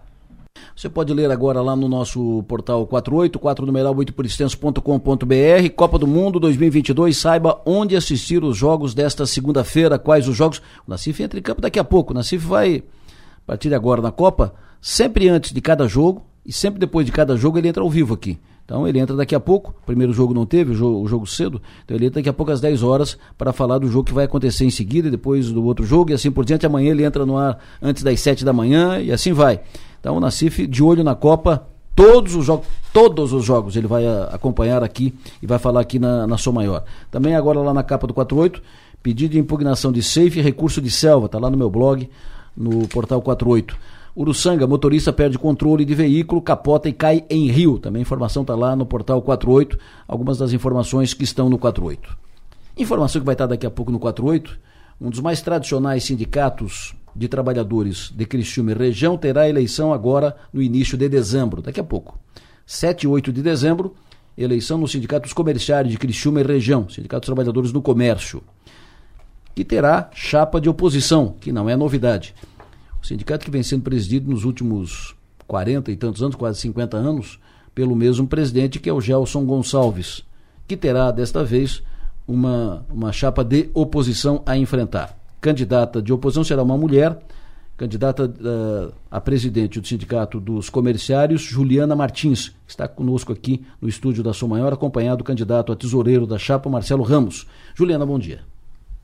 [0.82, 5.96] Você pode ler agora lá no nosso portal 48, 4 numeral 8 por extenso.com.br, Copa
[5.96, 10.58] do Mundo 2022, saiba onde assistir os jogos desta segunda-feira, quais os jogos.
[10.84, 12.12] O Nacif entra em campo daqui a pouco.
[12.12, 16.52] O Nacif vai, a partir de agora na Copa, sempre antes de cada jogo e
[16.52, 18.40] sempre depois de cada jogo ele entra ao vivo aqui.
[18.64, 21.60] Então ele entra daqui a pouco, primeiro jogo não teve, o jogo, o jogo, cedo,
[21.84, 24.24] então ele entra daqui a pouco às 10 horas para falar do jogo que vai
[24.24, 26.66] acontecer em seguida, depois do outro jogo e assim por diante.
[26.66, 29.60] Amanhã ele entra no ar antes das 7 da manhã e assim vai.
[30.02, 31.64] Então o Nacif de olho na Copa,
[31.94, 36.00] todos os jogos, todos os jogos ele vai a, acompanhar aqui e vai falar aqui
[36.00, 36.82] na, na Maior.
[37.08, 38.60] Também agora lá na capa do 48,
[39.00, 42.10] pedido de impugnação de safe e recurso de selva, tá lá no meu blog,
[42.56, 43.78] no portal 48.
[44.16, 47.78] Uruçanga, motorista perde controle de veículo, capota e cai em rio.
[47.78, 49.78] Também a informação está lá no portal 48.
[50.06, 52.14] Algumas das informações que estão no 48.
[52.76, 54.58] Informação que vai estar daqui a pouco no 48.
[55.00, 60.62] Um dos mais tradicionais sindicatos de trabalhadores de Criciúma e região terá eleição agora no
[60.62, 62.18] início de dezembro, daqui a pouco.
[62.66, 63.94] 7 e 8 de dezembro,
[64.36, 68.42] eleição no Sindicato dos Comerciários de Criciúma e região, Sindicato dos Trabalhadores do Comércio,
[69.54, 72.34] que terá chapa de oposição, que não é novidade.
[73.02, 75.14] O sindicato que vem sendo presidido nos últimos
[75.46, 77.38] 40 e tantos anos, quase 50 anos,
[77.74, 80.24] pelo mesmo presidente que é o Gelson Gonçalves,
[80.68, 81.82] que terá desta vez
[82.26, 85.21] uma, uma chapa de oposição a enfrentar.
[85.42, 87.18] Candidata de oposição será uma mulher,
[87.76, 93.88] candidata uh, a presidente do Sindicato dos Comerciários, Juliana Martins, que está conosco aqui no
[93.88, 97.44] estúdio da Som Maior, acompanhado do candidato a tesoureiro da chapa, Marcelo Ramos.
[97.74, 98.42] Juliana, bom dia.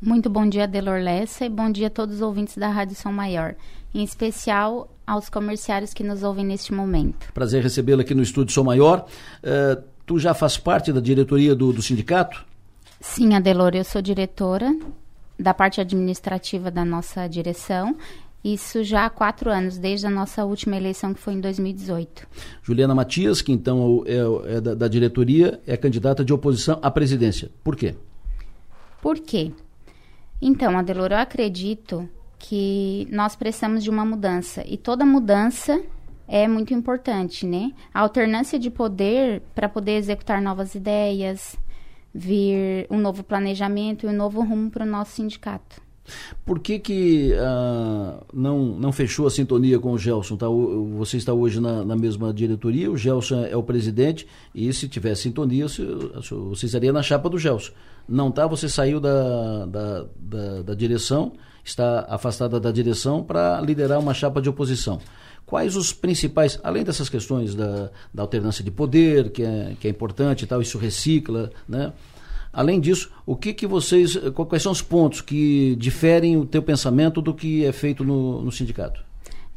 [0.00, 3.12] Muito bom dia, Delor Lessa, e bom dia a todos os ouvintes da Rádio São
[3.12, 3.56] Maior,
[3.92, 7.32] em especial aos comerciários que nos ouvem neste momento.
[7.34, 9.06] Prazer recebê-la aqui no Estúdio São Maior.
[9.42, 12.46] Uh, tu já faz parte da diretoria do, do sindicato?
[13.00, 14.72] Sim, Adelor, eu sou diretora
[15.38, 17.96] da parte administrativa da nossa direção.
[18.42, 22.26] Isso já há quatro anos, desde a nossa última eleição, que foi em 2018.
[22.62, 27.50] Juliana Matias, que então é, é da, da diretoria, é candidata de oposição à presidência.
[27.64, 27.94] Por quê?
[29.02, 29.52] Por quê?
[30.40, 32.08] Então, Adelor, eu acredito
[32.38, 35.82] que nós precisamos de uma mudança e toda mudança
[36.28, 37.72] é muito importante, né?
[37.92, 41.56] A alternância de poder para poder executar novas ideias,
[42.14, 45.88] vir um novo planejamento e um novo rumo para o nosso sindicato.
[46.44, 50.36] Por que, que uh, não, não fechou a sintonia com o Gelson?
[50.36, 50.46] Tá?
[50.96, 55.22] Você está hoje na, na, mesma diretoria, o Gelson é o presidente, e se tivesse
[55.22, 57.72] sintonia, você estaria na chapa do Gelson.
[58.08, 61.32] Não tá, você saiu da, da, da, da direção,
[61.62, 64.98] está afastada da direção para liderar uma chapa de oposição.
[65.48, 69.90] Quais os principais, além dessas questões da, da alternância de poder, que é, que é
[69.90, 71.90] importante e tal, isso recicla, né?
[72.52, 77.22] Além disso, o que, que vocês, quais são os pontos que diferem o teu pensamento
[77.22, 79.02] do que é feito no, no sindicato?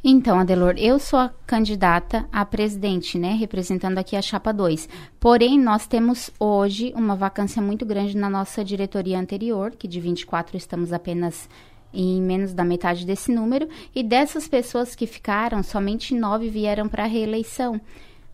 [0.01, 4.88] Então, Adelor, eu sou a candidata a presidente, né, representando aqui a chapa 2.
[5.19, 10.55] Porém, nós temos hoje uma vacância muito grande na nossa diretoria anterior, que de 24
[10.55, 11.49] estamos apenas
[11.93, 17.03] em menos da metade desse número, e dessas pessoas que ficaram, somente nove vieram para
[17.03, 17.80] a reeleição.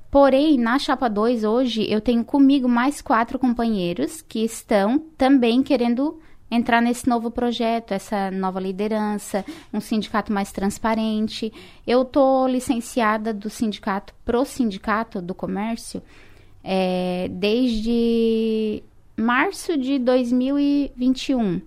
[0.10, 6.20] Porém, na chapa 2 hoje, eu tenho comigo mais quatro companheiros que estão também querendo
[6.50, 9.44] entrar nesse novo projeto, essa nova liderança,
[9.74, 11.52] um sindicato mais transparente.
[11.86, 16.02] Eu tô licenciada do sindicato pro sindicato do comércio
[16.64, 18.82] é, desde
[19.16, 21.62] março de 2021.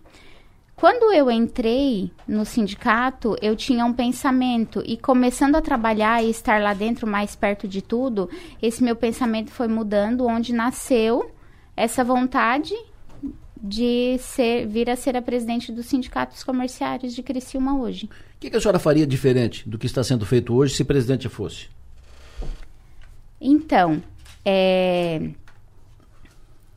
[0.81, 6.59] Quando eu entrei no sindicato, eu tinha um pensamento e começando a trabalhar e estar
[6.59, 8.31] lá dentro mais perto de tudo,
[8.63, 11.31] esse meu pensamento foi mudando, onde nasceu
[11.77, 12.73] essa vontade
[13.63, 18.07] de ser, vir a ser a presidente dos sindicatos comerciários de Criciúma hoje.
[18.07, 21.29] O que, que a senhora faria diferente do que está sendo feito hoje se presidente
[21.29, 21.69] fosse?
[23.39, 24.03] Então,
[24.43, 25.29] é...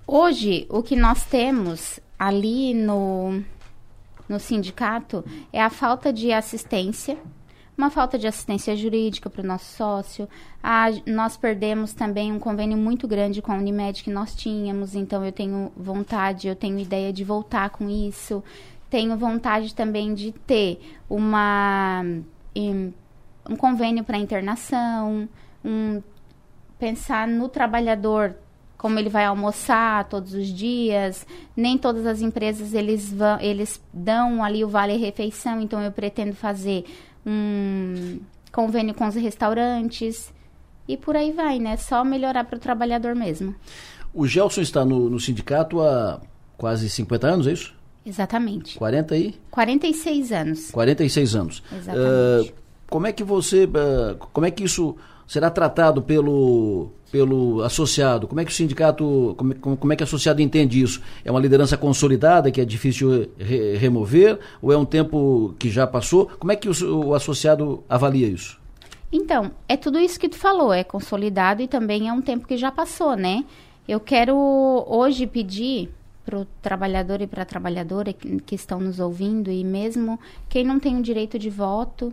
[0.06, 3.42] hoje o que nós temos ali no
[4.34, 7.18] no sindicato é a falta de assistência,
[7.78, 10.28] uma falta de assistência jurídica para o nosso sócio.
[10.62, 15.24] A, nós perdemos também um convênio muito grande com a Unimed que nós tínhamos, então
[15.24, 18.44] eu tenho vontade, eu tenho ideia de voltar com isso.
[18.90, 20.80] Tenho vontade também de ter
[21.10, 22.04] uma,
[22.56, 25.28] um convênio para internação,
[25.64, 26.02] um,
[26.78, 28.36] pensar no trabalhador
[28.84, 31.26] como ele vai almoçar todos os dias.
[31.56, 36.36] Nem todas as empresas eles vão, eles dão ali o vale refeição, então eu pretendo
[36.36, 36.84] fazer
[37.26, 38.20] um
[38.52, 40.34] convênio com os restaurantes
[40.86, 41.78] e por aí vai, né?
[41.78, 43.56] Só melhorar para o trabalhador mesmo.
[44.14, 46.20] O Gelson está no, no sindicato há
[46.58, 47.74] quase 50 anos, é isso?
[48.06, 48.78] Exatamente.
[48.78, 49.36] 40 aí?
[49.50, 50.72] 46 anos.
[50.72, 51.64] 46 anos.
[51.72, 52.52] Exatamente.
[52.52, 52.54] Uh,
[52.90, 54.98] como é que você, uh, como é que isso
[55.28, 58.28] será tratado pelo pelo associado?
[58.28, 61.00] Como é que o sindicato, como, como é que o associado entende isso?
[61.24, 65.86] É uma liderança consolidada que é difícil re, remover ou é um tempo que já
[65.86, 66.26] passou?
[66.40, 68.60] Como é que o, o associado avalia isso?
[69.12, 72.58] Então, é tudo isso que tu falou, é consolidado e também é um tempo que
[72.58, 73.46] já passou, né?
[73.88, 74.36] Eu quero
[74.88, 75.92] hoje pedir
[76.26, 80.20] para o trabalhador e para a trabalhadora que, que estão nos ouvindo e mesmo
[80.50, 82.12] quem não tem o direito de voto,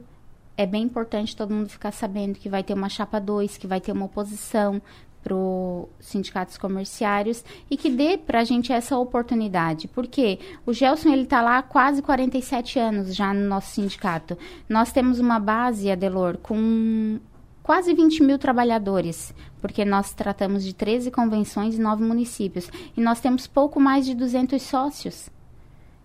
[0.60, 3.80] é bem importante todo mundo ficar sabendo que vai ter uma chapa 2, que vai
[3.80, 4.80] ter uma oposição
[5.22, 9.88] para os sindicatos comerciários e que dê para a gente essa oportunidade.
[9.88, 14.36] Porque o Gelson ele está lá há quase 47 anos já no nosso sindicato.
[14.68, 17.18] Nós temos uma base, Adelor, com
[17.62, 22.70] quase 20 mil trabalhadores, porque nós tratamos de 13 convenções e 9 municípios.
[22.94, 25.30] E nós temos pouco mais de 200 sócios.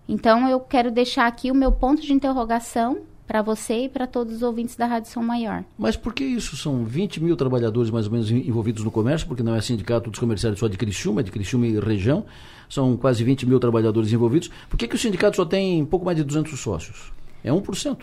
[0.08, 4.36] Então, eu quero deixar aqui o meu ponto de interrogação para você e para todos
[4.36, 5.64] os ouvintes da Rádio São Maior.
[5.76, 6.56] Mas por que isso?
[6.56, 10.20] São 20 mil trabalhadores mais ou menos envolvidos no comércio, porque não é sindicato dos
[10.20, 12.24] comerciários só de Criciúma, é de Criciúma e região.
[12.68, 14.50] São quase 20 mil trabalhadores envolvidos.
[14.68, 17.12] Por que, que o sindicato só tem pouco mais de 200 sócios?
[17.42, 17.98] É 1%.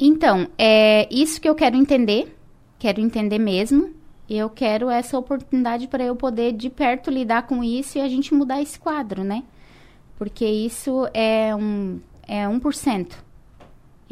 [0.00, 2.36] Então, é isso que eu quero entender.
[2.78, 3.90] Quero entender mesmo.
[4.28, 8.34] Eu quero essa oportunidade para eu poder de perto lidar com isso e a gente
[8.34, 9.42] mudar esse quadro, né?
[10.18, 13.12] Porque isso é um é 1%.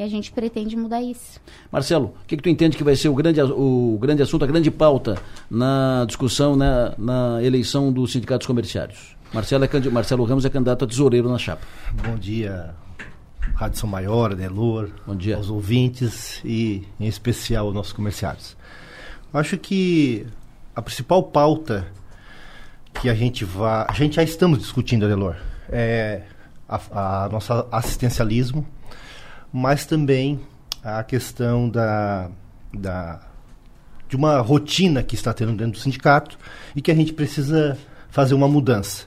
[0.01, 1.39] E a gente pretende mudar isso.
[1.71, 4.47] Marcelo, o que, que tu entende que vai ser o grande, o grande assunto, a
[4.47, 5.21] grande pauta
[5.51, 9.15] na discussão, na, na eleição dos sindicatos comerciários?
[9.31, 11.67] Marcelo, é, Marcelo Ramos é candidato a tesoureiro na chapa.
[11.93, 12.75] Bom dia,
[13.55, 15.37] Rádio São Maior, Nelor, Bom dia.
[15.37, 18.57] aos ouvintes e, em especial, aos nossos comerciários.
[19.35, 20.27] Acho que
[20.75, 21.87] a principal pauta
[22.95, 23.85] que a gente vai...
[23.87, 25.37] A gente já estamos discutindo, Adelor,
[25.69, 26.23] é
[26.67, 28.67] a, a nossa assistencialismo,
[29.53, 30.41] mas também
[30.83, 32.31] a questão da,
[32.73, 33.21] da,
[34.09, 36.39] de uma rotina que está tendo dentro do sindicato
[36.75, 37.77] e que a gente precisa
[38.11, 39.07] fazer uma mudança.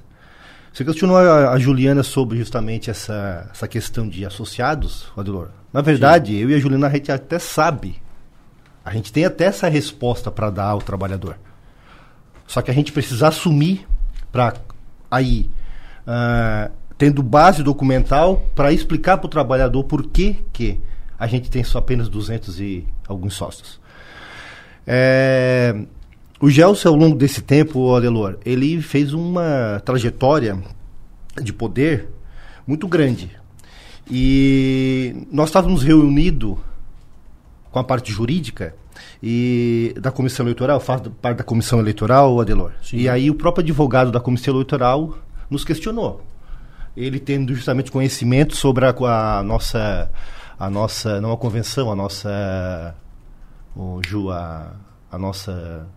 [0.72, 5.50] Você questionou a, a Juliana sobre justamente essa, essa questão de associados, Adelor.
[5.72, 6.40] Na verdade, Sim.
[6.40, 8.02] eu e a Juliana, a gente até sabe.
[8.84, 11.38] A gente tem até essa resposta para dar ao trabalhador.
[12.48, 13.88] Só que a gente precisa assumir
[14.32, 14.56] para
[15.10, 15.50] aí
[16.08, 16.72] uh,
[17.04, 20.80] tendo base documental para explicar para o trabalhador por que, que
[21.20, 23.78] a gente tem só apenas 200 e alguns sócios.
[24.88, 25.76] É,
[26.40, 30.58] o Gelson, ao longo desse tempo, Alelor, ele fez uma trajetória
[31.42, 32.08] de poder
[32.66, 33.30] muito grande.
[34.10, 36.56] E nós estávamos reunidos
[37.70, 38.74] com a parte jurídica
[39.22, 42.72] e da comissão eleitoral, faço parte da comissão eleitoral, Adelor.
[42.82, 42.96] Sim.
[42.96, 45.18] E aí o próprio advogado da comissão eleitoral
[45.50, 46.22] nos questionou
[46.96, 50.12] ele tendo justamente conhecimento sobre a, a nossa,
[50.60, 52.96] a nossa, não a convenção, a nossa,
[53.76, 54.74] o Ju, a,
[55.12, 55.88] a nossa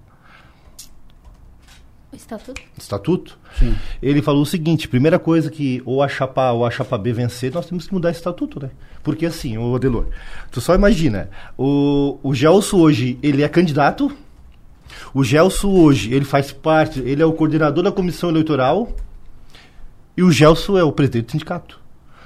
[2.17, 2.63] Estatuto?
[2.79, 3.39] Estatuto?
[3.59, 3.75] Sim.
[4.03, 7.13] Ele falou o seguinte: primeira coisa que ou a chapa A ou a chapa B
[7.13, 8.71] vencer, nós temos que mudar esse estatuto, né?
[9.03, 10.07] Porque assim, o Adelor,
[10.51, 11.29] tu só imagina,
[11.59, 14.11] o, o Gelson hoje, ele é candidato,
[15.13, 18.89] o Gelson hoje, ele faz parte, ele é o coordenador da comissão eleitoral,
[20.17, 21.81] e o Gelson é o presidente do sindicato.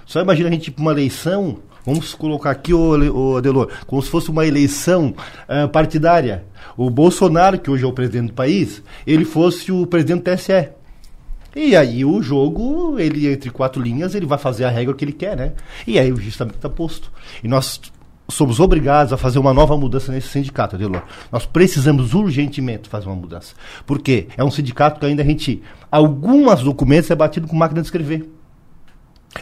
[0.07, 4.11] Só imagina a gente para uma eleição, vamos colocar aqui, o, o Adelor, como se
[4.11, 5.15] fosse uma eleição
[5.49, 6.45] uh, partidária.
[6.77, 10.69] O Bolsonaro, que hoje é o presidente do país, ele fosse o presidente do TSE.
[11.55, 15.13] E aí o jogo, ele entre quatro linhas, ele vai fazer a regra que ele
[15.13, 15.53] quer, né?
[15.85, 17.11] E aí o justamente está posto.
[17.43, 17.81] E nós
[18.31, 21.03] somos obrigados a fazer uma nova mudança nesse sindicato, Adelor.
[21.31, 23.55] Nós precisamos urgentemente fazer uma mudança.
[23.85, 24.29] Por quê?
[24.37, 25.63] É um sindicato que ainda a gente.
[25.91, 28.31] Alguns documentos é batido com máquina de escrever.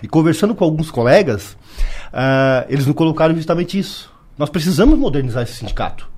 [0.02, 1.56] E conversando com alguns colegas,
[2.12, 4.12] uh, eles nos colocaram justamente isso.
[4.36, 6.08] Nós precisamos modernizar esse sindicato.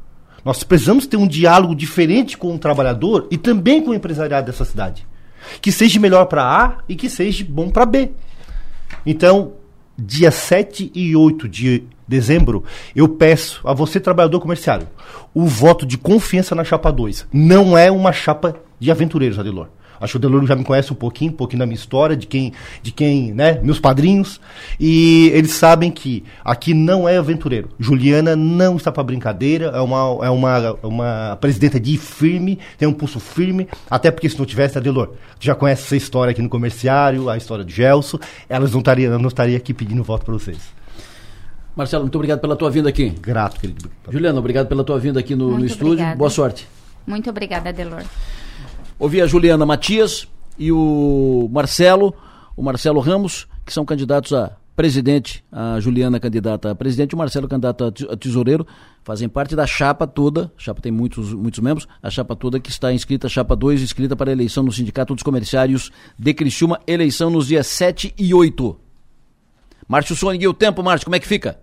[0.45, 4.65] Nós precisamos ter um diálogo diferente com o trabalhador e também com o empresariado dessa
[4.65, 5.07] cidade.
[5.61, 8.11] Que seja melhor para A e que seja bom para B.
[9.05, 9.55] Então,
[9.99, 14.89] dia 7 e 8 de dezembro, eu peço a você, trabalhador comerciário,
[15.33, 17.29] o voto de confiança na chapa 2.
[17.33, 19.69] Não é uma chapa de aventureiros, Adelor.
[20.01, 22.27] Acho que o Deloro já me conhece um pouquinho, um pouquinho da minha história, de
[22.27, 22.53] quem,
[22.83, 24.41] de quem, né, meus padrinhos.
[24.79, 27.69] E eles sabem que aqui não é aventureiro.
[27.79, 32.93] Juliana não está para brincadeira, é uma, é uma, uma presidenta de firme, tem um
[32.93, 37.29] pulso firme, até porque se não tivesse, Adelor, já conhece essa história aqui no comerciário,
[37.29, 38.19] a história do Gelson,
[38.49, 40.59] elas não estariam não estaria aqui pedindo voto para vocês.
[41.77, 43.11] Marcelo, muito obrigado pela tua vinda aqui.
[43.11, 43.91] Grato, querido.
[44.09, 45.93] Juliana, obrigado pela tua vinda aqui no, no estúdio.
[45.93, 46.17] obrigada.
[46.17, 46.67] Boa sorte.
[47.07, 48.03] Muito obrigada, Delor.
[49.01, 50.29] Ouvi a Juliana Matias
[50.59, 52.15] e o Marcelo,
[52.57, 57.49] o Marcelo Ramos, que são candidatos a presidente, a Juliana candidata a presidente, o Marcelo
[57.49, 58.67] candidato a te- a tesoureiro,
[59.03, 62.71] fazem parte da chapa toda, a chapa tem muitos, muitos membros, a chapa toda que
[62.71, 67.47] está inscrita, chapa 2, inscrita para eleição no Sindicato dos Comerciários de Criciúma, eleição nos
[67.49, 68.79] dias 7 e 8.
[69.89, 71.59] Márcio Sônia, e o tempo, Márcio, como é que fica?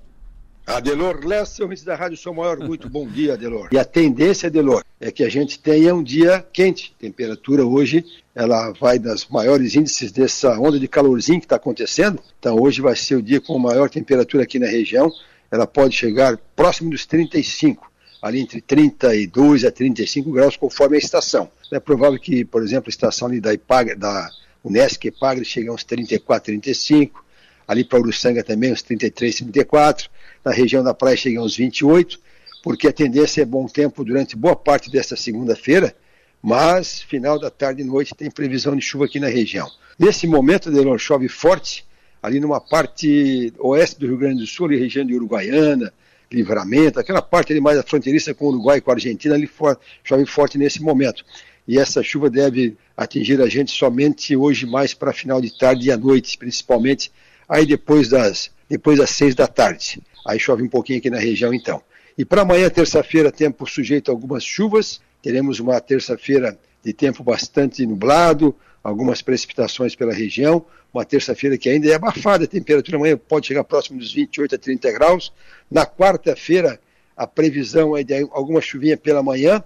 [0.67, 3.69] Adelor Lessa, ouvintes da Rádio Sou Maior, muito bom dia, Adelor.
[3.71, 6.93] E a tendência, Adelor, é que a gente tenha um dia quente.
[6.99, 8.03] Temperatura hoje,
[8.35, 12.21] ela vai das maiores índices dessa onda de calorzinho que está acontecendo.
[12.37, 15.09] Então hoje vai ser o dia com maior temperatura aqui na região.
[15.49, 17.89] Ela pode chegar próximo dos 35,
[18.21, 21.49] ali entre 32 a 35 graus, conforme a estação.
[21.71, 24.29] É provável que, por exemplo, a estação ali da Ipagre, da
[24.65, 27.25] Unesc Ipagre chegue a uns 34, 35
[27.67, 30.09] ali para Uruçanga também uns 33, 34,
[30.43, 32.19] na região da praia chega uns 28,
[32.63, 35.95] porque a tendência é bom tempo durante boa parte desta segunda-feira,
[36.41, 39.69] mas final da tarde e noite tem previsão de chuva aqui na região.
[39.99, 41.85] Nesse momento, Delon, chove forte,
[42.21, 45.91] ali numa parte oeste do Rio Grande do Sul, ali região de Uruguaiana,
[46.31, 49.79] Livramento, aquela parte ali mais fronteiriça com o Uruguai e com a Argentina, ali for,
[50.03, 51.23] chove forte nesse momento.
[51.67, 55.91] E essa chuva deve atingir a gente somente hoje mais para final de tarde e
[55.91, 57.11] à noite, principalmente
[57.47, 60.01] aí depois das, depois das seis da tarde.
[60.25, 61.81] Aí chove um pouquinho aqui na região então.
[62.17, 64.99] E para amanhã, terça-feira, tempo sujeito a algumas chuvas.
[65.21, 70.65] Teremos uma terça-feira de tempo bastante nublado, algumas precipitações pela região.
[70.93, 74.57] Uma terça-feira que ainda é abafada, a temperatura amanhã pode chegar próximo dos 28 a
[74.57, 75.31] 30 graus.
[75.69, 76.79] Na quarta-feira,
[77.15, 79.63] a previsão é de alguma chuvinha pela manhã.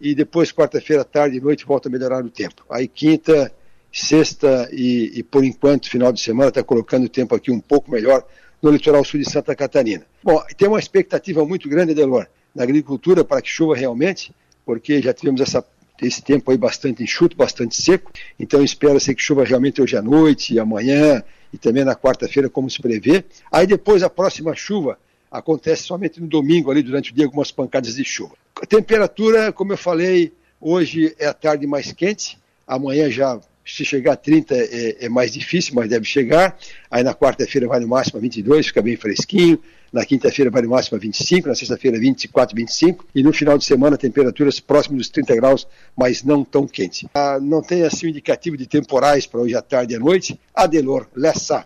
[0.00, 2.64] E depois, quarta-feira, tarde e noite, volta a melhorar o tempo.
[2.70, 3.52] Aí, quinta,
[3.92, 7.90] sexta e, e, por enquanto, final de semana, está colocando o tempo aqui um pouco
[7.90, 8.24] melhor
[8.62, 10.04] no litoral sul de Santa Catarina.
[10.22, 14.32] Bom, tem uma expectativa muito grande, Delor, na agricultura para que chova realmente,
[14.64, 15.64] porque já tivemos essa,
[16.02, 20.58] esse tempo aí bastante enxuto, bastante seco, então espera-se que chova realmente hoje à noite
[20.58, 23.24] amanhã e também na quarta-feira, como se prevê.
[23.50, 24.98] Aí depois a próxima chuva
[25.30, 28.34] acontece somente no domingo, ali durante o dia, algumas pancadas de chuva.
[28.60, 34.12] A temperatura, como eu falei, hoje é a tarde mais quente, amanhã já se chegar
[34.12, 36.58] a 30 é, é, mais difícil, mas deve chegar.
[36.90, 39.60] Aí na quarta-feira vai no máximo a 22, fica bem fresquinho.
[39.92, 43.06] Na quinta-feira vai no máximo a 25, na sexta-feira 24, 25.
[43.14, 45.66] E no final de semana temperaturas próximas dos 30 graus,
[45.96, 47.08] mas não tão quente.
[47.14, 50.38] Ah, não tem assim um indicativo de temporais para hoje à tarde e à noite.
[50.54, 51.64] Adelor Lessa.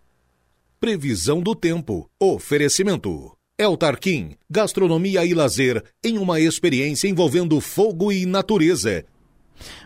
[0.79, 2.09] Previsão do tempo.
[2.21, 3.33] Oferecimento.
[3.59, 9.05] El Tarquim, gastronomia e lazer em uma experiência envolvendo fogo e natureza.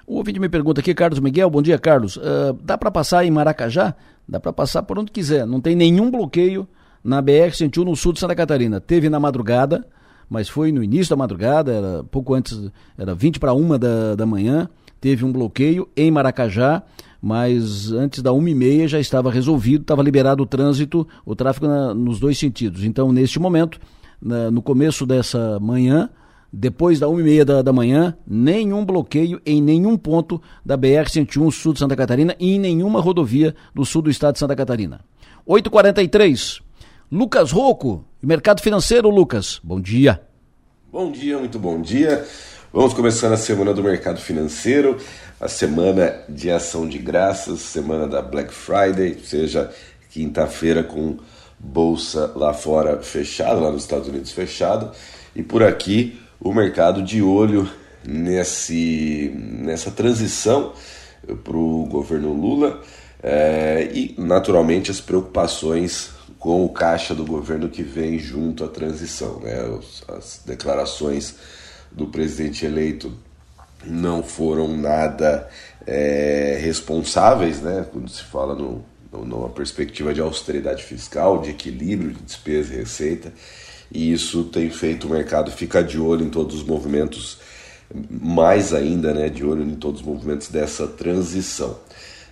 [0.06, 2.16] O ouvinte me pergunta aqui, Carlos Miguel, bom dia, Carlos.
[2.16, 3.94] Uh, dá para passar em Maracajá?
[4.28, 5.46] Dá para passar por onde quiser.
[5.46, 6.68] Não tem nenhum bloqueio
[7.02, 8.80] na BR-101 no sul de Santa Catarina.
[8.80, 9.86] Teve na madrugada,
[10.28, 14.26] mas foi no início da madrugada, era pouco antes, era 20 para uma da, da
[14.26, 14.68] manhã.
[15.00, 16.82] Teve um bloqueio em Maracajá,
[17.22, 21.68] mas antes da uma e meia já estava resolvido, estava liberado o trânsito, o tráfego
[21.68, 22.82] na, nos dois sentidos.
[22.82, 23.78] Então, neste momento,
[24.20, 26.10] na, no começo dessa manhã,
[26.58, 31.50] depois da 1 e meia da, da manhã, nenhum bloqueio em nenhum ponto da BR-101
[31.50, 35.04] sul de Santa Catarina e em nenhuma rodovia do sul do estado de Santa Catarina.
[35.46, 36.62] 8h43.
[37.12, 39.60] Lucas Rocco, Mercado Financeiro, Lucas.
[39.62, 40.22] Bom dia.
[40.90, 42.24] Bom dia, muito bom dia.
[42.72, 44.96] Vamos começando a semana do mercado financeiro,
[45.38, 49.70] a semana de ação de graças, semana da Black Friday, ou seja,
[50.10, 51.18] quinta-feira com
[51.58, 54.90] bolsa lá fora fechada, lá nos Estados Unidos fechado,
[55.34, 57.68] e por aqui o mercado de olho
[58.04, 60.72] nesse, nessa transição
[61.42, 62.80] para o governo Lula
[63.22, 69.40] é, e, naturalmente, as preocupações com o caixa do governo que vem junto à transição.
[69.40, 69.54] Né?
[70.08, 71.34] As declarações
[71.90, 73.12] do presidente eleito
[73.84, 75.48] não foram nada
[75.86, 77.86] é, responsáveis, né?
[77.90, 83.32] quando se fala no, numa perspectiva de austeridade fiscal, de equilíbrio de despesa e receita
[83.90, 87.38] e isso tem feito o mercado ficar de olho em todos os movimentos,
[88.10, 91.78] mais ainda, né, de olho em todos os movimentos dessa transição.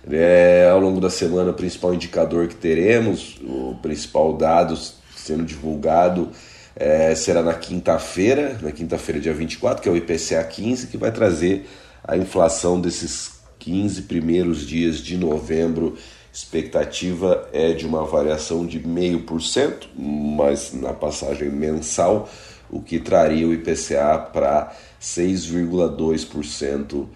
[0.09, 4.77] É, ao longo da semana, o principal indicador que teremos, o principal dado
[5.15, 6.29] sendo divulgado,
[6.75, 11.11] é, será na quinta-feira, na quinta-feira, dia 24, que é o IPCA 15, que vai
[11.11, 11.65] trazer
[12.03, 15.97] a inflação desses 15 primeiros dias de novembro
[16.35, 22.27] expectativa é de uma variação de 0,5%, mas na passagem mensal,
[22.69, 27.07] o que traria o IPCA para 6,2% uh,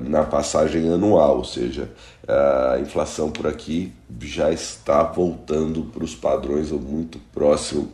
[0.00, 1.90] na passagem anual, ou seja,
[2.26, 7.92] a inflação por aqui já está voltando para os padrões ou muito próximo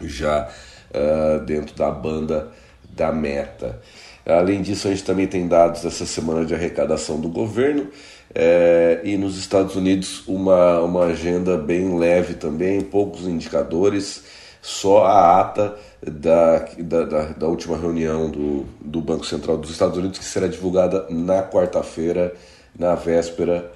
[0.00, 0.50] já
[0.90, 2.48] uh, dentro da banda
[2.90, 3.80] da meta.
[4.26, 7.88] Além disso, a gente também tem dados dessa semana de arrecadação do governo
[8.34, 14.22] é, e nos Estados Unidos uma, uma agenda bem leve também, poucos indicadores,
[14.62, 20.18] só a ata da, da, da, última reunião do, do Banco Central dos Estados Unidos,
[20.18, 22.34] que será divulgada na quarta-feira,
[22.78, 23.70] na véspera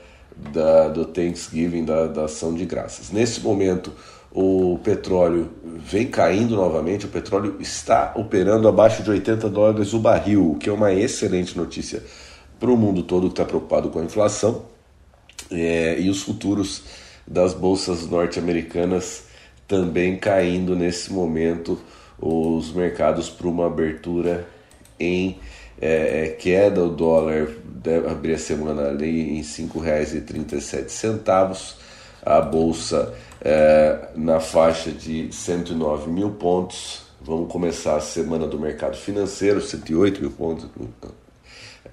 [0.52, 3.10] da, do Thanksgiving, da, da ação de graças.
[3.10, 3.92] Nesse momento,
[4.30, 10.52] o petróleo vem caindo novamente, o petróleo está operando abaixo de 80 dólares o barril,
[10.52, 12.02] o que é uma excelente notícia
[12.64, 14.64] para o mundo todo que está preocupado com a inflação.
[15.50, 16.84] É, e os futuros
[17.28, 19.24] das bolsas norte-americanas
[19.68, 21.78] também caindo nesse momento,
[22.18, 24.48] os mercados para uma abertura
[24.98, 25.38] em
[25.78, 31.74] é, é queda, o dólar deve abrir a semana ali em R$ 5,37,
[32.22, 33.12] a bolsa
[33.42, 37.02] é, na faixa de 109 mil pontos.
[37.20, 40.66] Vamos começar a semana do mercado financeiro, 108 mil pontos.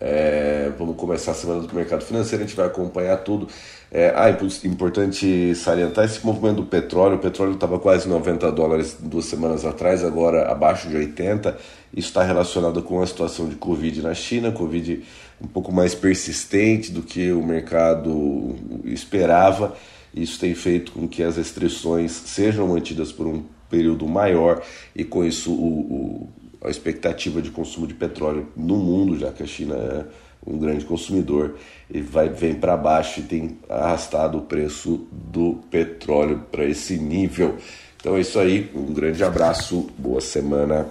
[0.03, 3.47] É, vamos começar a semana do mercado financeiro, a gente vai acompanhar tudo.
[3.91, 4.29] É, ah,
[4.65, 7.17] importante salientar esse movimento do petróleo.
[7.17, 11.55] O petróleo estava quase 90 dólares duas semanas atrás, agora abaixo de 80.
[11.95, 15.03] Isso está relacionado com a situação de Covid na China, Covid
[15.39, 18.55] um pouco mais persistente do que o mercado
[18.85, 19.75] esperava.
[20.13, 24.61] Isso tem feito com que as restrições sejam mantidas por um período maior
[24.95, 26.29] e com isso o, o,
[26.63, 30.05] a expectativa de consumo de petróleo no mundo, já que a China é
[30.45, 31.55] um grande consumidor,
[31.89, 37.57] e vai, vem para baixo e tem arrastado o preço do petróleo para esse nível.
[37.97, 40.87] Então é isso aí, um grande abraço, boa semana.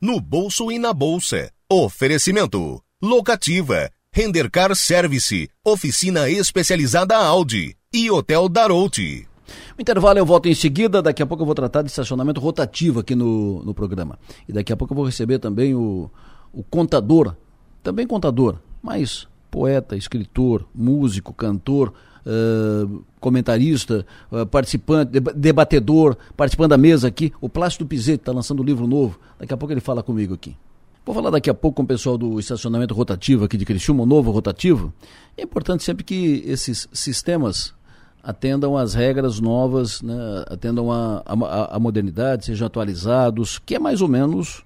[0.00, 1.50] No bolso e na bolsa.
[1.70, 2.82] Oferecimento.
[3.00, 3.90] Locativa.
[4.12, 5.48] Rendercar Service.
[5.64, 9.31] Oficina especializada Audi e Hotel Darouti.
[9.76, 13.00] O intervalo eu volto em seguida, daqui a pouco eu vou tratar de estacionamento rotativo
[13.00, 14.18] aqui no, no programa.
[14.48, 16.10] E daqui a pouco eu vou receber também o,
[16.52, 17.34] o contador,
[17.82, 21.92] também contador, mas poeta, escritor, músico, cantor,
[22.26, 28.64] uh, comentarista, uh, participante, debatedor, participando da mesa aqui, o Plácido Pizetti está lançando um
[28.64, 30.56] livro novo, daqui a pouco ele fala comigo aqui.
[31.04, 34.06] Vou falar daqui a pouco com o pessoal do estacionamento rotativo aqui de Criciúma, o
[34.06, 34.92] novo rotativo.
[35.36, 37.74] É importante sempre que esses sistemas
[38.22, 40.14] atendam às regras novas, né,
[40.48, 44.62] atendam à modernidade, sejam atualizados, que é mais ou menos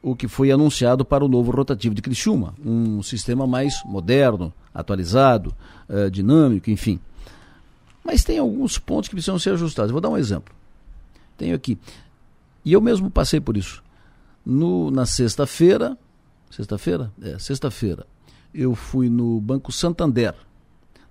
[0.00, 5.54] o que foi anunciado para o novo rotativo de Criciúma, um sistema mais moderno, atualizado,
[5.88, 6.98] uh, dinâmico, enfim.
[8.04, 9.92] Mas tem alguns pontos que precisam ser ajustados.
[9.92, 10.54] vou dar um exemplo.
[11.36, 11.78] Tenho aqui.
[12.64, 13.82] E eu mesmo passei por isso.
[14.44, 15.96] No, na sexta-feira,
[16.50, 17.12] sexta-feira?
[17.20, 18.06] É, sexta-feira,
[18.54, 20.34] eu fui no Banco Santander.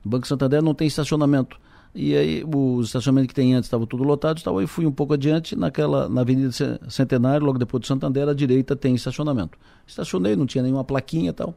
[0.04, 1.60] No Banco Santander não tem estacionamento.
[1.94, 5.58] E aí o estacionamento que tem antes estava tudo lotado, e fui um pouco adiante
[5.58, 6.52] naquela na Avenida
[6.90, 9.58] Centenário, logo depois do Santander, à direita tem estacionamento.
[9.86, 11.54] Estacionei, não tinha nenhuma plaquinha e tal.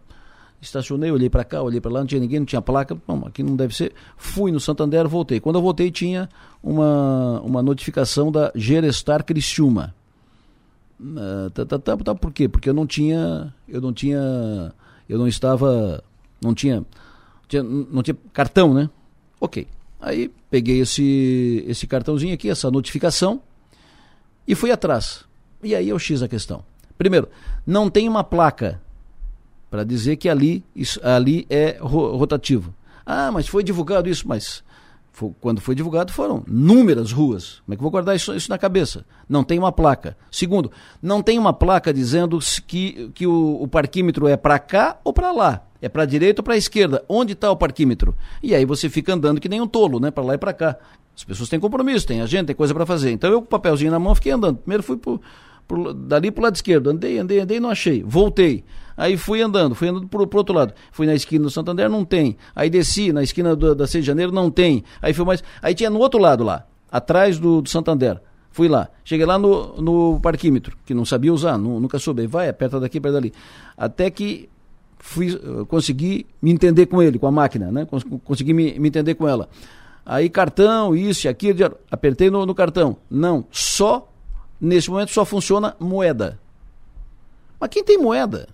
[0.60, 2.96] Estacionei, olhei para cá, olhei para lá, não tinha ninguém, não tinha placa.
[3.06, 3.92] Bom, aqui não deve ser.
[4.16, 5.38] Fui no Santander, voltei.
[5.38, 6.28] Quando eu voltei tinha
[6.62, 9.94] uma, uma notificação da Gerestar Criciúma.
[10.98, 12.48] Uh, tá, tá, tá, tá, por quê?
[12.48, 14.72] Porque eu não tinha, eu não tinha,
[15.08, 16.02] eu não estava,
[16.40, 16.84] não tinha,
[17.46, 18.88] tinha não tinha cartão, né?
[19.40, 19.66] Ok.
[20.04, 23.40] Aí peguei esse, esse cartãozinho aqui, essa notificação,
[24.46, 25.24] e fui atrás.
[25.62, 26.62] E aí eu X a questão.
[26.98, 27.28] Primeiro,
[27.66, 28.82] não tem uma placa
[29.70, 32.74] para dizer que ali, isso, ali é rotativo.
[33.06, 34.62] Ah, mas foi divulgado isso, mas
[35.40, 37.62] quando foi divulgado foram inúmeras ruas.
[37.64, 39.04] Como é que eu vou guardar isso, isso, na cabeça?
[39.28, 40.16] Não tem uma placa.
[40.30, 45.12] Segundo, não tem uma placa dizendo que, que o, o parquímetro é para cá ou
[45.12, 45.62] para lá.
[45.80, 47.04] É para a direita ou para a esquerda?
[47.08, 48.16] Onde está o parquímetro?
[48.42, 50.10] E aí você fica andando que nem um tolo, né?
[50.10, 50.76] Para lá e para cá.
[51.14, 53.10] As pessoas têm compromisso, têm agenda, tem coisa para fazer.
[53.12, 54.56] Então eu com o papelzinho na mão fiquei andando.
[54.56, 55.20] Primeiro fui pro,
[55.68, 56.90] pro, dali para o lado esquerdo.
[56.90, 58.02] Andei, andei, andei, não achei.
[58.02, 58.64] Voltei.
[58.96, 60.72] Aí fui andando, fui andando pro, pro outro lado.
[60.92, 62.36] Fui na esquina do Santander, não tem.
[62.54, 64.84] Aí desci na esquina do, da 6 de janeiro, não tem.
[65.02, 65.42] Aí fui mais.
[65.60, 68.20] Aí tinha no outro lado lá, atrás do, do Santander.
[68.50, 68.88] Fui lá.
[69.04, 72.24] Cheguei lá no, no parquímetro, que não sabia usar, nunca soube.
[72.26, 73.32] Vai, aperta daqui, aperta dali.
[73.76, 74.48] Até que
[74.96, 77.84] fui, eh, consegui me entender com ele, com a máquina, né?
[78.24, 79.48] Consegui me, me entender com ela.
[80.06, 82.96] Aí cartão, isso e aquilo, apertei no, no cartão.
[83.10, 84.08] Não, só,
[84.60, 86.38] nesse momento só funciona moeda.
[87.58, 88.48] Mas quem tem moeda?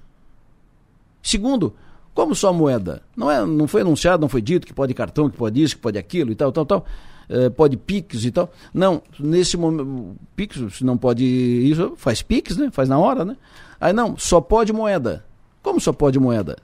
[1.23, 1.75] Segundo,
[2.15, 3.03] como só moeda?
[3.17, 5.83] Não, é, não foi anunciado, não foi dito que pode cartão, que pode isso, que
[5.83, 6.87] pode aquilo e tal, tal, tal.
[7.29, 8.51] É, pode Pix e tal.
[8.75, 12.71] Não, nesse momento, Pix, se não pode isso, faz Pix, né?
[12.73, 13.37] Faz na hora, né?
[13.81, 15.25] Aí não, só pode moeda.
[15.63, 16.57] Como só pode moeda?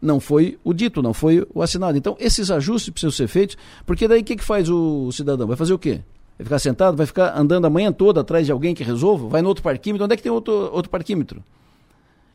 [0.00, 1.96] não foi o dito, não foi o assinado.
[1.96, 5.46] Então, esses ajustes precisam ser feitos, porque daí o que, que faz o cidadão?
[5.46, 6.00] Vai fazer o quê?
[6.38, 6.96] Vai ficar sentado?
[6.96, 9.28] Vai ficar andando a manhã toda atrás de alguém que resolva?
[9.28, 10.04] Vai no outro parquímetro?
[10.04, 11.42] Onde é que tem outro, outro parquímetro?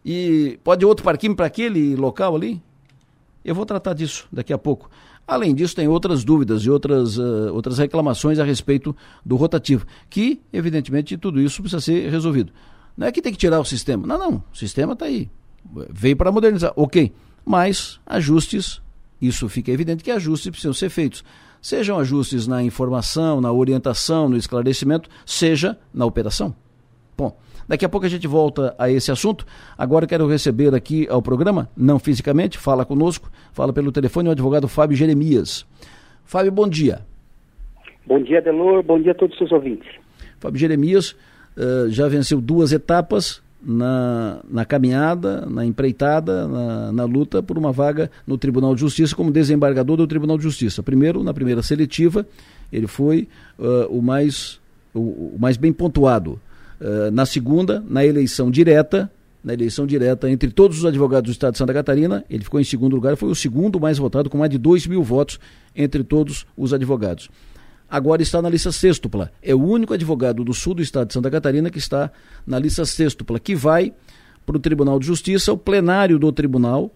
[0.03, 2.61] E pode outro parquímetro para aquele local ali?
[3.43, 4.89] Eu vou tratar disso daqui a pouco.
[5.27, 8.95] Além disso, tem outras dúvidas e outras, uh, outras reclamações a respeito
[9.25, 12.51] do rotativo, que, evidentemente, tudo isso precisa ser resolvido.
[12.97, 14.05] Não é que tem que tirar o sistema.
[14.05, 14.43] Não, não.
[14.51, 15.29] O sistema está aí.
[15.89, 16.73] Veio para modernizar.
[16.75, 17.13] Ok.
[17.45, 18.81] Mas ajustes,
[19.21, 21.23] isso fica evidente que ajustes precisam ser feitos.
[21.61, 26.55] Sejam ajustes na informação, na orientação, no esclarecimento, seja na operação.
[27.17, 27.37] Bom,
[27.71, 29.45] daqui a pouco a gente volta a esse assunto.
[29.77, 34.67] Agora quero receber aqui ao programa, não fisicamente, fala conosco, fala pelo telefone o advogado
[34.67, 35.65] Fábio Jeremias.
[36.25, 36.99] Fábio, bom dia.
[38.05, 39.87] Bom dia, Delor, bom dia a todos os seus ouvintes.
[40.37, 41.15] Fábio Jeremias
[41.55, 47.71] uh, já venceu duas etapas, na, na caminhada, na empreitada, na, na, luta por uma
[47.71, 50.81] vaga no Tribunal de Justiça como desembargador do Tribunal de Justiça.
[50.81, 52.25] Primeiro, na primeira seletiva,
[52.73, 53.27] ele foi
[53.59, 54.59] uh, o, mais,
[54.95, 56.39] o, o, mais bem pontuado.
[56.81, 59.09] Uh, na segunda, na eleição direta,
[59.43, 62.63] na eleição direta entre todos os advogados do Estado de Santa Catarina, ele ficou em
[62.63, 65.39] segundo lugar, foi o segundo mais votado, com mais de 2 mil votos
[65.75, 67.29] entre todos os advogados
[67.91, 69.29] agora está na lista sextupla.
[69.43, 72.09] É o único advogado do sul do estado de Santa Catarina que está
[72.47, 73.93] na lista sextupla, que vai
[74.45, 75.51] para o Tribunal de Justiça.
[75.51, 76.89] O plenário do tribunal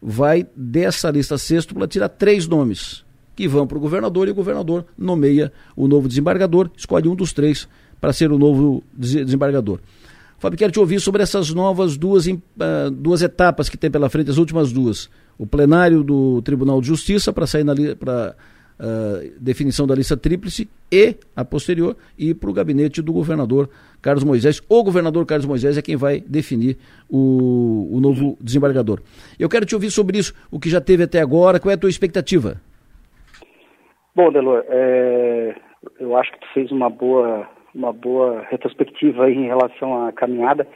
[0.00, 3.04] vai, dessa lista sextupla, tirar três nomes,
[3.36, 7.32] que vão para o governador e o governador nomeia o novo desembargador, escolhe um dos
[7.32, 7.68] três
[8.02, 9.78] para ser o novo desembargador.
[10.36, 14.28] Fábio, quero te ouvir sobre essas novas duas, uh, duas etapas que tem pela frente,
[14.28, 15.08] as últimas duas.
[15.38, 17.64] O plenário do Tribunal de Justiça para sair
[17.94, 18.34] para
[18.80, 23.70] uh, definição da lista tríplice e, a posterior, ir para o gabinete do governador
[24.02, 24.60] Carlos Moisés.
[24.68, 26.76] O governador Carlos Moisés é quem vai definir
[27.08, 29.00] o, o novo desembargador.
[29.38, 31.78] Eu quero te ouvir sobre isso, o que já teve até agora, qual é a
[31.78, 32.60] tua expectativa?
[34.12, 35.54] Bom, Delor, é,
[36.00, 40.66] eu acho que tu fez uma boa, uma boa retrospectiva em relação à caminhada.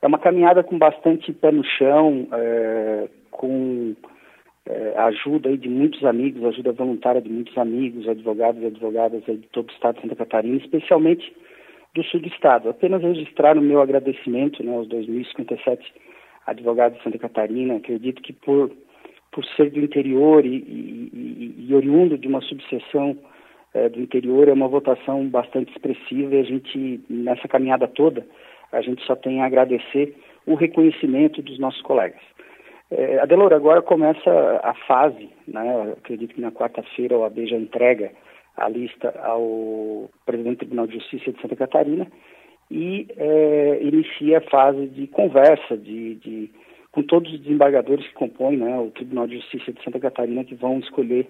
[0.00, 3.94] É uma caminhada com bastante pé no chão, é, com
[4.66, 9.48] é, ajuda aí de muitos amigos, ajuda voluntária de muitos amigos, advogados e advogadas de
[9.52, 11.32] todo o estado de Santa Catarina, especialmente
[11.94, 12.68] do sul do estado.
[12.68, 15.78] Apenas registrar o meu agradecimento né, aos 2.057
[16.46, 17.76] advogados de Santa Catarina.
[17.76, 18.70] Acredito que por,
[19.30, 23.16] por ser do interior e, e, e, e oriundo de uma subseção
[23.74, 28.26] é, do interior, é uma votação bastante expressiva e a gente, nessa caminhada toda,
[28.70, 30.14] a gente só tem a agradecer
[30.46, 32.20] o reconhecimento dos nossos colegas.
[32.90, 34.30] É, Adelor, agora começa
[34.62, 35.94] a fase, né?
[35.96, 38.10] acredito que na quarta-feira o AB já entrega
[38.56, 42.06] a lista ao presidente do Tribunal de Justiça de Santa Catarina
[42.70, 46.50] e é, inicia a fase de conversa de, de,
[46.90, 50.54] com todos os desembargadores que compõem né, o Tribunal de Justiça de Santa Catarina que
[50.54, 51.26] vão escolher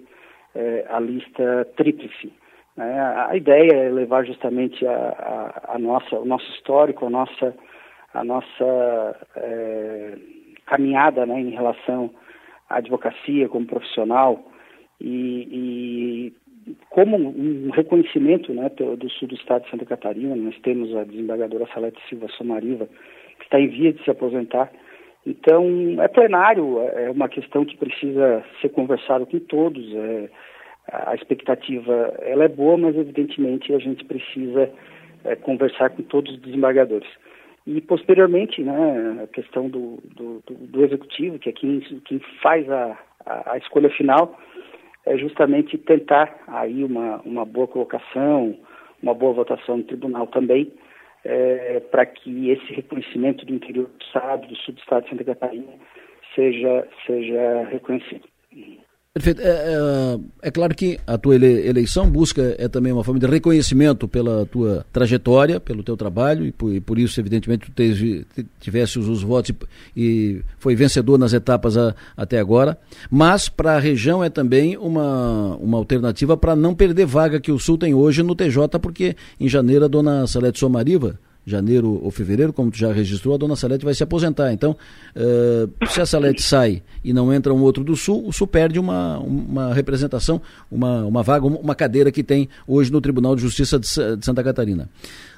[0.54, 2.32] é, a lista tríplice.
[2.76, 3.00] Né?
[3.28, 7.54] A ideia é levar justamente a, a, a, nossa, o nosso histórico, a nossa,
[8.14, 10.18] a nossa é,
[10.66, 12.10] caminhada né, em relação
[12.68, 14.42] à advocacia como profissional
[15.00, 16.32] e, e
[16.90, 21.68] como um reconhecimento né, do sul do estado de Santa Catarina, nós temos a desembargadora
[21.74, 22.86] Salete Silva Somariva,
[23.38, 24.70] que está em via de se aposentar.
[25.24, 29.84] Então, é plenário, é uma questão que precisa ser conversado com todos.
[29.94, 30.28] É,
[30.90, 34.68] a expectativa ela é boa, mas evidentemente a gente precisa
[35.24, 37.08] é, conversar com todos os desembargadores.
[37.66, 42.98] E posteriormente, né, a questão do, do, do executivo, que é quem, quem faz a,
[43.24, 44.36] a, a, escolha final,
[45.06, 48.58] é justamente tentar aí uma, uma boa colocação,
[49.00, 50.72] uma boa votação no tribunal também,
[51.24, 55.24] é, para que esse reconhecimento do interior do Estado, do sul do Estado de Santa
[55.24, 55.72] Catarina,
[56.34, 58.31] seja, seja reconhecido.
[59.14, 59.42] Perfeito.
[59.42, 64.08] É, é, é, claro que a tua eleição busca é também uma forma de reconhecimento
[64.08, 68.26] pela tua trajetória, pelo teu trabalho, e por, e por isso, evidentemente, tu teve,
[68.58, 69.50] tivesse os, os votos
[69.94, 72.78] e, e, foi vencedor nas etapas a, até agora.
[73.10, 77.58] Mas para a região é também uma, uma alternativa para não perder vaga que o
[77.58, 82.52] Sul tem hoje no TJ, porque em janeiro a dona Salete Somariva janeiro ou fevereiro,
[82.52, 84.52] como tu já registrou, a dona Salete vai se aposentar.
[84.52, 84.76] Então,
[85.16, 88.78] uh, se a Salete sai e não entra um outro do Sul, o Sul perde
[88.78, 90.40] uma, uma representação,
[90.70, 94.42] uma, uma vaga, uma cadeira que tem hoje no Tribunal de Justiça de, de Santa
[94.42, 94.88] Catarina.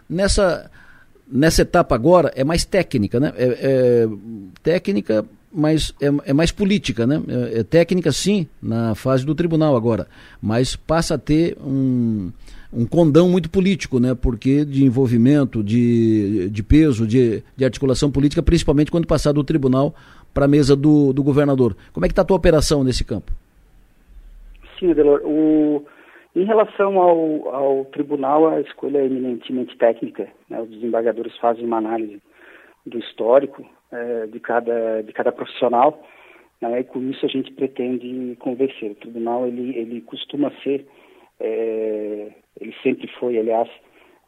[0.08, 0.70] Nessa,
[1.30, 3.32] nessa etapa agora é mais técnica, né?
[3.36, 4.08] É, é
[4.62, 7.22] técnica, mas é, é, mais política, né?
[7.28, 10.06] É, é técnica sim, na fase do tribunal agora,
[10.42, 12.30] mas passa a ter um
[12.74, 14.14] um condão muito político, né?
[14.14, 19.94] Porque de envolvimento, de, de peso, de, de articulação política, principalmente quando passar do tribunal
[20.32, 21.76] para a mesa do, do governador.
[21.92, 23.32] Como é que está a tua operação nesse campo?
[24.78, 25.20] Sim, Adelor.
[25.24, 25.84] O,
[26.34, 30.28] em relação ao, ao tribunal, a escolha é eminentemente técnica.
[30.50, 30.60] Né?
[30.60, 32.20] Os desembargadores fazem uma análise
[32.84, 36.02] do histórico é, de, cada, de cada profissional
[36.60, 36.80] né?
[36.80, 38.90] e com isso a gente pretende convencer.
[38.90, 40.86] O tribunal ele, ele costuma ser,
[41.40, 42.30] é,
[42.60, 43.68] ele sempre foi, aliás,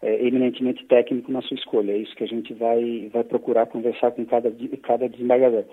[0.03, 1.93] é, eminentemente técnico na sua escolha.
[1.93, 5.65] É isso que a gente vai, vai procurar conversar com cada, cada desembargador.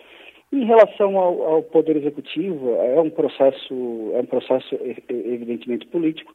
[0.51, 4.77] Em relação ao, ao, poder executivo, é um processo, é um processo
[5.09, 6.33] evidentemente político,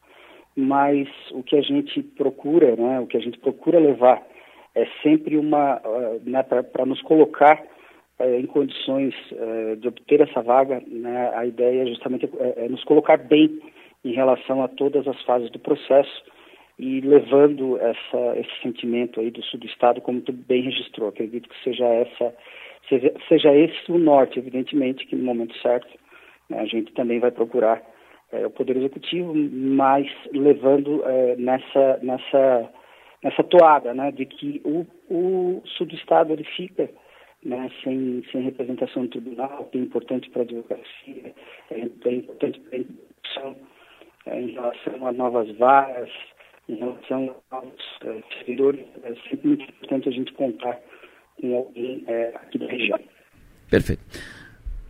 [0.57, 4.27] mas o que a gente procura, né, o que a gente procura levar
[4.75, 7.63] é sempre uma, uh, né, para nos colocar
[8.19, 12.69] uh, em condições uh, de obter essa vaga, né, a ideia é justamente é, é
[12.69, 13.61] nos colocar bem
[14.05, 16.23] em relação a todas as fases do processo
[16.79, 21.09] e levando essa, esse sentimento aí do sul do estado, como tu bem registrou.
[21.09, 22.35] Acredito que seja essa
[22.89, 25.89] seja, seja esse o norte, evidentemente, que no momento certo
[26.49, 27.83] né, a gente também vai procurar
[28.33, 32.71] é, o Poder Executivo, mas levando é, nessa, nessa,
[33.23, 35.63] nessa toada né, de que o, o
[36.31, 36.91] ele fica
[37.45, 41.35] né, sem, sem representação no tribunal, que é importante para a advocacia,
[41.71, 43.57] é, é importante para a instituição
[44.37, 46.11] em relação a novas vagas,
[46.69, 50.79] em relação aos é, servidores, é sempre muito importante a gente contar
[51.41, 53.01] com alguém é, aqui da região.
[53.71, 54.03] Perfeito.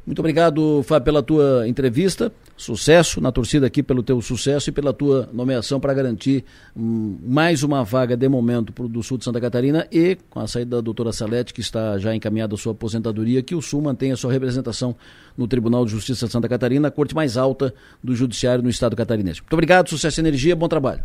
[0.08, 2.32] Muito obrigado, Fábio, pela tua entrevista.
[2.56, 7.62] Sucesso na torcida aqui pelo teu sucesso e pela tua nomeação para garantir um, mais
[7.62, 10.80] uma vaga de momento pro, do sul de Santa Catarina e com a saída da
[10.80, 14.96] doutora Salete, que está já encaminhada a sua aposentadoria, que o sul mantenha sua representação
[15.36, 18.96] no Tribunal de Justiça de Santa Catarina, a corte mais alta do judiciário no estado
[18.96, 19.42] catarinense.
[19.42, 21.04] Muito obrigado, sucesso e energia, bom trabalho.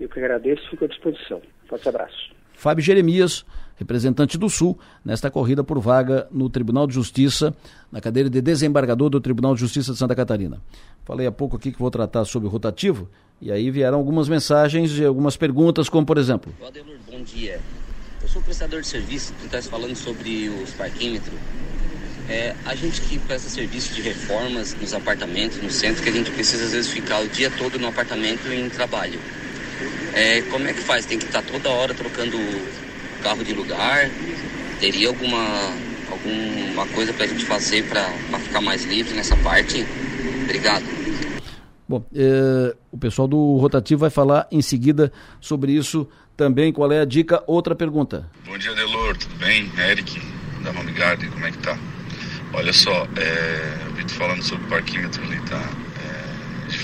[0.00, 1.40] Eu que agradeço, fico à disposição.
[1.68, 2.35] Forte abraço.
[2.56, 3.44] Fábio Jeremias,
[3.76, 7.54] representante do Sul, nesta corrida por vaga no Tribunal de Justiça,
[7.92, 10.60] na cadeira de desembargador do Tribunal de Justiça de Santa Catarina.
[11.04, 13.08] Falei há pouco aqui que vou tratar sobre o rotativo,
[13.40, 16.52] e aí vieram algumas mensagens e algumas perguntas, como por exemplo.
[16.66, 17.60] Adelor, bom dia.
[18.22, 21.38] Eu sou prestador de serviço, tu estás falando sobre os parquímetros.
[22.28, 26.30] É, a gente que presta serviço de reformas nos apartamentos, no centro, que a gente
[26.30, 29.20] precisa às vezes ficar o dia todo no apartamento em trabalho.
[30.14, 31.04] É, como é que faz?
[31.06, 32.38] Tem que estar toda hora trocando
[33.22, 34.10] carro de lugar?
[34.80, 35.44] Teria alguma,
[36.10, 38.08] alguma coisa para a gente fazer para
[38.38, 39.86] ficar mais livre nessa parte?
[40.44, 40.84] Obrigado.
[41.88, 46.72] Bom, é, o pessoal do Rotativo vai falar em seguida sobre isso também.
[46.72, 47.42] Qual é a dica?
[47.46, 48.28] Outra pergunta.
[48.44, 49.70] Bom dia, Delor, tudo bem?
[49.78, 50.20] Eric,
[50.64, 51.78] da Home Garden, como é que tá?
[52.52, 55.85] Olha só, é, eu vi falando sobre o parquímetro ali, tá?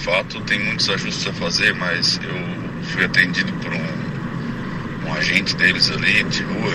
[0.03, 5.93] Fato, tem muitos ajustes a fazer, mas eu fui atendido por um, um agente deles
[5.93, 6.75] ali de rua.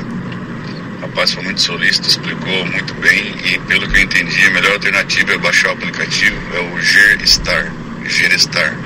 [0.97, 4.71] O rapaz foi muito solícito, explicou muito bem e pelo que eu entendi, a melhor
[4.71, 7.69] alternativa é baixar o aplicativo, é o Gerstar,
[8.05, 8.77] Gerstar.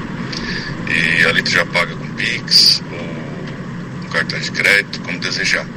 [0.89, 5.68] E ali tu já paga com Pix ou com cartão de crédito, como desejar.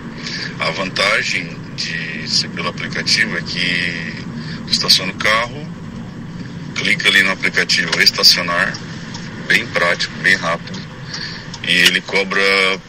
[0.58, 4.24] A vantagem de ser pelo aplicativo é que
[4.66, 5.73] tu estaciona o carro,
[6.74, 8.76] clica ali no aplicativo estacionar,
[9.48, 10.84] bem prático, bem rápido
[11.66, 12.42] e ele cobra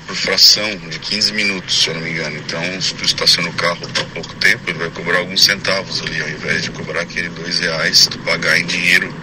[0.05, 2.37] por fração de 15 minutos, se eu não me engano.
[2.37, 6.21] Então, se tu estaciona o carro por pouco tempo, ele vai cobrar alguns centavos ali,
[6.21, 9.13] ao invés de cobrar aquele dois reais, tu pagar em dinheiro uh,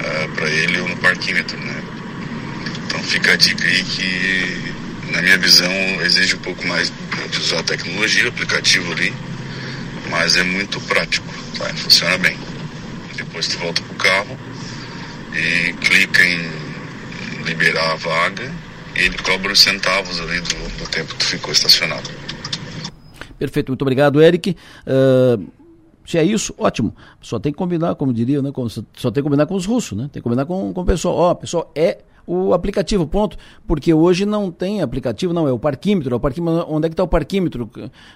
[0.00, 1.82] ah, para ele ou no parquímetro, né?
[2.86, 4.74] Então fica a dica aí que,
[5.10, 5.72] na minha visão,
[6.04, 6.92] exige um pouco mais
[7.30, 9.14] de usar a tecnologia, o aplicativo ali,
[10.10, 11.26] mas é muito prático,
[11.56, 11.72] tá?
[11.76, 12.49] Funciona bem.
[13.24, 14.36] Depois tu volta pro carro
[15.34, 18.50] e clica em liberar a vaga
[18.96, 22.08] e ele cobra os centavos ali do, do tempo que tu ficou estacionado.
[23.38, 24.56] Perfeito, muito obrigado, Eric.
[24.86, 25.50] Uh,
[26.06, 26.94] se é isso, ótimo.
[27.20, 28.50] Só tem que combinar, como diria, né?
[28.94, 30.04] Só tem que combinar com os russos, né?
[30.12, 31.14] Tem que combinar com, com o pessoal.
[31.14, 33.36] Ó, pessoal, é o aplicativo, ponto.
[33.66, 36.14] Porque hoje não tem aplicativo, não, é o parquímetro.
[36.14, 37.70] É o parquímetro onde é que está o parquímetro?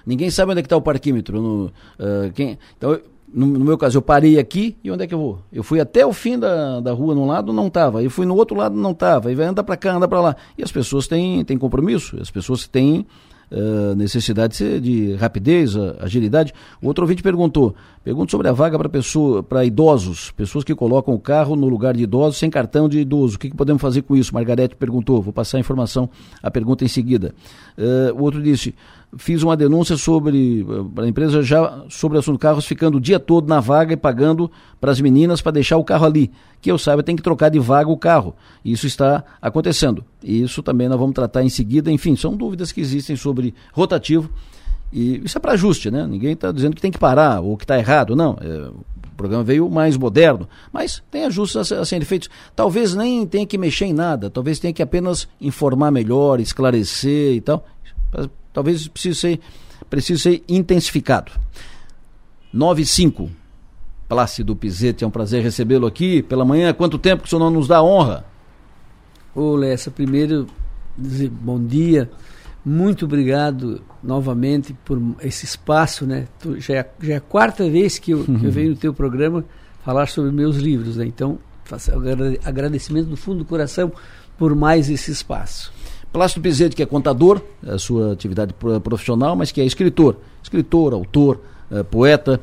[0.05, 1.41] Ninguém sabe onde é que está o parquímetro.
[1.41, 2.99] No, uh, quem, então,
[3.35, 5.39] no, no, meu caso, eu parei aqui e onde é que eu vou?
[5.51, 8.01] Eu fui até o fim da, da rua num lado, não estava.
[8.01, 9.29] Eu fui no outro lado, não estava.
[9.29, 10.35] E vai andar para cá, andar para lá.
[10.57, 13.05] E as pessoas têm, têm compromisso, as pessoas têm
[13.51, 16.53] uh, necessidade de, de rapidez, agilidade.
[16.81, 21.13] O outro ouvinte perguntou, pergunta sobre a vaga para pessoa, para idosos, pessoas que colocam
[21.13, 23.35] o carro no lugar de idosos sem cartão de idoso.
[23.35, 24.33] O que, que podemos fazer com isso?
[24.33, 26.09] Margarete perguntou, vou passar a informação,
[26.41, 27.33] a pergunta em seguida.
[27.77, 28.73] Uh, o outro disse,
[29.17, 30.65] fiz uma denúncia sobre
[30.97, 34.51] a empresa já sobre o assunto carros ficando o dia todo na vaga e pagando
[34.79, 36.31] para as meninas para deixar o carro ali.
[36.61, 38.35] Que eu saiba, tem que trocar de vaga o carro.
[38.63, 40.03] Isso está acontecendo.
[40.23, 41.91] Isso também nós vamos tratar em seguida.
[41.91, 44.29] Enfim, são dúvidas que existem sobre rotativo
[44.91, 46.05] E isso é para ajuste, né?
[46.07, 48.37] Ninguém está dizendo que tem que parar ou que está errado, não.
[48.41, 48.69] É,
[49.15, 52.29] o programa veio mais moderno, mas tem ajustes a serem feitos.
[52.53, 57.39] Talvez nem tenha que mexer em nada, talvez tenha que apenas informar melhor, esclarecer e
[57.39, 57.65] tal.
[58.53, 59.39] Talvez precise ser,
[59.89, 61.31] precise ser intensificado.
[62.53, 63.29] 95.
[64.07, 66.73] Plácido Pizete, é um prazer recebê-lo aqui pela manhã.
[66.73, 68.25] Quanto tempo que o senhor não nos dá honra?
[69.33, 70.47] Ô, Lessa, primeiro
[70.97, 72.09] dizer bom dia.
[72.63, 76.27] Muito obrigado novamente por esse espaço, né?
[76.39, 78.39] Tu, já, é, já é a quarta vez que eu, uhum.
[78.39, 79.43] que eu venho no teu programa
[79.83, 81.05] falar sobre meus livros, né?
[81.05, 81.91] Então, faço
[82.43, 83.91] agradecimento do fundo do coração
[84.37, 85.71] por mais esse espaço.
[86.15, 90.15] Plácido Pizete, que é contador, é a sua atividade profissional, mas que é escritor.
[90.41, 92.39] Escritor, autor, é, poeta.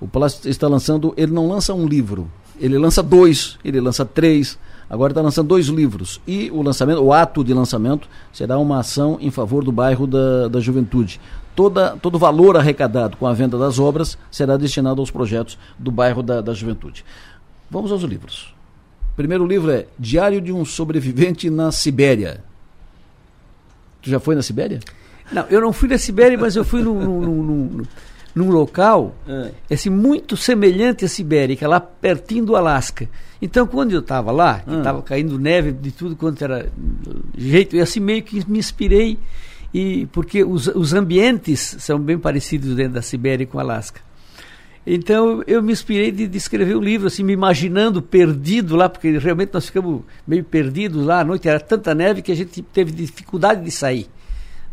[0.00, 2.30] O Plácido está lançando, ele não lança um livro,
[2.60, 4.56] ele lança dois, ele lança três,
[4.88, 6.20] agora está lançando dois livros.
[6.24, 10.46] E o lançamento, o ato de lançamento, será uma ação em favor do bairro da,
[10.46, 11.20] da juventude.
[11.56, 15.90] Toda, todo o valor arrecadado com a venda das obras será destinado aos projetos do
[15.90, 17.04] bairro da, da juventude.
[17.68, 18.54] Vamos aos livros.
[19.14, 22.44] O primeiro livro é Diário de um Sobrevivente na Sibéria.
[24.06, 24.78] Tu já foi na Sibéria?
[25.32, 27.82] Não, eu não fui na Sibéria, mas eu fui num, num, num,
[28.36, 29.74] num local é.
[29.74, 33.08] assim, muito semelhante à Sibéria, que é lá pertinho do Alasca.
[33.42, 35.02] Então, quando eu estava lá, estava ah.
[35.02, 36.70] caindo neve de tudo quanto era
[37.36, 39.18] jeito, eu assim meio que me inspirei,
[39.74, 44.00] e porque os, os ambientes são bem parecidos dentro da Sibéria com o Alasca.
[44.86, 49.18] Então eu me inspirei de, de escrever um livro, assim, me imaginando perdido lá, porque
[49.18, 52.92] realmente nós ficamos meio perdidos lá à noite, era tanta neve que a gente teve
[52.92, 54.06] dificuldade de sair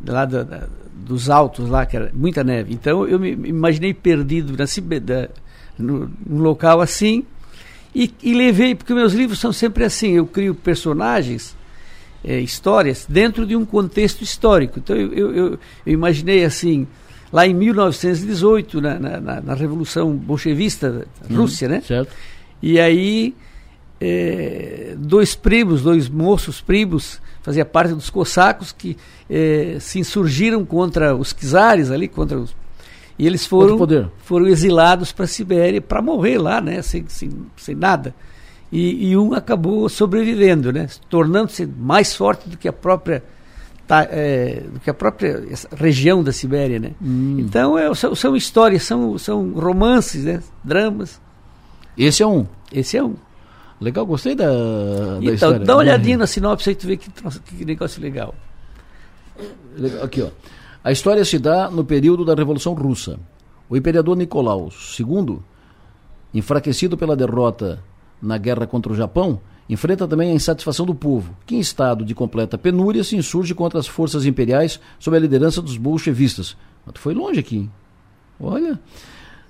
[0.05, 2.73] lá da, da, dos altos lá, que era muita neve.
[2.73, 4.65] Então eu me imaginei perdido na,
[4.99, 5.29] da,
[5.79, 7.25] no, num local assim
[7.95, 11.55] e, e, levei, porque meus livros são sempre assim, eu crio personagens,
[12.23, 14.79] é, histórias, dentro de um contexto histórico.
[14.79, 16.87] Então eu, eu, eu imaginei assim,
[17.33, 21.81] lá em 1918, na, na, na Revolução Bolchevista da uhum, Rússia, né?
[21.81, 22.13] Certo.
[22.61, 23.33] E aí
[23.99, 28.95] é, dois primos, dois moços primos, fazia parte dos cossacos que
[29.29, 32.55] eh, se insurgiram contra os czares ali, contra os
[33.17, 33.77] e eles foram
[34.23, 38.13] foram exilados para a Sibéria para morrer lá, né, sem, sem, sem nada.
[38.71, 43.23] E, e, um acabou sobrevivendo, né, tornando-se mais forte do que a própria
[43.87, 45.43] tá, é, do que a própria
[45.75, 46.91] região da Sibéria, né.
[47.01, 47.37] Hum.
[47.39, 51.19] Então é, são, são histórias, são, são romances, né, dramas.
[51.97, 52.47] Esse é um.
[52.71, 53.15] Esse é um.
[53.79, 55.59] Legal, gostei da, da então, história.
[55.59, 58.33] Dá uma olhadinha na sinopse aí tu vê que, que negócio legal.
[60.01, 60.29] Aqui, ó.
[60.83, 63.19] A história se dá no período da Revolução Russa.
[63.69, 64.69] O imperador Nicolau
[64.99, 65.39] II,
[66.33, 67.83] enfraquecido pela derrota
[68.21, 69.39] na guerra contra o Japão,
[69.73, 73.79] enfrenta também a insatisfação do povo, que em estado de completa penúria se insurge contra
[73.79, 76.55] as forças imperiais sob a liderança dos bolchevistas.
[76.85, 77.57] Mas tu foi longe aqui.
[77.57, 77.71] Hein?
[78.39, 78.79] Olha.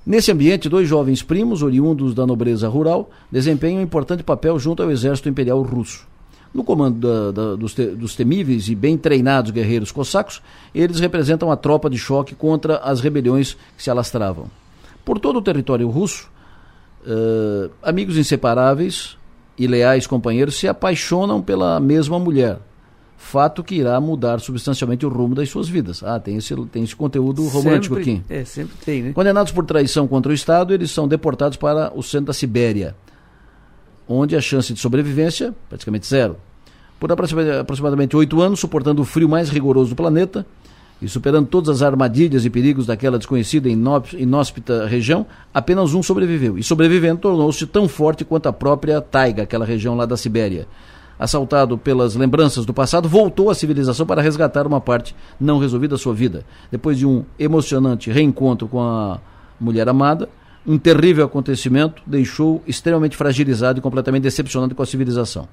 [0.05, 4.91] Nesse ambiente, dois jovens primos, oriundos da nobreza rural, desempenham um importante papel junto ao
[4.91, 6.05] exército imperial russo.
[6.53, 10.41] No comando da, da, dos, te, dos, temíveis e bem treinados guerreiros cossacos,
[10.75, 14.47] eles representam a tropa de choque contra as rebeliões que se alastravam.
[15.03, 16.29] Por todo o território russo,
[17.05, 19.17] uh, amigos inseparáveis
[19.57, 22.59] e leais companheiros se apaixonam pela mesma mulher,
[23.17, 26.03] fato que irá mudar substancialmente o rumo das suas vidas.
[26.03, 28.23] Ah, tem esse, tem esse conteúdo romântico sempre, aqui.
[28.29, 29.13] É, sempre tem, né?
[29.13, 32.95] Condenados por traição contra o Estado, eles são deportados para o centro da Sibéria,
[34.07, 36.37] onde a chance de sobrevivência praticamente zero.
[36.99, 40.45] Por aproximadamente oito anos, suportando o frio mais rigoroso do planeta
[41.03, 43.77] e superando todas as armadilhas e perigos daquela desconhecida e
[44.17, 46.57] inóspita região, apenas um sobreviveu.
[46.57, 50.67] E sobrevivendo tornou-se tão forte quanto a própria taiga, aquela região lá da Sibéria
[51.17, 55.97] assaltado pelas lembranças do passado, voltou à civilização para resgatar uma parte não resolvida da
[55.97, 56.43] sua vida.
[56.71, 59.19] Depois de um emocionante reencontro com a
[59.59, 60.27] mulher amada,
[60.65, 65.47] um terrível acontecimento deixou extremamente fragilizado e completamente decepcionado com a civilização.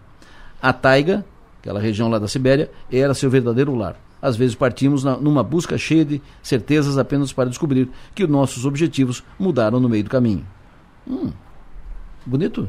[0.62, 1.24] A taiga,
[1.60, 3.96] aquela região lá da Sibéria, era seu verdadeiro lar.
[4.22, 8.64] Às vezes partimos na, numa busca cheia de certezas apenas para descobrir que os nossos
[8.64, 10.46] objetivos mudaram no meio do caminho.
[11.08, 11.30] Hum,
[12.26, 12.68] bonito?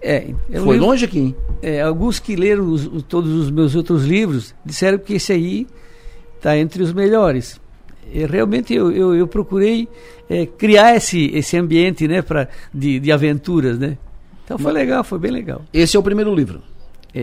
[0.00, 1.36] É, Foi livro, longe aqui, hein?
[1.60, 5.66] É, alguns que leram os, todos os meus outros livros disseram que esse aí
[6.36, 7.60] está entre os melhores.
[8.12, 9.88] E realmente eu, eu, eu procurei
[10.28, 13.78] é, criar esse, esse ambiente né, pra, de, de aventuras.
[13.78, 13.98] Né?
[14.44, 15.62] Então foi legal, foi bem legal.
[15.72, 16.62] Esse é o primeiro livro.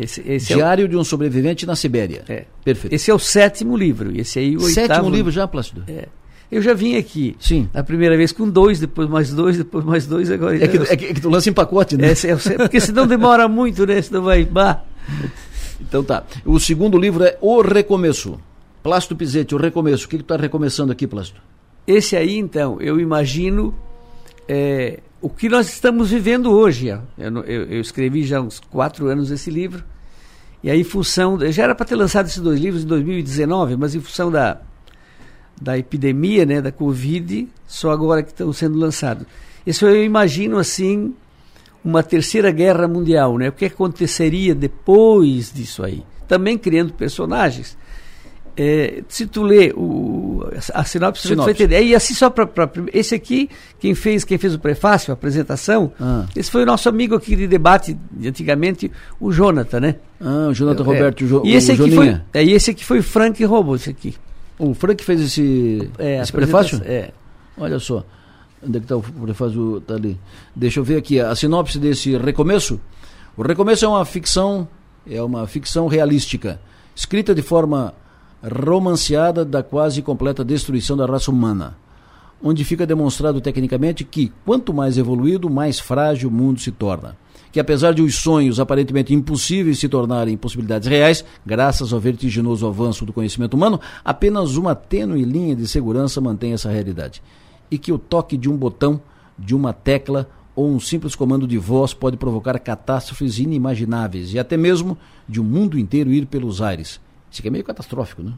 [0.04, 0.90] Esse, esse Diário é o...
[0.90, 2.24] de um sobrevivente na Sibéria.
[2.28, 2.46] É.
[2.64, 2.94] Perfeito.
[2.94, 4.16] Esse é o sétimo livro.
[4.20, 5.10] Esse aí o Sétimo oitavo...
[5.10, 5.84] livro já, Plácido?
[5.88, 6.08] É.
[6.52, 7.36] Eu já vim aqui.
[7.40, 7.70] Sim.
[7.74, 10.64] A primeira vez com dois, depois mais dois, depois mais dois, agora.
[10.64, 12.10] É que, é que, é que tu lança em pacote, né?
[12.10, 14.02] É, é, porque senão demora muito, né?
[14.02, 14.46] Senão vai.
[14.46, 14.84] Bah.
[15.82, 16.24] Então tá.
[16.46, 18.40] O segundo livro é O Recomeço.
[18.84, 20.06] Plácido Pizete, O Recomeço.
[20.06, 21.40] O que, que tu está recomeçando aqui, Plácido?
[21.88, 23.74] esse aí, então, eu imagino
[24.48, 26.89] é, o que nós estamos vivendo hoje.
[26.89, 29.84] Eu, eu, eu, escrevi já uns quatro anos esse livro,
[30.64, 31.39] e aí, em função.
[31.52, 34.61] Já era para ter lançado esses dois livros em 2019, mas em função da,
[35.60, 39.26] da epidemia, né, da Covid, só agora que estão sendo lançados.
[39.65, 41.15] Isso eu imagino assim
[41.84, 43.49] uma terceira guerra mundial, né?
[43.49, 46.03] O que aconteceria depois disso aí?
[46.27, 47.76] Também criando personagens.
[48.57, 51.27] É, se tu lê o, a sinopse, sinopse.
[51.27, 51.84] você vai entender.
[51.84, 52.49] E assim só para
[52.94, 53.49] esse aqui,
[53.80, 56.26] quem fez, quem fez o prefácio, a apresentação, ah.
[56.36, 59.95] esse foi o nosso amigo aqui de debate de antigamente, o Jonathan, né?
[60.22, 61.27] Ah, o Jonathan é, Roberto é.
[61.27, 64.15] Jo, e esse aqui foi, é, e esse aqui foi o Frank Robo, esse aqui.
[64.57, 66.82] O Frank fez esse, é, esse prefácio?
[66.86, 67.11] É.
[67.57, 68.06] Olha só.
[68.65, 69.82] Onde é que está o prefácio?
[69.82, 70.18] Tá ali.
[70.56, 72.80] Deixa eu ver aqui a sinopse desse Recomeço.
[73.36, 74.65] O Recomeço é uma ficção,
[75.06, 76.60] é uma ficção realística,
[76.95, 77.94] escrita de forma
[78.44, 81.78] romanceada da quase completa destruição da raça humana,
[82.44, 87.18] onde fica demonstrado tecnicamente que, quanto mais evoluído, mais frágil o mundo se torna.
[87.52, 93.06] Que apesar de os sonhos aparentemente impossíveis se tornarem possibilidades reais, graças ao vertiginoso avanço
[93.06, 97.22] do conhecimento humano, apenas uma tênue linha de segurança mantém essa realidade
[97.70, 99.02] e que o toque de um botão,
[99.38, 104.56] de uma tecla ou um simples comando de voz pode provocar catástrofes inimagináveis e até
[104.56, 104.98] mesmo
[105.28, 106.99] de um mundo inteiro ir pelos ares.
[107.36, 108.32] Isso aqui é meio catastrófico, né?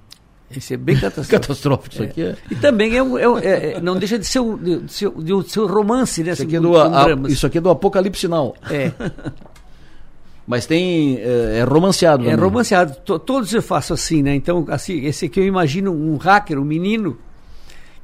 [0.50, 1.40] Esse é bem catastrófico.
[1.40, 2.06] catastrófico isso é.
[2.08, 2.36] aqui é...
[2.50, 5.68] E também é, é, é, é não deixa de ser um, de, de de um
[5.68, 6.32] romance, né?
[6.32, 8.56] Isso aqui, é do, a, isso aqui é do Apocalipse Sinal.
[8.72, 8.92] É.
[10.48, 11.18] Mas tem.
[11.18, 12.28] É, é romanceado.
[12.28, 12.96] É romanceado.
[13.20, 14.34] Todos eu faço assim, né?
[14.34, 17.20] Então, assim, esse aqui eu imagino um hacker, um menino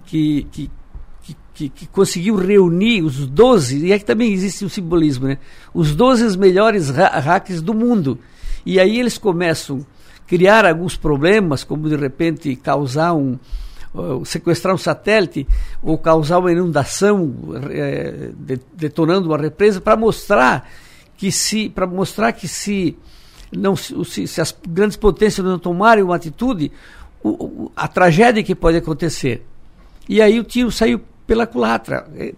[0.06, 0.70] que, que
[1.53, 5.38] que, que, conseguiu reunir os 12, e aqui também existe um simbolismo, né?
[5.74, 8.18] Os 12 melhores hackers do mundo.
[8.65, 9.86] E aí eles começam
[10.34, 13.38] criar alguns problemas, como de repente causar um.
[13.93, 15.47] Uh, sequestrar um satélite
[15.84, 17.31] ou causar uma inundação
[18.35, 20.68] de, detonando uma represa para mostrar
[21.15, 22.97] que se para mostrar que se
[23.55, 26.72] não se, se, as grandes potências não tomarem uma atitude
[27.23, 29.45] o, a tragédia que pode acontecer
[30.10, 32.07] e aí o tiro saiu pela culatra.
[32.15, 32.34] É,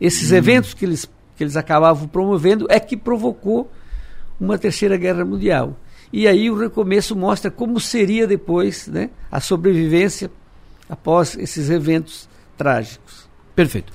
[0.00, 0.36] esses hum.
[0.36, 3.68] eventos que eles, que eles acabavam promovendo é que provocou
[4.40, 5.76] uma terceira guerra mundial.
[6.12, 10.30] E aí o recomeço mostra como seria depois né, a sobrevivência
[10.88, 13.26] após esses eventos trágicos.
[13.56, 13.92] Perfeito.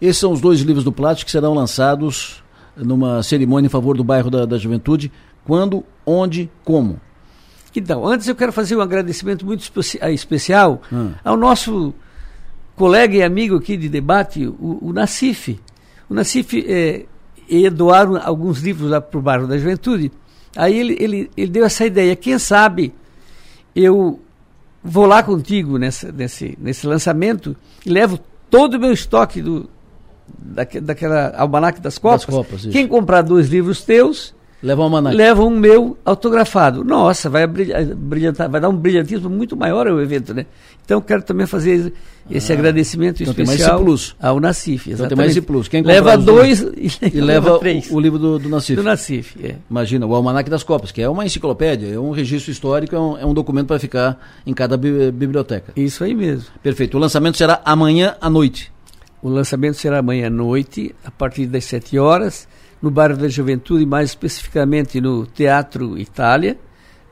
[0.00, 2.42] Esses são os dois livros do Plástico que serão lançados
[2.76, 5.12] numa cerimônia em favor do bairro da, da Juventude.
[5.44, 7.00] Quando, onde, como?
[7.74, 9.70] Então, antes eu quero fazer um agradecimento muito
[10.12, 11.12] especial hum.
[11.22, 11.94] ao nosso
[12.74, 15.60] colega e amigo aqui de debate, o, o Nacife.
[16.08, 17.04] O Nacife é,
[17.48, 20.10] ia doar alguns livros para o bairro da juventude.
[20.56, 22.92] Aí ele, ele, ele deu essa ideia, quem sabe
[23.74, 24.20] eu
[24.82, 28.18] vou lá contigo nessa, nesse, nesse lançamento e levo
[28.48, 29.70] todo o meu estoque do,
[30.38, 32.26] daque, daquela almanac das Copas.
[32.26, 36.84] Das Copas quem comprar dois livros teus, Leva um Leva um meu autografado.
[36.84, 40.44] Nossa, vai, brilhantar, vai dar um brilhantismo muito maior ao evento, né?
[40.84, 41.92] Então quero também fazer
[42.30, 44.90] esse ah, agradecimento então especial tem mais ao Nacif.
[44.90, 45.66] Então tem mais esse plus.
[45.66, 47.90] Quem leva dois e, e leva três.
[47.90, 48.76] O, o, livro do, do Nacif.
[48.76, 49.54] Do Nacif, é.
[49.70, 53.18] Imagina, o Almanac das Copas, que é uma enciclopédia, é um registro histórico, é um,
[53.18, 55.72] é um documento para ficar em cada bi biblioteca.
[55.74, 56.48] Isso aí mesmo.
[56.62, 56.98] Perfeito.
[56.98, 58.70] O lançamento será amanhã à noite.
[59.22, 62.46] O lançamento será amanhã à noite, a partir das 7 horas
[62.80, 66.58] no bairro da Juventude, mais especificamente no Teatro Itália,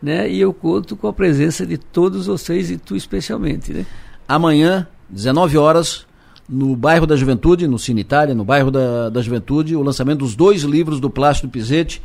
[0.03, 0.31] né?
[0.31, 3.86] E eu conto com a presença de todos vocês e tu especialmente, né?
[4.27, 6.07] Amanhã, 19 horas,
[6.49, 10.35] no bairro da Juventude, no Cine Itália, no bairro da, da Juventude, o lançamento dos
[10.35, 12.01] dois livros do Plácido Pizzetti,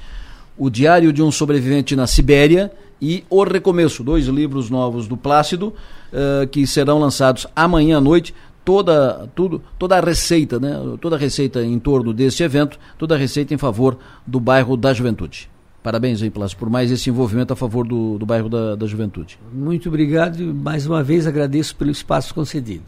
[0.58, 2.72] O Diário de um Sobrevivente na Sibéria
[3.02, 5.74] e O Recomeço, dois livros novos do Plácido,
[6.12, 8.34] uh, que serão lançados amanhã à noite
[8.64, 10.74] toda, tudo, toda a receita, né?
[11.00, 14.94] toda a receita em torno deste evento, toda a receita em favor do bairro da
[14.94, 15.50] Juventude.
[15.84, 19.38] Parabéns aí, Plácio, por mais esse envolvimento a favor do, do bairro da, da Juventude.
[19.52, 22.84] Muito obrigado e mais uma vez agradeço pelo espaço concedido.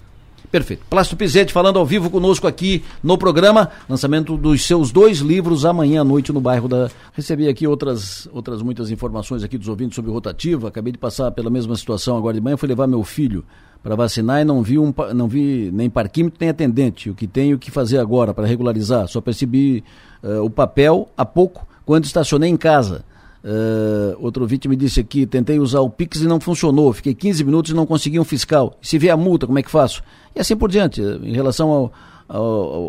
[0.50, 0.86] Perfeito.
[0.90, 6.00] Plácio Pizetti falando ao vivo conosco aqui no programa, lançamento dos seus dois livros amanhã
[6.00, 6.90] à noite no bairro da.
[7.12, 10.70] Recebi aqui outras, outras muitas informações aqui dos ouvintes sobre rotativa.
[10.70, 12.56] Acabei de passar pela mesma situação agora de manhã.
[12.56, 13.44] Fui levar meu filho
[13.86, 17.08] para vacinar e não vi, um, não vi nem parquímetro nem atendente.
[17.12, 19.08] O que tenho que fazer agora para regularizar?
[19.08, 19.84] Só percebi
[20.24, 23.06] uh, o papel há pouco quando estacionei em casa.
[23.44, 27.44] Uh, outro vítima me disse aqui, tentei usar o Pix e não funcionou, fiquei 15
[27.44, 28.76] minutos e não consegui um fiscal.
[28.82, 30.02] se vier a multa, como é que faço?
[30.36, 31.00] E assim por diante.
[31.00, 31.94] Em relação ao,
[32.28, 32.44] ao,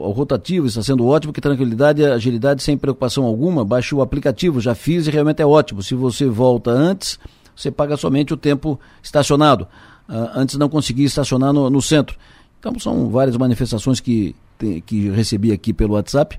[0.05, 3.67] ao, rotativo, está sendo ótimo, que tranquilidade e agilidade sem preocupação alguma.
[3.67, 5.83] Baixe o aplicativo, já fiz e realmente é ótimo.
[5.83, 7.19] Se você volta antes,
[7.55, 9.69] você paga somente o tempo estacionado.
[10.09, 12.17] Uh, antes não conseguia estacionar no, no centro.
[12.59, 14.35] Então são várias manifestações que,
[14.87, 16.39] que recebi aqui pelo WhatsApp.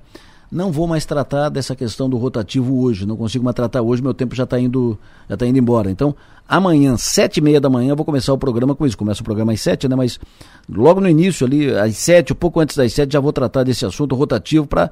[0.50, 4.14] Não vou mais tratar dessa questão do rotativo hoje, não consigo mais tratar hoje, meu
[4.14, 5.90] tempo já está indo, já tá indo embora.
[5.90, 6.16] Então,
[6.48, 8.96] amanhã, sete e meia da manhã, eu vou começar o programa com isso.
[8.96, 9.94] Começa o programa às sete, né?
[9.94, 10.18] Mas
[10.66, 13.84] logo no início, ali, às sete, um pouco antes das sete, já vou tratar desse
[13.84, 14.90] assunto rotativo para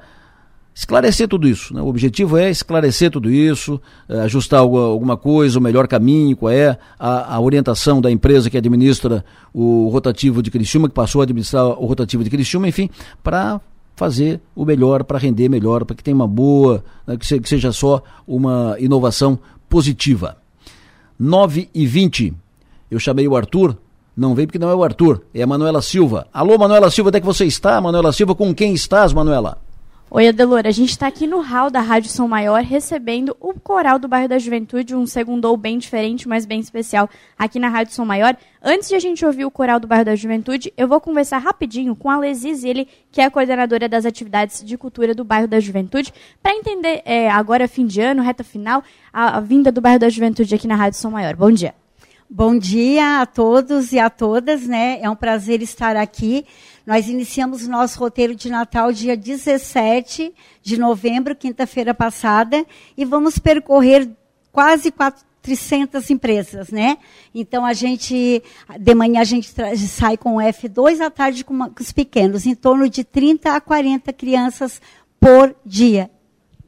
[0.77, 1.73] esclarecer tudo isso.
[1.73, 1.81] Né?
[1.81, 6.77] O objetivo é esclarecer tudo isso, é, ajustar alguma coisa, o melhor caminho, qual é
[6.99, 11.65] a, a, orientação da empresa que administra o rotativo de Criciúma, que passou a administrar
[11.65, 12.91] o rotativo de Criciúma, enfim,
[13.23, 13.59] para
[13.95, 18.03] fazer o melhor, para render melhor, para que tenha uma boa, né, que, seja só
[18.27, 20.37] uma inovação positiva.
[21.19, 22.35] 9 e 20.
[22.91, 23.75] Eu chamei o Arthur,
[24.15, 26.27] não veio porque não é o Arthur, é a Manuela Silva.
[26.31, 27.81] Alô, Manuela Silva, onde é que você está?
[27.81, 29.57] Manuela Silva, com quem estás, Manuela?
[30.09, 33.99] Oi, Adelor, a gente está aqui no hall da Rádio São Maior recebendo o Coral
[33.99, 38.05] do Bairro da Juventude, um segundou bem diferente, mas bem especial aqui na Rádio São
[38.05, 38.33] Maior.
[38.63, 41.93] Antes de a gente ouvir o Coral do Bairro da Juventude, eu vou conversar rapidinho
[41.93, 45.59] com a Lesis, ele que é a coordenadora das atividades de cultura do Bairro da
[45.59, 48.81] Juventude, para entender é, agora, fim de ano, reta final,
[49.11, 51.35] a, a vinda do Bairro da Juventude aqui na Rádio São Maior.
[51.35, 51.75] Bom dia.
[52.29, 54.99] Bom dia a todos e a todas, né?
[55.01, 56.45] É um prazer estar aqui.
[56.87, 62.65] Nós iniciamos o nosso roteiro de Natal dia 17 de novembro, quinta-feira passada,
[62.97, 64.09] e vamos percorrer
[64.53, 66.97] quase 400 empresas, né?
[67.35, 68.41] Então a gente,
[68.79, 69.53] de manhã a gente
[69.89, 73.53] sai com o F2, à tarde com, uma, com os pequenos, em torno de 30
[73.53, 74.81] a 40 crianças
[75.19, 76.09] por dia.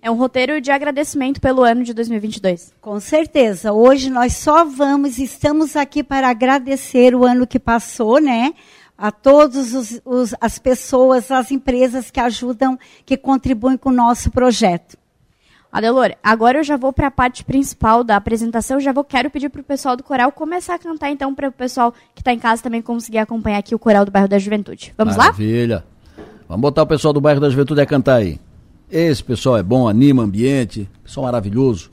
[0.02, 2.74] É um roteiro de agradecimento pelo ano de 2022.
[2.82, 3.72] Com certeza.
[3.72, 8.54] Hoje nós só vamos, estamos aqui para agradecer o ano que passou, né?
[9.00, 10.02] A todas
[10.42, 14.98] as pessoas, as empresas que ajudam, que contribuem com o nosso projeto.
[15.72, 19.50] Adelor, agora eu já vou para a parte principal da apresentação, já vou quero pedir
[19.50, 22.40] para o pessoal do coral começar a cantar então para o pessoal que está em
[22.40, 24.94] casa também conseguir acompanhar aqui o coral do bairro da Juventude.
[24.98, 25.76] Vamos Maravilha.
[25.76, 25.84] lá?
[25.84, 26.40] Maravilha.
[26.50, 28.40] Vamos botar o pessoal do bairro da Juventude a cantar aí.
[28.92, 31.92] Esse pessoal é bom, anima ambiente, pessoal maravilhoso.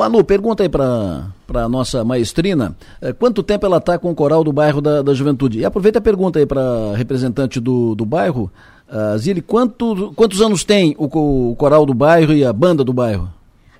[0.00, 4.42] Manu, pergunta aí para para nossa maestrina, é, quanto tempo ela está com o coral
[4.42, 5.58] do bairro da, da Juventude?
[5.58, 8.50] E aproveita a pergunta aí para representante do, do bairro,
[8.88, 12.92] uh, Zili, quanto, quantos anos tem o, o coral do bairro e a banda do
[12.92, 13.28] bairro?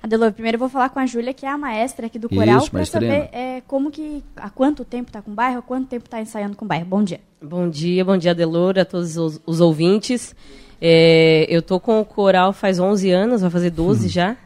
[0.03, 2.67] Adelor, primeiro eu vou falar com a Júlia, que é a maestra aqui do coral,
[2.69, 6.05] para saber é, como que, há quanto tempo está com o bairro, há quanto tempo
[6.05, 6.85] está ensaiando com o bairro.
[6.85, 7.21] Bom dia.
[7.41, 10.35] Bom dia, bom dia, Adelor, a todos os, os ouvintes.
[10.81, 14.09] É, eu tô com o coral faz 11 anos, vai fazer 12 hum.
[14.09, 14.37] já.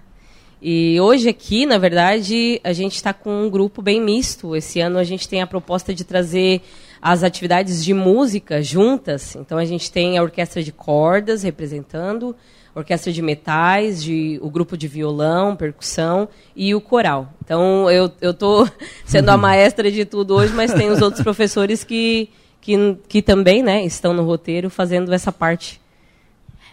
[0.62, 4.56] E hoje aqui, na verdade, a gente está com um grupo bem misto.
[4.56, 6.62] Esse ano a gente tem a proposta de trazer
[7.02, 9.36] as atividades de música juntas.
[9.36, 12.36] Então a gente tem a orquestra de cordas representando,
[12.74, 17.34] orquestra de metais, de, o grupo de violão, percussão e o coral.
[17.44, 18.68] Então eu tô
[19.06, 22.30] sendo a maestra de tudo hoje, mas tem os outros professores que
[22.66, 25.80] que, que também, né, estão no roteiro fazendo essa parte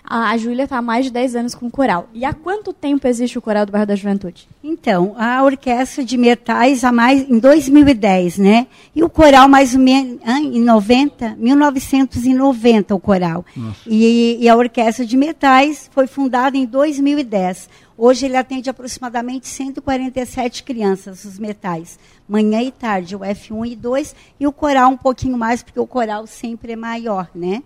[0.04, 2.08] a, Júlia está há mais de 10 anos com o coral.
[2.12, 4.48] E há quanto tempo existe o Coral do Bairro da Juventude?
[4.62, 8.66] Então, a Orquestra de Metais há mais em 2010, né?
[8.94, 13.44] E o coral mais ou menos em 90, 1990 o coral.
[13.86, 17.68] E, e, a Orquestra de Metais foi fundada em 2010.
[17.96, 21.98] Hoje ele atende aproximadamente 147 crianças, os metais,
[22.28, 25.86] manhã e tarde, o F1 e 2, e o coral um pouquinho mais, porque o
[25.86, 27.62] coral sempre é maior, né?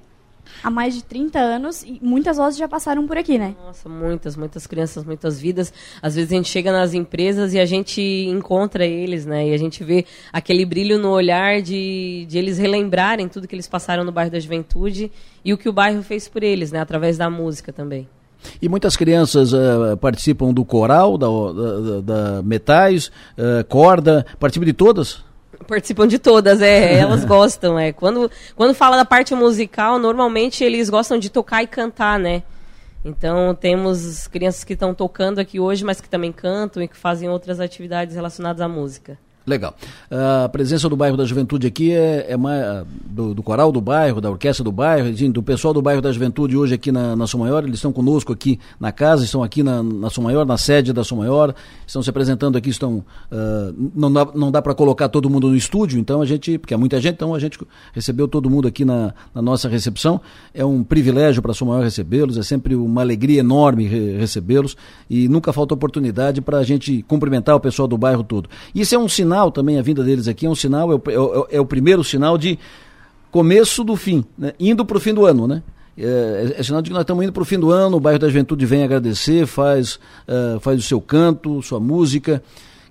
[0.62, 3.54] Há mais de 30 anos e muitas vozes já passaram por aqui, né?
[3.64, 5.72] Nossa, muitas, muitas crianças, muitas vidas.
[6.02, 9.48] Às vezes a gente chega nas empresas e a gente encontra eles, né?
[9.48, 13.68] E a gente vê aquele brilho no olhar de, de eles relembrarem tudo que eles
[13.68, 15.10] passaram no bairro da Juventude
[15.44, 16.80] e o que o bairro fez por eles, né?
[16.80, 18.08] Através da música também.
[18.60, 24.72] E muitas crianças uh, participam do coral, da, da, da metais, uh, corda, participam de
[24.72, 25.25] todas?
[25.66, 27.92] Participam de todas, é, elas gostam, é.
[27.92, 32.42] Quando, quando fala da parte musical, normalmente eles gostam de tocar e cantar, né?
[33.04, 37.28] Então temos crianças que estão tocando aqui hoje, mas que também cantam e que fazem
[37.28, 39.16] outras atividades relacionadas à música.
[39.46, 39.76] Legal.
[40.10, 44.20] A presença do bairro da Juventude aqui é, é mais, do, do, coral do bairro,
[44.20, 47.62] da orquestra do bairro, do pessoal do bairro da Juventude hoje aqui na, na Maior,
[47.62, 51.54] eles estão conosco aqui na casa, estão aqui na, na Maior, na sede da Maior,
[51.86, 53.04] estão se apresentando aqui, estão.
[53.30, 56.74] Uh, não dá, não dá para colocar todo mundo no estúdio, então a gente, porque
[56.74, 57.56] é muita gente, então a gente
[57.92, 60.20] recebeu todo mundo aqui na, na nossa recepção.
[60.52, 64.76] É um privilégio para a Maior recebê-los, é sempre uma alegria enorme re recebê-los
[65.08, 68.48] e nunca falta oportunidade para a gente cumprimentar o pessoal do bairro todo.
[68.74, 71.46] Isso é um sinal sinal também, a vinda deles aqui é um sinal, é o,
[71.50, 72.58] é, é o primeiro sinal de
[73.30, 74.52] começo do fim, né?
[74.58, 75.62] indo para o fim do ano, né?
[75.98, 78.18] É, é, sinal de que nós estamos indo para o fim do ano, o bairro
[78.18, 79.98] da Juventude vem agradecer, faz,
[80.28, 82.42] uh, faz o seu canto, sua música,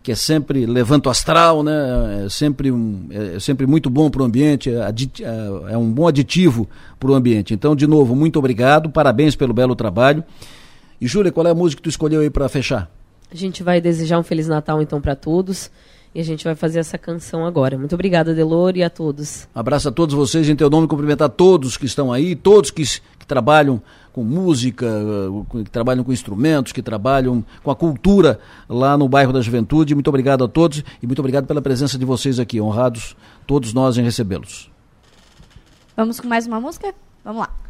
[0.02, 2.26] que é sempre levanta o astral, né?
[2.26, 5.92] é, sempre um, é, é sempre muito bom para o ambiente, é, é, é um
[5.92, 6.68] bom aditivo
[7.00, 7.54] para o ambiente.
[7.54, 10.24] Então, de novo, muito obrigado, parabéns pelo belo trabalho.
[11.00, 12.92] E Júlia, qual é a música que tu escolheu aí para fechar?
[13.32, 15.70] A gente vai desejar um Feliz Natal então para todos.
[16.16, 17.78] E a gente vai fazer essa canção agora.
[17.78, 19.50] Muito obrigada, Delor, e a todos.
[19.54, 22.84] abraço a todos vocês, em teu nome, cumprimentar todos que estão aí, todos que,
[23.20, 23.82] que trabalham
[24.14, 24.88] com música,
[25.66, 28.40] que trabalham com instrumentos, que trabalham com a cultura
[28.70, 29.94] lá no bairro da Juventude.
[29.94, 32.62] Muito obrigado a todos e muito obrigado pela presença de vocês aqui.
[32.62, 33.14] Honrados
[33.46, 34.72] todos nós em recebê-los.
[35.98, 36.96] Vamos com mais uma música?
[37.26, 37.65] Vamos lá.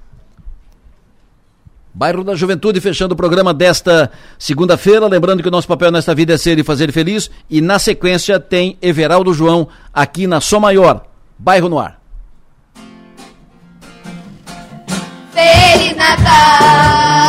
[1.96, 5.08] Bairro da Juventude, fechando o programa desta segunda-feira.
[5.08, 7.32] Lembrando que o nosso papel nesta vida é ser e fazer feliz.
[7.50, 11.06] E na sequência tem Everaldo João aqui na Som Maior,
[11.40, 12.02] Bairro no Ar.
[15.34, 17.25] Feliz Natal!